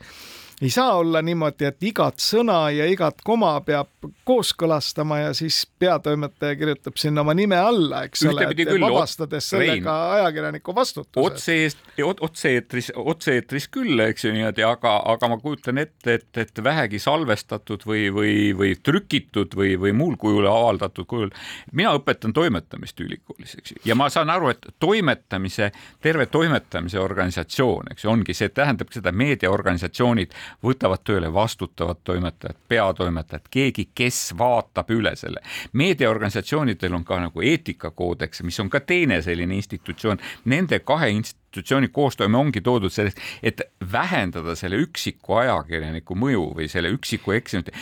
ei 0.62 0.70
saa 0.70 0.98
olla 0.98 1.22
niimoodi, 1.22 1.66
et 1.66 1.84
igat 1.84 2.20
sõna 2.20 2.68
ja 2.76 2.86
igat 2.92 3.22
koma 3.24 3.54
peab 3.64 4.10
kooskõlastama 4.28 5.20
ja 5.22 5.34
siis 5.34 5.62
peatoimetaja 5.80 6.58
kirjutab 6.60 6.98
sinna 7.00 7.24
oma 7.24 7.34
nime 7.38 7.56
alla, 7.56 8.04
eks 8.08 8.26
ole, 8.28 8.48
vabastades 8.82 9.48
sellega 9.54 9.94
Rein, 9.96 10.18
ajakirjaniku 10.20 10.76
vastutuse. 10.76 11.24
otse-eest, 11.26 11.86
otse-eetris, 12.28 12.92
otse-eetris 12.96 13.70
küll, 13.72 14.04
eks 14.04 14.28
ju 14.28 14.34
niimoodi, 14.36 14.66
aga, 14.68 14.98
aga 15.14 15.30
ma 15.32 15.38
kujutan 15.40 15.80
ette, 15.80 16.18
et, 16.20 16.42
et 16.44 16.64
vähegi 16.64 17.00
salvestatud 17.00 17.88
või, 17.88 18.10
või, 18.14 18.36
või 18.58 18.74
trükitud 18.84 19.56
või, 19.56 19.78
või 19.80 19.96
muul 19.96 20.20
kujul 20.20 20.48
avaldatud 20.50 21.08
kujul. 21.08 21.32
mina 21.72 21.96
õpetan 21.96 22.36
toimetamist 22.36 23.00
ülikoolis, 23.00 23.56
eks 23.62 23.76
ju, 23.76 23.82
ja 23.86 23.96
ma 23.96 24.10
saan 24.12 24.30
aru, 24.36 24.52
et 24.52 24.68
toimetamise, 24.80 25.72
terve 26.04 26.28
toimetamise 26.28 27.00
organisatsioon, 27.00 27.94
eks 27.96 28.04
ju, 28.04 28.12
ongi 28.12 28.36
see, 28.36 28.52
tähendab 28.52 28.92
seda 28.92 29.16
meediaorganisatsioonid 29.16 30.36
võtavad 30.64 31.04
tööle 31.04 31.34
vastutavad 31.34 32.02
toimetajad, 32.04 32.58
peatoimetajad, 32.68 33.48
keegi, 33.52 33.90
kes 33.96 34.34
vaatab 34.38 34.92
üle 34.94 35.16
selle. 35.20 35.42
meediaorganisatsioonidel 35.74 36.94
on 36.94 37.06
ka 37.06 37.20
nagu 37.20 37.42
eetikakoodeks, 37.42 38.44
mis 38.44 38.60
on 38.60 38.70
ka 38.70 38.80
teine 38.80 39.22
selline 39.22 39.56
institutsioon, 39.56 40.20
nende 40.46 40.80
kahe 40.80 41.10
institutsiooni 41.10 41.88
koostoime 41.88 42.38
ongi 42.38 42.62
toodud 42.62 42.94
sellest, 42.94 43.18
et 43.44 43.62
vähendada 43.92 44.56
selle 44.56 44.80
üksiku 44.86 45.40
ajakirjaniku 45.44 46.16
mõju 46.16 46.46
või 46.56 46.70
selle 46.72 46.92
üksiku 46.96 47.36
eksimuse, 47.38 47.74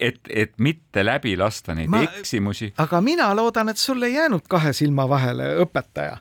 et, 0.00 0.20
et 0.28 0.56
mitte 0.58 1.04
läbi 1.04 1.36
lasta 1.36 1.74
neid 1.74 1.90
Ma, 1.90 2.04
eksimusi. 2.20 2.72
aga 2.78 3.00
mina 3.00 3.32
loodan, 3.36 3.68
et 3.68 3.78
sul 3.78 4.02
ei 4.02 4.14
jäänud 4.14 4.48
kahe 4.48 4.72
silma 4.76 5.08
vahele 5.08 5.54
õpetaja 5.64 6.18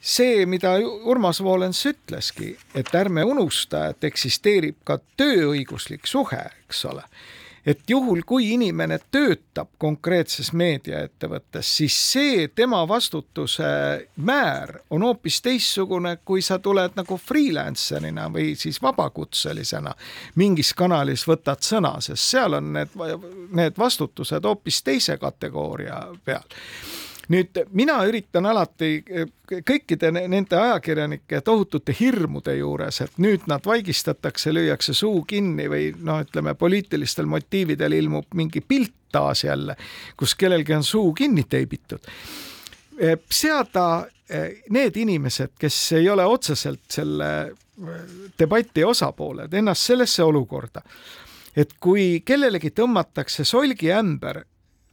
see, 0.00 0.46
mida 0.46 0.76
Urmas 1.04 1.42
Voolens 1.42 1.86
ütleski, 1.86 2.56
et 2.74 2.94
ärme 2.94 3.24
unusta, 3.24 3.88
et 3.92 4.04
eksisteerib 4.04 4.80
ka 4.84 4.98
tööõiguslik 5.16 6.06
suhe, 6.06 6.44
eks 6.68 6.84
ole. 6.90 7.04
Et 7.68 7.80
juhul, 7.90 8.22
kui 8.24 8.46
inimene 8.54 8.96
töötab 9.12 9.74
konkreetses 9.82 10.54
meediaettevõttes, 10.56 11.68
siis 11.76 11.96
see 12.12 12.46
tema 12.54 12.80
vastutuse 12.88 13.66
määr 14.24 14.72
on 14.90 15.04
hoopis 15.04 15.42
teistsugune, 15.44 16.14
kui 16.24 16.40
sa 16.42 16.58
tuled 16.64 16.96
nagu 16.96 17.18
freelancer'ina 17.20 18.30
või 18.32 18.54
siis 18.56 18.80
vabakutselisena 18.82 19.92
mingis 20.40 20.72
kanalis 20.78 21.26
võtad 21.28 21.60
sõna, 21.66 21.98
sest 22.00 22.30
seal 22.30 22.56
on 22.56 22.72
need, 22.78 22.96
need 23.52 23.76
vastutused 23.78 24.48
hoopis 24.48 24.80
teise 24.86 25.18
kategooria 25.20 26.00
peal 26.24 26.48
nüüd 27.28 27.60
mina 27.76 27.98
üritan 28.08 28.46
alati 28.48 28.90
eh, 29.04 29.28
kõikide 29.48 30.10
nende 30.14 30.56
ajakirjanike 30.56 31.40
tohutute 31.44 31.94
hirmude 32.00 32.56
juures, 32.58 33.00
et 33.04 33.20
nüüd 33.22 33.46
nad 33.50 33.64
vaigistatakse, 33.66 34.52
lüüakse 34.54 34.94
suu 34.96 35.22
kinni 35.28 35.68
või 35.70 35.90
noh, 35.96 36.22
ütleme 36.24 36.54
poliitilistel 36.58 37.28
motiividel 37.28 37.98
ilmub 37.98 38.32
mingi 38.38 38.60
pilt 38.64 38.94
taas 39.12 39.44
jälle, 39.44 39.76
kus 40.16 40.34
kellelgi 40.36 40.74
on 40.76 40.84
suu 40.84 41.12
kinni 41.16 41.44
teibitud. 41.48 42.04
Eh, 42.98 43.16
seada 43.30 44.06
eh, 44.28 44.62
need 44.70 44.96
inimesed, 44.96 45.56
kes 45.58 45.80
ei 46.00 46.10
ole 46.10 46.26
otseselt 46.26 46.84
selle 46.90 47.32
debati 48.38 48.82
osapooled, 48.84 49.52
ennast 49.54 49.84
sellesse 49.86 50.24
olukorda, 50.26 50.82
et 51.56 51.76
kui 51.80 52.24
kellelegi 52.26 52.72
tõmmatakse 52.74 53.44
solgiämber 53.46 54.42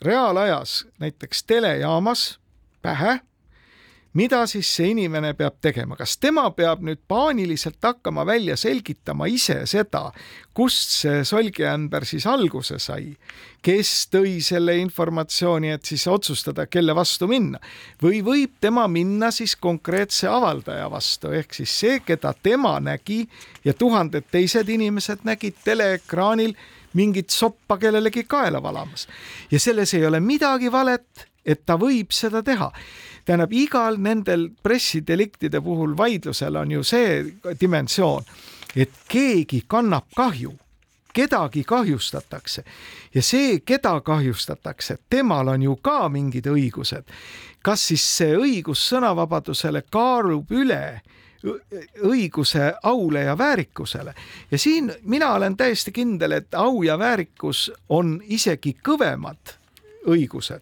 reaalajas 0.05 0.83
näiteks 1.01 1.43
telejaamas 1.43 2.27
pähe, 2.81 3.19
mida 4.15 4.45
siis 4.47 4.69
see 4.77 4.93
inimene 4.93 5.33
peab 5.35 5.57
tegema, 5.61 5.97
kas 5.99 6.15
tema 6.21 6.45
peab 6.55 6.83
nüüd 6.85 7.01
paaniliselt 7.07 7.83
hakkama 7.83 8.23
välja 8.27 8.55
selgitama 8.57 9.27
ise 9.27 9.57
seda, 9.67 10.07
kust 10.55 10.93
see 11.01 11.23
solgiämber 11.27 12.05
siis 12.07 12.27
alguse 12.31 12.79
sai, 12.79 13.11
kes 13.65 13.91
tõi 14.13 14.37
selle 14.45 14.77
informatsiooni, 14.79 15.73
et 15.75 15.89
siis 15.89 16.05
otsustada, 16.07 16.67
kelle 16.71 16.95
vastu 16.95 17.27
minna? 17.27 17.59
Või 18.01 18.21
võib 18.23 18.55
tema 18.63 18.85
minna 18.91 19.33
siis 19.35 19.57
konkreetse 19.59 20.29
avaldaja 20.31 20.87
vastu, 20.91 21.33
ehk 21.35 21.57
siis 21.57 21.75
see, 21.83 21.99
keda 22.05 22.31
tema 22.43 22.77
nägi 22.79 23.25
ja 23.65 23.73
tuhanded 23.73 24.31
teised 24.31 24.69
inimesed 24.71 25.27
nägid 25.27 25.59
teleekraanil 25.65 26.55
mingit 26.95 27.29
soppa 27.29 27.77
kellelegi 27.77 28.23
kaela 28.23 28.63
valamas. 28.63 29.07
ja 29.51 29.59
selles 29.59 29.93
ei 29.93 30.05
ole 30.05 30.19
midagi 30.19 30.71
valet, 30.71 31.27
et 31.45 31.65
ta 31.65 31.77
võib 31.77 32.11
seda 32.11 32.43
teha. 32.43 32.71
tähendab, 33.25 33.53
igal 33.53 33.97
nendel 33.97 34.49
pressideliktide 34.63 35.61
puhul 35.61 35.97
vaidlusel 35.97 36.55
on 36.55 36.71
ju 36.71 36.83
see 36.83 37.23
dimensioon, 37.61 38.23
et 38.75 38.91
keegi 39.07 39.63
kannab 39.67 40.05
kahju 40.15 40.53
kedagi 41.15 41.63
kahjustatakse 41.63 42.63
ja 43.15 43.21
see, 43.23 43.59
keda 43.65 43.99
kahjustatakse, 44.01 44.97
temal 45.09 45.47
on 45.47 45.63
ju 45.63 45.75
ka 45.75 46.09
mingid 46.09 46.47
õigused. 46.51 47.07
kas 47.63 47.87
siis 47.87 48.03
see 48.17 48.35
õigus 48.37 48.83
sõnavabadusele 48.91 49.85
kaalub 49.89 50.51
üle 50.51 51.01
õiguse 52.03 52.73
aule 52.83 53.23
ja 53.23 53.37
väärikusele. 53.37 54.13
ja 54.51 54.57
siin 54.57 54.93
mina 55.03 55.33
olen 55.33 55.57
täiesti 55.57 55.91
kindel, 55.91 56.31
et 56.31 56.53
au 56.53 56.83
ja 56.83 56.99
väärikus 56.99 57.71
on 57.89 58.21
isegi 58.27 58.77
kõvemad 58.83 59.57
õigused 60.07 60.61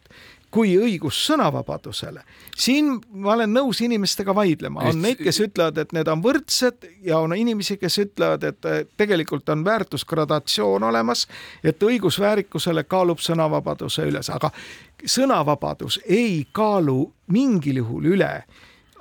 kui 0.53 0.75
õigus 0.77 1.17
sõnavabadusele. 1.25 2.21
siin 2.57 2.99
ma 3.09 3.33
olen 3.33 3.53
nõus 3.53 3.81
inimestega 3.81 4.35
vaidlema, 4.35 4.83
on 4.89 5.01
neid, 5.01 5.17
kes 5.17 5.39
ütlevad, 5.41 5.79
et 5.81 5.93
need 5.97 6.07
on 6.07 6.21
võrdsed 6.21 6.85
ja 7.01 7.17
on 7.19 7.33
inimesi, 7.35 7.77
kes 7.81 7.97
ütlevad, 8.03 8.43
et 8.43 8.67
tegelikult 8.97 9.49
on 9.49 9.65
väärtusgradatsioon 9.65 10.83
olemas, 10.83 11.25
et 11.63 11.81
õigus 11.83 12.19
väärikusele 12.21 12.83
kaalub 12.83 13.23
sõnavabaduse 13.23 14.05
üles, 14.11 14.29
aga 14.29 14.51
sõnavabadus 15.05 15.99
ei 16.05 16.45
kaalu 16.51 17.07
mingil 17.33 17.81
juhul 17.81 18.13
üle 18.13 18.35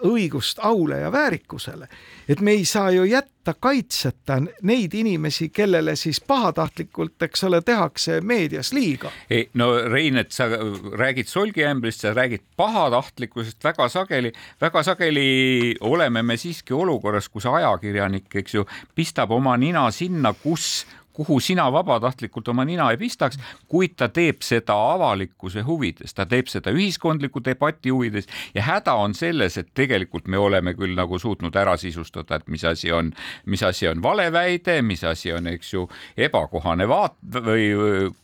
õigust 0.04 0.58
aule 0.62 1.00
ja 1.00 1.12
väärikusele. 1.12 1.88
et 2.28 2.40
me 2.40 2.50
ei 2.50 2.64
saa 2.64 2.90
ju 2.90 3.04
jätta 3.04 3.54
kaitseta 3.60 4.38
neid 4.62 4.94
inimesi, 4.94 5.48
kellele 5.48 5.96
siis 5.96 6.20
pahatahtlikult, 6.20 7.22
eks 7.22 7.44
ole, 7.44 7.60
tehakse 7.62 8.20
meedias 8.20 8.72
liiga. 8.72 9.10
ei 9.30 9.50
no 9.54 9.72
Rein, 9.88 10.16
et 10.16 10.32
sa 10.32 10.46
räägid 10.92 11.26
solgiämbrist, 11.26 12.00
sa 12.00 12.14
räägid 12.14 12.40
pahatahtlikkusest 12.56 13.64
väga 13.64 13.88
sageli, 13.88 14.32
väga 14.60 14.82
sageli 14.82 15.76
oleme 15.80 16.22
me 16.22 16.36
siiski 16.36 16.74
olukorras, 16.74 17.28
kus 17.28 17.46
ajakirjanik, 17.46 18.34
eks 18.34 18.54
ju, 18.54 18.66
pistab 18.94 19.30
oma 19.30 19.56
nina 19.56 19.90
sinna, 19.90 20.34
kus 20.42 20.86
kuhu 21.12 21.40
sina 21.40 21.66
vabatahtlikult 21.72 22.48
oma 22.48 22.64
nina 22.64 22.90
ei 22.90 22.98
pistaks, 23.00 23.38
kuid 23.68 23.96
ta 23.96 24.08
teeb 24.08 24.42
seda 24.44 24.76
avalikkuse 24.94 25.64
huvides, 25.66 26.14
ta 26.14 26.26
teeb 26.26 26.50
seda 26.50 26.72
ühiskondliku 26.74 27.42
debati 27.44 27.92
huvides 27.92 28.28
ja 28.54 28.64
häda 28.66 28.94
on 29.00 29.14
selles, 29.14 29.58
et 29.60 29.72
tegelikult 29.74 30.28
me 30.28 30.40
oleme 30.40 30.74
küll 30.78 30.96
nagu 30.98 31.18
suutnud 31.18 31.56
ära 31.56 31.76
sisustada, 31.80 32.40
et 32.40 32.48
mis 32.48 32.64
asi 32.64 32.92
on, 32.92 33.12
mis 33.46 33.62
asi 33.62 33.88
on 33.88 34.02
valeväide, 34.02 34.80
mis 34.82 35.04
asi 35.04 35.32
on, 35.32 35.46
eks 35.52 35.72
ju, 35.74 35.86
ebakohane 36.16 36.88
vaat- 36.88 37.18
või 37.22 37.70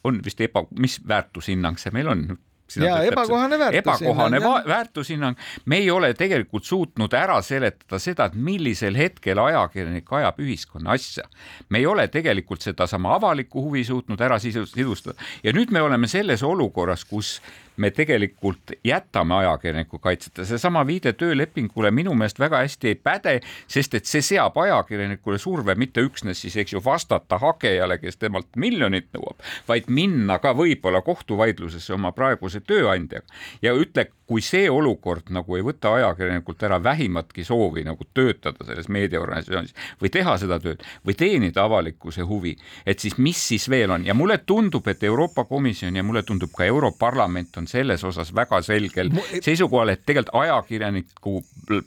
on 0.05 0.21
vist 0.25 0.41
eba, 0.41 0.65
mis 0.79 1.01
väärtushinnang 1.09 1.79
see 1.79 1.95
meil 1.95 2.09
on, 2.13 2.29
ja 2.77 3.03
ebakohane 3.03 3.59
väärtushinnang. 3.59 4.09
ebakohane 4.09 4.41
väärtushinnang, 4.69 5.37
me 5.65 5.77
ei 5.77 5.91
ole 5.91 6.15
tegelikult 6.15 6.65
suutnud 6.65 7.13
ära 7.13 7.41
seletada 7.43 7.99
seda, 7.99 8.29
et 8.29 8.35
millisel 8.35 8.97
hetkel 8.97 9.39
ajakirjanik 9.39 10.13
ajab 10.13 10.41
ühiskonna 10.41 10.97
asja. 10.97 11.25
me 11.69 11.79
ei 11.79 11.87
ole 11.87 12.09
tegelikult 12.09 12.61
sedasama 12.61 13.15
avalikku 13.15 13.63
huvi 13.63 13.85
suutnud 13.85 14.21
ära 14.21 14.39
sidustada 14.39 15.17
ja 15.43 15.53
nüüd 15.53 15.71
me 15.71 15.83
oleme 15.83 16.07
selles 16.07 16.43
olukorras, 16.43 17.05
kus 17.05 17.39
me 17.79 17.91
tegelikult 17.95 18.73
jätame 18.85 19.35
ajakirjaniku 19.35 19.99
kaitseta, 20.03 20.45
seesama 20.45 20.85
viide 20.87 21.13
töölepingule 21.13 21.91
minu 21.95 22.15
meelest 22.19 22.41
väga 22.41 22.63
hästi 22.65 22.93
ei 22.93 22.99
päde, 22.99 23.39
sest 23.71 23.95
et 23.95 24.11
see 24.11 24.23
seab 24.25 24.59
ajakirjanikule 24.59 25.39
surve 25.39 25.75
mitte 25.79 26.03
üksnes 26.05 26.43
siis, 26.43 26.57
eks 26.59 26.75
ju, 26.75 26.83
vastata 26.85 27.39
hagejale, 27.43 27.99
kes 28.03 28.19
temalt 28.19 28.51
miljonit 28.57 29.09
nõuab, 29.15 29.43
vaid 29.69 29.89
minna 29.89 30.39
ka 30.43 30.55
võib-olla 30.59 31.03
kohtuvaidlusesse 31.07 31.95
oma 31.95 32.13
praeguse 32.17 32.61
tööandjaga. 32.61 33.27
Ja 33.63 33.75
ütle, 33.79 34.09
kui 34.29 34.43
see 34.45 34.67
olukord 34.71 35.31
nagu 35.33 35.57
ei 35.57 35.65
võta 35.65 35.95
ajakirjanikult 35.97 36.63
ära 36.69 36.77
vähimatki 36.85 37.45
soovi 37.49 37.85
nagu 37.87 38.05
töötada 38.15 38.67
selles 38.69 38.91
meediaorganisatsioonis 38.93 39.75
või 40.03 40.11
teha 40.13 40.35
seda 40.41 40.59
tööd 40.61 40.85
või 41.07 41.17
teenida 41.17 41.65
avalikkuse 41.65 42.27
huvi, 42.29 42.53
et 42.85 43.01
siis 43.01 43.17
mis 43.17 43.41
siis 43.53 43.69
veel 43.73 43.95
on? 43.95 44.05
Ja 44.05 44.15
mulle 44.19 44.39
tundub, 44.45 44.89
et 44.89 45.03
Euroopa 45.05 45.47
Komisjon 45.49 45.97
ja 45.97 46.05
mulle 46.05 46.23
tundub 46.29 46.53
ka 46.57 46.69
Europarlament 46.69 47.57
on 47.57 47.68
selles 47.69 48.05
osas 48.05 48.33
väga 48.35 48.61
selgel 48.65 49.13
seisukohal, 49.45 49.95
et 49.95 50.05
tegelikult 50.07 50.35
ajakirjaniku 50.43 51.39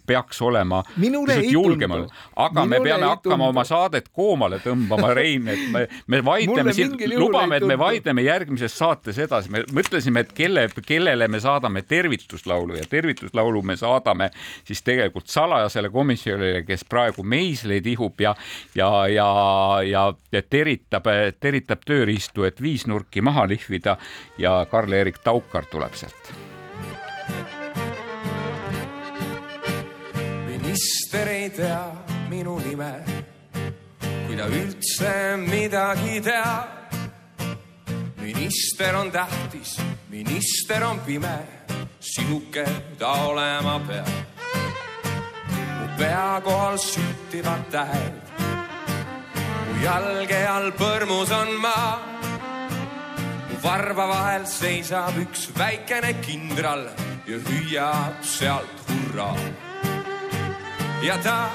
peaks 0.08 0.42
olema 0.46 0.84
pisut 0.94 1.52
julgemal, 1.52 2.06
aga 2.36 2.66
Minule 2.66 2.80
me 2.80 2.84
peame 2.86 3.10
hakkama 3.10 3.50
oma 3.52 3.64
saadet 3.68 4.10
koomale 4.14 4.62
tõmbama, 4.64 5.14
Rein, 5.16 5.48
et 5.52 5.64
me, 5.74 5.86
me 6.08 6.22
vaidleme 6.26 6.74
siin, 6.76 6.96
lubame, 7.18 7.58
et 7.58 7.68
me 7.68 7.78
vaidleme 7.80 8.26
järgmises 8.26 8.78
saates 8.78 9.20
edasi, 9.22 9.52
me 9.52 9.64
mõtlesime, 9.74 10.26
et 10.26 10.34
kelle, 10.38 10.68
kellele 10.86 11.28
me 11.32 11.42
saadame 11.42 11.82
tervituslaulu 11.88 12.78
ja 12.80 12.86
tervituslaulu 12.90 13.62
me 13.66 13.78
saadame 13.80 14.30
siis 14.68 14.84
tegelikult 14.86 15.28
salajasele 15.32 15.90
komisjonile, 15.90 16.64
kes 16.68 16.86
praegu 16.90 17.24
meisleid 17.24 17.88
ihub 17.92 18.22
ja, 18.22 18.36
ja, 18.76 18.90
ja, 19.08 19.30
ja, 19.86 20.06
ja 20.32 20.42
teritab, 20.50 21.08
teritab 21.40 21.86
tööriistu, 21.86 22.46
et 22.48 22.62
viisnurki 22.62 23.22
maha 23.22 23.48
lihvida. 23.50 23.98
Ja 24.42 24.66
Karl-Erik 24.72 25.22
Taukar 25.24 25.68
tuleb 25.72 25.94
sealt. 25.96 26.34
minister 30.48 31.28
ei 31.28 31.50
tea 31.50 31.92
minu 32.30 32.58
nime, 32.60 32.92
kui 34.28 34.36
ta 34.36 34.48
üldse 34.52 35.14
midagi 35.48 36.20
teab. 36.24 36.78
minister 38.20 38.96
on 38.96 39.12
tähtis, 39.12 39.78
minister 40.10 40.84
on 40.84 41.00
pime, 41.00 41.40
sihuke 42.00 42.66
ta 43.00 43.12
olema 43.32 43.80
peab. 43.88 44.12
mu 45.80 45.88
pea 45.98 46.42
kohal 46.44 46.78
süttivad 46.78 47.68
tähed, 47.72 48.22
mu 49.68 49.84
jalge 49.84 50.48
all 50.48 50.72
põrmus 50.72 51.32
on 51.32 51.56
maa 51.62 52.21
varva 53.64 54.08
vahel 54.08 54.46
seisab 54.46 55.18
üks 55.22 55.50
väikene 55.58 56.14
kindral 56.26 56.88
ja 57.28 57.38
hüüab 57.48 58.24
sealt 58.24 58.86
hurraa. 58.88 59.36
ja 61.04 61.18
ta 61.24 61.50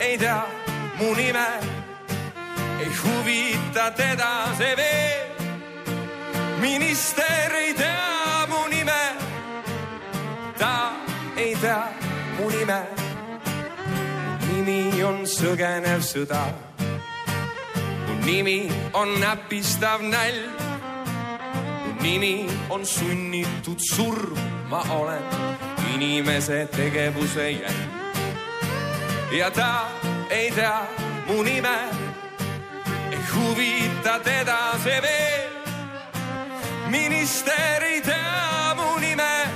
ei 0.00 0.18
tea 0.18 0.42
mu 0.98 1.14
nime, 1.14 1.48
ei 2.80 2.90
huvita 3.02 3.90
teda 3.96 4.32
see 4.58 4.76
veel. 4.76 5.26
minister 6.60 7.54
ei 7.64 7.74
tea 7.74 8.46
mu 8.48 8.62
nime, 8.70 9.02
ta 10.58 10.92
ei 11.36 11.54
tea 11.60 11.82
mu 12.38 12.48
nime 12.50 12.98
sõgenev 15.28 16.00
sõda. 16.02 16.40
mu 18.06 18.14
nimi 18.24 18.70
on 18.94 19.20
näpistav 19.20 20.02
nälg. 20.02 20.67
Nimi 22.00 22.46
on 22.70 22.86
sunnitud 22.86 23.78
surm, 23.94 24.38
ma 24.70 24.82
olen 24.90 25.22
inimese 25.94 26.68
tegevuse 26.76 27.50
jälg. 27.50 27.88
ja 29.32 29.50
ta 29.50 29.88
ei 30.30 30.50
tea 30.50 30.86
mu 31.26 31.42
nime, 31.42 31.78
ei 33.10 33.18
huvita 33.34 34.18
teda 34.24 34.78
see 34.84 35.00
veel. 35.02 35.50
minister 36.90 37.82
ei 37.82 38.00
tea 38.00 38.74
mu 38.76 38.98
nime, 39.00 39.48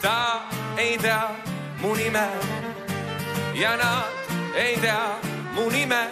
ta 0.00 0.42
ei 0.76 0.98
tea 0.98 1.30
mu 1.80 1.94
nime 1.94 2.28
ja 3.54 3.76
nad 3.76 4.04
ei 4.54 4.76
tea 4.76 5.18
mu 5.54 5.70
nime. 5.70 6.08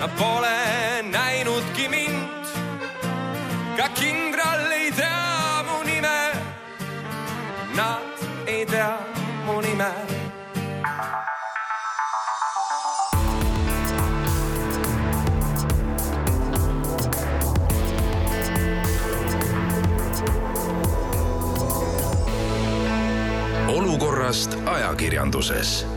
Nad 0.00 0.10
pole 0.18 0.56
näinudki 1.02 1.88
mind, 1.88 2.35
ka 3.76 3.88
kindral 3.92 4.72
ei 4.72 4.88
tea 4.92 5.62
mu 5.68 5.84
nime. 5.84 6.18
Nad 7.76 8.16
ei 8.46 8.64
tea 8.64 8.96
mu 9.44 9.60
nime 9.60 9.90
olukorrast 23.68 24.56
ajakirjanduses 24.66 25.95